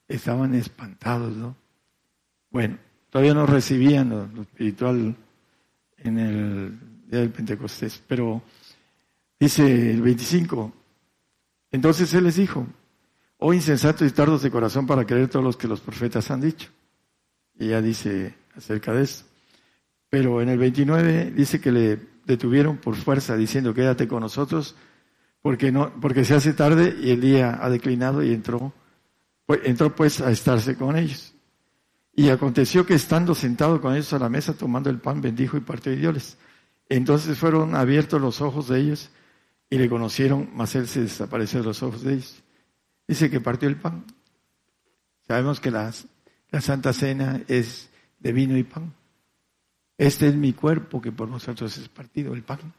[0.08, 1.56] estaban espantados, ¿no?
[2.50, 2.78] Bueno,
[3.10, 5.16] todavía no recibían lo, lo espiritual
[6.04, 6.78] en el
[7.10, 8.42] día del Pentecostés, pero
[9.42, 10.72] Dice el 25.
[11.72, 12.64] Entonces él les dijo,
[13.38, 16.70] oh insensatos y tardos de corazón para creer todos los que los profetas han dicho.
[17.58, 19.24] Y ya dice acerca de esto.
[20.08, 24.76] Pero en el 29 dice que le detuvieron por fuerza diciendo, quédate con nosotros
[25.40, 28.72] porque no, porque se hace tarde y el día ha declinado y entró,
[29.44, 31.31] pues, entró pues a estarse con ellos.
[32.14, 35.60] Y aconteció que estando sentado con ellos a la mesa, tomando el pan, bendijo y
[35.60, 36.36] partió y dioles.
[36.88, 39.10] Entonces fueron abiertos los ojos de ellos
[39.70, 42.42] y le conocieron, mas él se desapareció de los ojos de ellos.
[43.08, 44.04] Dice que partió el pan.
[45.26, 45.92] Sabemos que la
[46.60, 48.92] Santa Cena es de vino y pan.
[49.96, 52.74] Este es mi cuerpo que por nosotros es partido, el pan.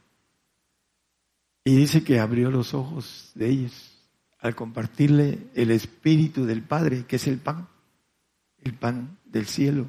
[1.64, 3.94] Y dice que abrió los ojos de ellos
[4.40, 7.70] al compartirle el espíritu del Padre, que es el pan,
[8.64, 9.88] el pan del cielo.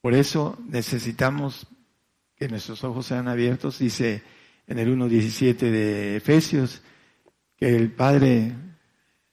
[0.00, 1.66] Por eso necesitamos
[2.36, 3.78] que nuestros ojos sean abiertos.
[3.78, 4.22] Dice
[4.66, 6.82] en el 1.17 de Efesios,
[7.56, 8.52] que el Padre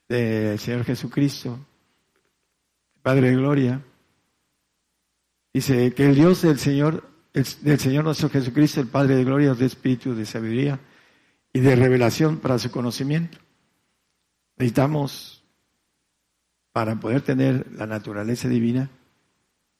[0.08, 1.66] del Señor Jesucristo,
[3.02, 3.84] Padre de Gloria,
[5.54, 9.66] dice que el Dios del Señor, del Señor nuestro Jesucristo, el Padre de Gloria, de
[9.66, 10.80] espíritu de sabiduría
[11.52, 13.40] y de revelación para su conocimiento.
[14.58, 15.39] Necesitamos,
[16.72, 18.90] para poder tener la naturaleza divina,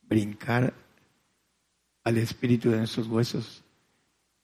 [0.04, 0.74] brincar
[2.04, 3.64] al espíritu de nuestros huesos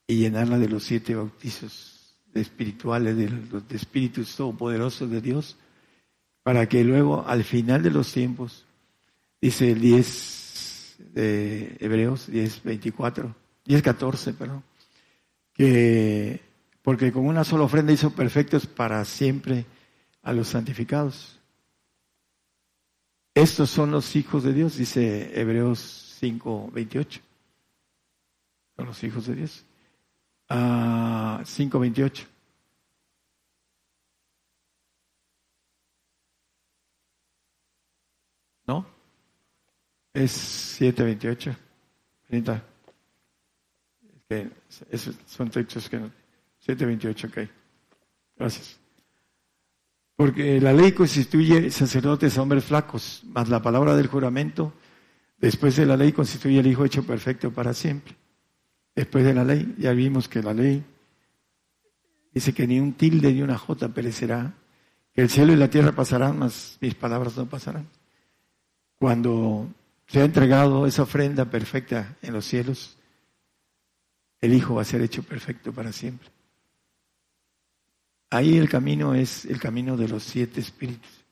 [0.07, 5.57] y llenarla de los siete bautizos espirituales, de los espíritus todopoderosos de Dios,
[6.43, 8.65] para que luego al final de los tiempos,
[9.41, 13.35] dice el 10 de Hebreos, 10, 24,
[13.65, 14.63] 10, 14, perdón,
[15.53, 16.41] que
[16.85, 19.65] porque con una sola ofrenda hizo perfectos para siempre
[20.21, 21.34] a los santificados.
[23.35, 27.21] Estos son los hijos de Dios, dice Hebreos 5, 28.
[28.77, 29.65] Son los hijos de Dios.
[30.47, 32.27] Ah, 5, 28.
[38.67, 38.85] ¿No?
[40.13, 41.55] Es 7, 28.
[42.29, 42.63] 30.
[44.29, 46.09] Es esos son textos que no.
[46.59, 47.37] 7, 28, ok.
[48.37, 48.84] Gracias.
[50.15, 54.73] Porque la ley constituye sacerdotes hombres flacos, mas la palabra del juramento,
[55.37, 58.15] después de la ley, constituye el Hijo hecho perfecto para siempre.
[58.95, 60.83] Después de la ley, ya vimos que la ley
[62.33, 64.53] dice que ni un tilde ni una jota perecerá,
[65.13, 67.87] que el cielo y la tierra pasarán, mas mis palabras no pasarán.
[68.97, 69.67] Cuando
[70.07, 72.97] se ha entregado esa ofrenda perfecta en los cielos,
[74.39, 76.34] el Hijo va a ser hecho perfecto para siempre.
[78.29, 81.25] Ahí el camino es el camino de los siete espíritus.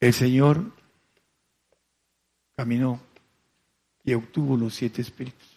[0.00, 0.72] El Señor
[2.56, 3.00] caminó
[4.04, 5.48] y obtuvo los siete espíritus.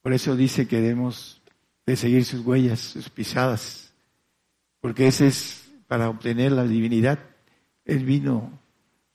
[0.00, 1.40] Por eso dice que debemos
[1.86, 3.92] de seguir sus huellas, sus pisadas,
[4.80, 7.18] porque ese es para obtener la divinidad.
[7.84, 8.58] Él vino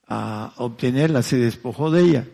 [0.07, 2.27] a obtenerla, se despojó de ella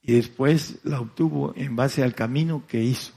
[0.00, 3.12] y después la obtuvo en base al camino que hizo.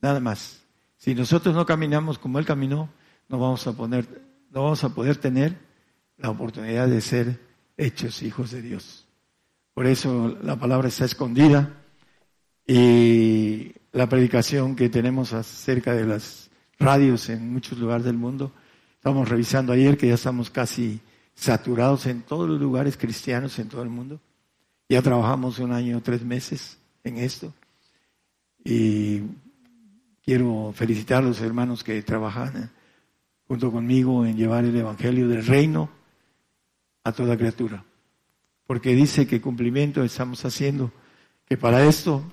[0.00, 0.57] Nada más.
[0.98, 2.90] Si nosotros no caminamos como Él caminó,
[3.28, 4.06] no vamos a, poner,
[4.50, 5.56] no vamos a poder tener
[6.16, 7.40] la oportunidad de ser
[7.76, 9.06] hechos hijos de Dios.
[9.74, 11.72] Por eso la palabra está escondida
[12.66, 18.52] y la predicación que tenemos acerca de las radios en muchos lugares del mundo,
[18.94, 21.00] estamos revisando ayer que ya estamos casi
[21.34, 24.20] saturados en todos los lugares cristianos en todo el mundo.
[24.88, 27.52] Ya trabajamos un año, tres meses en esto.
[28.64, 29.22] Y
[30.28, 32.70] Quiero felicitar a los hermanos que trabajan
[33.46, 35.88] junto conmigo en llevar el Evangelio del Reino
[37.02, 37.82] a toda criatura.
[38.66, 40.92] Porque dice que cumplimiento estamos haciendo,
[41.46, 42.30] que para esto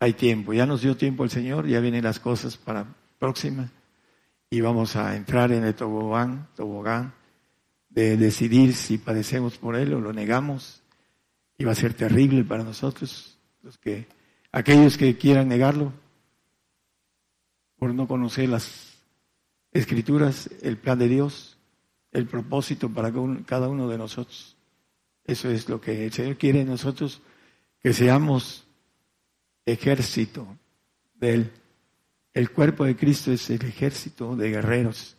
[0.00, 0.52] hay tiempo.
[0.52, 2.84] Ya nos dio tiempo el Señor, ya vienen las cosas para
[3.18, 3.72] próxima
[4.50, 7.14] y vamos a entrar en el tobogán, tobogán
[7.88, 10.82] de decidir si padecemos por él o lo negamos.
[11.56, 14.06] Y va a ser terrible para nosotros, los que,
[14.52, 15.94] aquellos que quieran negarlo,
[17.78, 18.96] por no conocer las
[19.72, 21.58] escrituras, el plan de Dios,
[22.12, 23.12] el propósito para
[23.44, 24.56] cada uno de nosotros.
[25.24, 27.20] Eso es lo que el Señor quiere en nosotros,
[27.80, 28.66] que seamos
[29.66, 30.46] ejército
[31.14, 31.52] de Él.
[32.32, 35.16] El cuerpo de Cristo es el ejército de guerreros.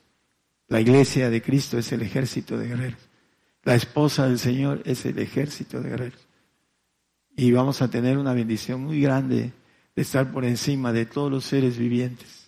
[0.67, 2.99] La iglesia de Cristo es el ejército de guerreros.
[3.63, 6.27] La esposa del Señor es el ejército de guerreros.
[7.35, 9.51] Y vamos a tener una bendición muy grande
[9.95, 12.46] de estar por encima de todos los seres vivientes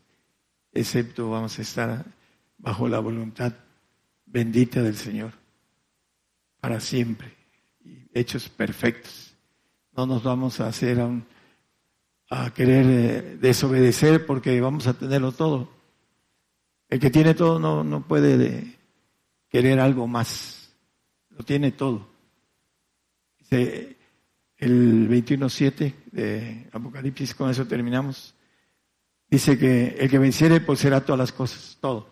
[0.71, 2.05] excepto vamos a estar
[2.57, 3.53] bajo la voluntad
[4.25, 5.33] bendita del Señor
[6.59, 7.33] para siempre,
[7.83, 9.33] y hechos perfectos.
[9.95, 11.09] No nos vamos a hacer a,
[12.29, 15.71] a querer eh, desobedecer porque vamos a tenerlo todo.
[16.89, 18.77] El que tiene todo no, no puede
[19.49, 20.73] querer algo más,
[21.29, 22.07] lo tiene todo.
[23.37, 23.97] Dice
[24.57, 28.35] el 21.7 de Apocalipsis, con eso terminamos.
[29.29, 32.09] Dice que el que venciere será todas las cosas, todo.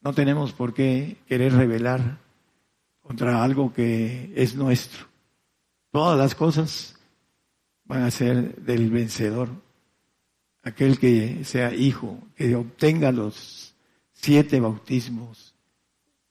[0.00, 2.18] No tenemos por qué querer rebelar
[3.00, 5.06] contra algo que es nuestro.
[5.90, 6.96] Todas las cosas
[7.84, 9.48] van a ser del vencedor.
[10.62, 13.74] Aquel que sea hijo, que obtenga los
[14.12, 15.54] siete bautismos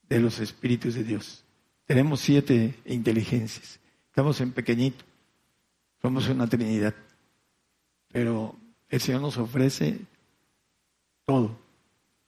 [0.10, 1.46] de los espíritus de Dios.
[1.86, 3.80] Tenemos siete inteligencias.
[4.08, 5.06] Estamos en pequeñito.
[6.02, 6.94] Somos una Trinidad.
[8.12, 8.56] Pero
[8.94, 10.02] el Señor nos ofrece
[11.26, 11.58] todo,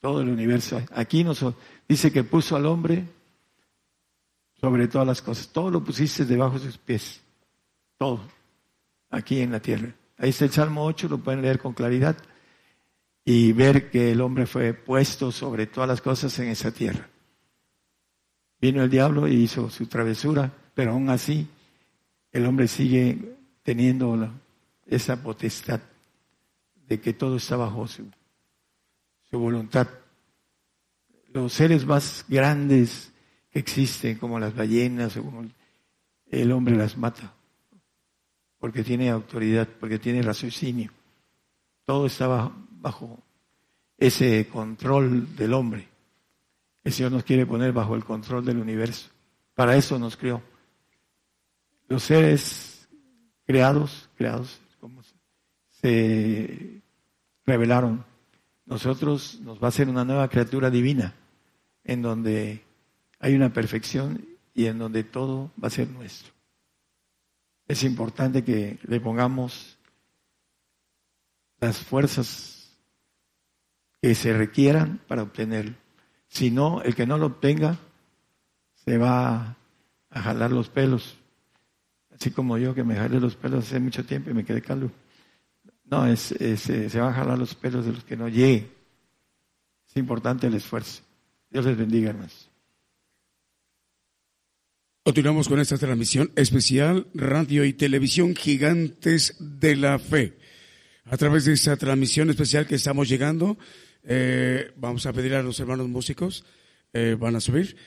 [0.01, 0.81] todo el universo.
[0.95, 1.45] Aquí nos
[1.87, 3.05] dice que puso al hombre
[4.59, 5.47] sobre todas las cosas.
[5.49, 7.21] Todo lo pusiste debajo de sus pies.
[7.99, 8.19] Todo.
[9.11, 9.93] Aquí en la tierra.
[10.17, 12.17] Ahí está el Salmo 8, lo pueden leer con claridad
[13.23, 17.07] y ver que el hombre fue puesto sobre todas las cosas en esa tierra.
[18.59, 21.47] Vino el diablo y hizo su travesura, pero aún así
[22.31, 24.31] el hombre sigue teniendo
[24.87, 25.79] esa potestad
[26.87, 28.05] de que todo está bajo su,
[29.31, 29.87] voluntad.
[31.33, 33.11] Los seres más grandes
[33.51, 35.17] que existen, como las ballenas,
[36.27, 37.33] el hombre las mata,
[38.59, 40.91] porque tiene autoridad, porque tiene raciocinio.
[41.83, 43.19] Todo está bajo,
[43.97, 45.87] ese control del hombre.
[46.83, 49.09] El Señor nos quiere poner bajo el control del universo.
[49.53, 50.41] Para eso nos creó.
[51.87, 52.87] Los seres
[53.45, 54.64] creados, creados, como
[55.85, 56.81] se
[57.45, 58.03] revelaron.
[58.65, 61.13] Nosotros nos va a ser una nueva criatura divina,
[61.83, 62.63] en donde
[63.19, 64.25] hay una perfección
[64.55, 66.33] y en donde todo va a ser nuestro.
[67.67, 69.77] Es importante que le pongamos
[71.59, 72.75] las fuerzas
[74.01, 75.75] que se requieran para obtenerlo.
[76.27, 77.77] Si no, el que no lo obtenga
[78.73, 79.55] se va
[80.09, 81.15] a jalar los pelos.
[82.11, 84.89] Así como yo que me jalé los pelos hace mucho tiempo y me quedé calvo.
[85.85, 88.69] No, es, eh, se van a jalar los pelos de los que no lleguen.
[89.87, 91.03] Es importante el esfuerzo.
[91.49, 92.49] Dios les bendiga, hermanos.
[95.03, 100.33] Continuamos con esta transmisión especial, radio y televisión gigantes de la fe.
[101.05, 103.59] A través de esta transmisión especial que estamos llegando,
[104.03, 106.43] eh, vamos a pedir a los hermanos músicos,
[106.93, 107.77] eh, van a subir,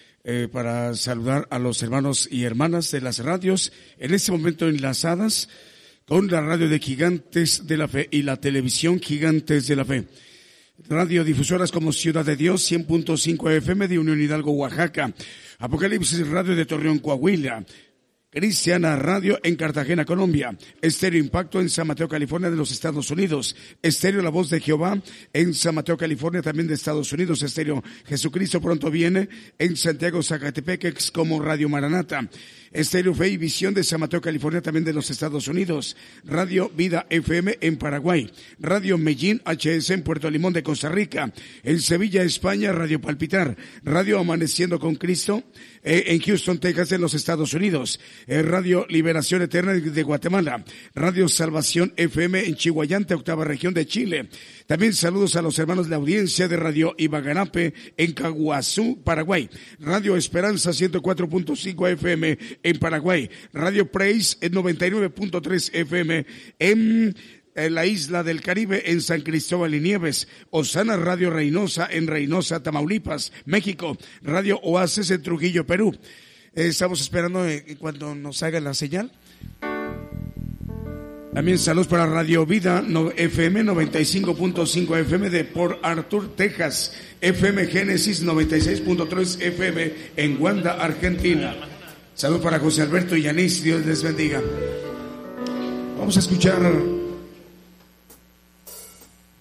[0.52, 5.48] para saludar a los hermanos y hermanas de las radios, en este momento enlazadas
[6.09, 10.05] con la radio de Gigantes de la Fe y la televisión Gigantes de la Fe.
[10.89, 15.12] Radiodifusoras como Ciudad de Dios, 100.5 FM de Unión Hidalgo, Oaxaca.
[15.59, 17.62] Apocalipsis Radio de Torreón, Coahuila.
[18.30, 20.56] Cristiana Radio en Cartagena, Colombia.
[20.80, 23.56] Estéreo Impacto en San Mateo, California de los Estados Unidos.
[23.82, 25.01] Estéreo La Voz de Jehová
[25.32, 27.43] en San Mateo, California también de Estados Unidos.
[27.43, 29.28] Estéreo Jesucristo pronto viene
[29.59, 32.28] en Santiago, Zacatepec como Radio Maranata.
[32.73, 35.97] Estéreo Fe y Visión de San Mateo, California, también de los Estados Unidos.
[36.24, 38.31] Radio Vida FM en Paraguay.
[38.59, 41.32] Radio Medellín HS en Puerto Limón de Costa Rica.
[41.62, 43.57] En Sevilla, España, Radio Palpitar.
[43.82, 45.43] Radio Amaneciendo con Cristo
[45.82, 48.01] eh, en Houston, Texas, en los Estados Unidos.
[48.27, 50.65] Eh, Radio Liberación Eterna de Guatemala.
[50.95, 54.28] Radio Salvación FM en Chihuayante, octava región de Chile.
[54.69, 59.49] También saludos a los hermanos de la audiencia de Radio Ibaganape en Caguazú, Paraguay.
[59.78, 63.31] Radio Esperanza 104.5 FM en Paraguay.
[63.55, 66.27] Radio Praise en 99.3 FM
[66.59, 67.16] en
[67.55, 73.32] la isla del Caribe en San Cristóbal y Nieves, Osana Radio Reynosa en Reynosa, Tamaulipas,
[73.47, 75.97] México, Radio Oasis en Trujillo, Perú.
[76.53, 77.43] estamos esperando
[77.78, 79.11] cuando nos haga la señal.
[81.34, 82.82] También saludos para Radio Vida
[83.16, 86.92] FM 95.5 FM de Port Arthur, Texas.
[87.20, 91.55] FM Génesis 96.3 FM en Wanda, Argentina.
[92.14, 93.62] Saludos para José Alberto y Yanis.
[93.62, 94.42] Dios les bendiga.
[95.98, 96.59] Vamos a escuchar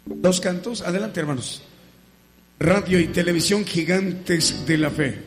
[0.05, 0.81] dos cantos.
[0.81, 1.63] Adelante, hermanos.
[2.59, 5.19] Radio y televisión gigantes de la fe.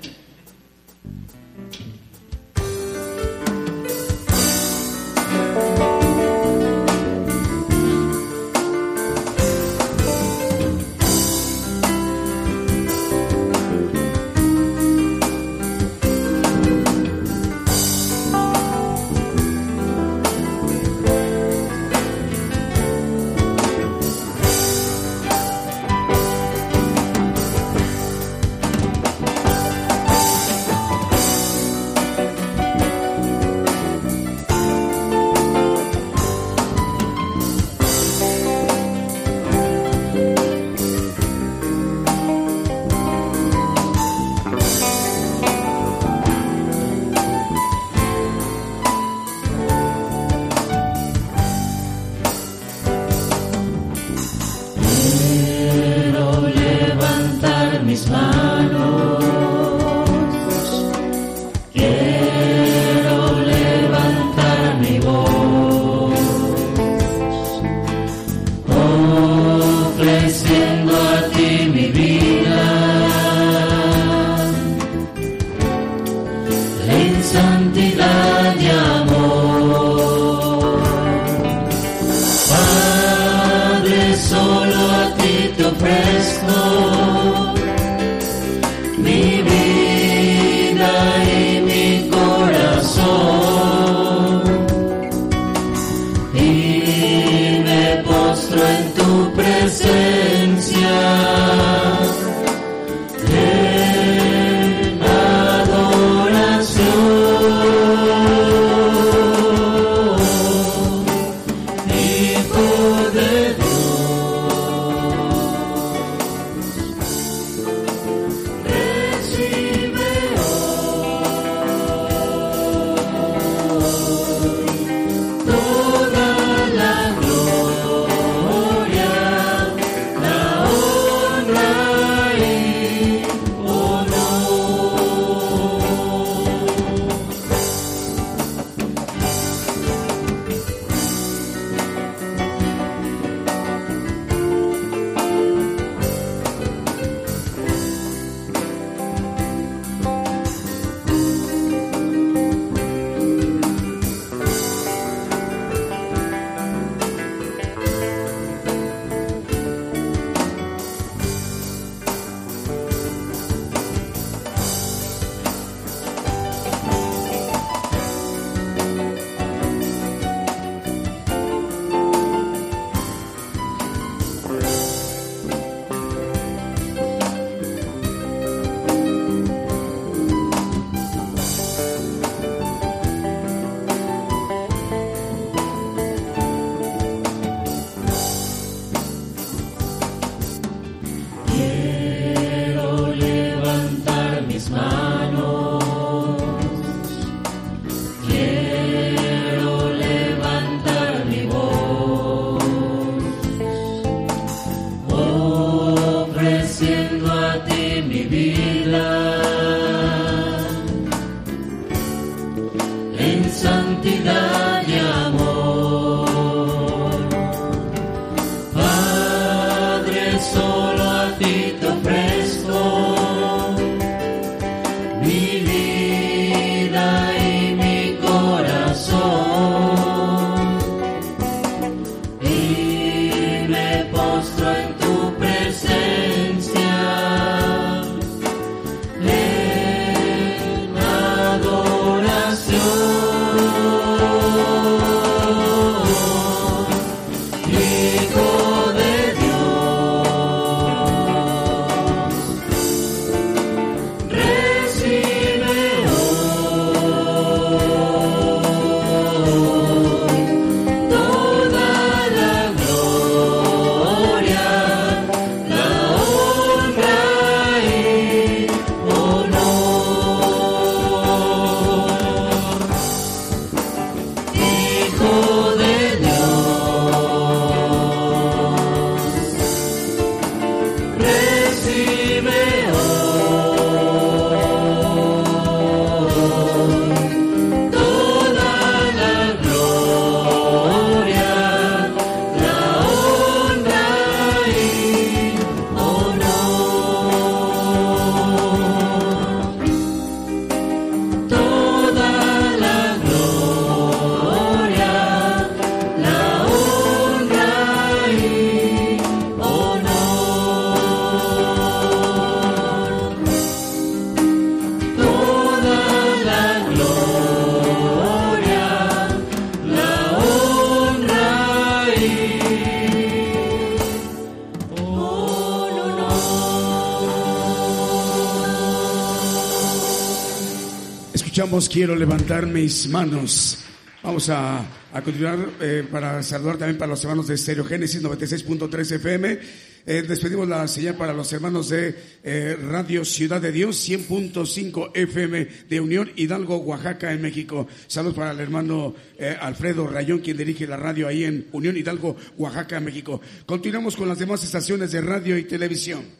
[331.89, 333.79] Quiero levantar mis manos.
[334.23, 334.85] Vamos a,
[335.25, 339.59] continuar eh, para saludar también para los hermanos de Stereo Génesis 96.3 FM.
[340.07, 345.69] Eh, despedimos la señal para los hermanos de eh, Radio Ciudad de Dios 100.5 FM
[345.89, 347.87] de Unión Hidalgo, Oaxaca, en México.
[348.09, 349.15] Saludos para el hermano
[349.61, 353.41] Alfredo Rayón, quien dirige la radio ahí en Unión Hidalgo, Oaxaca, México.
[353.65, 356.40] Continuamos con las demás estaciones de radio y televisión.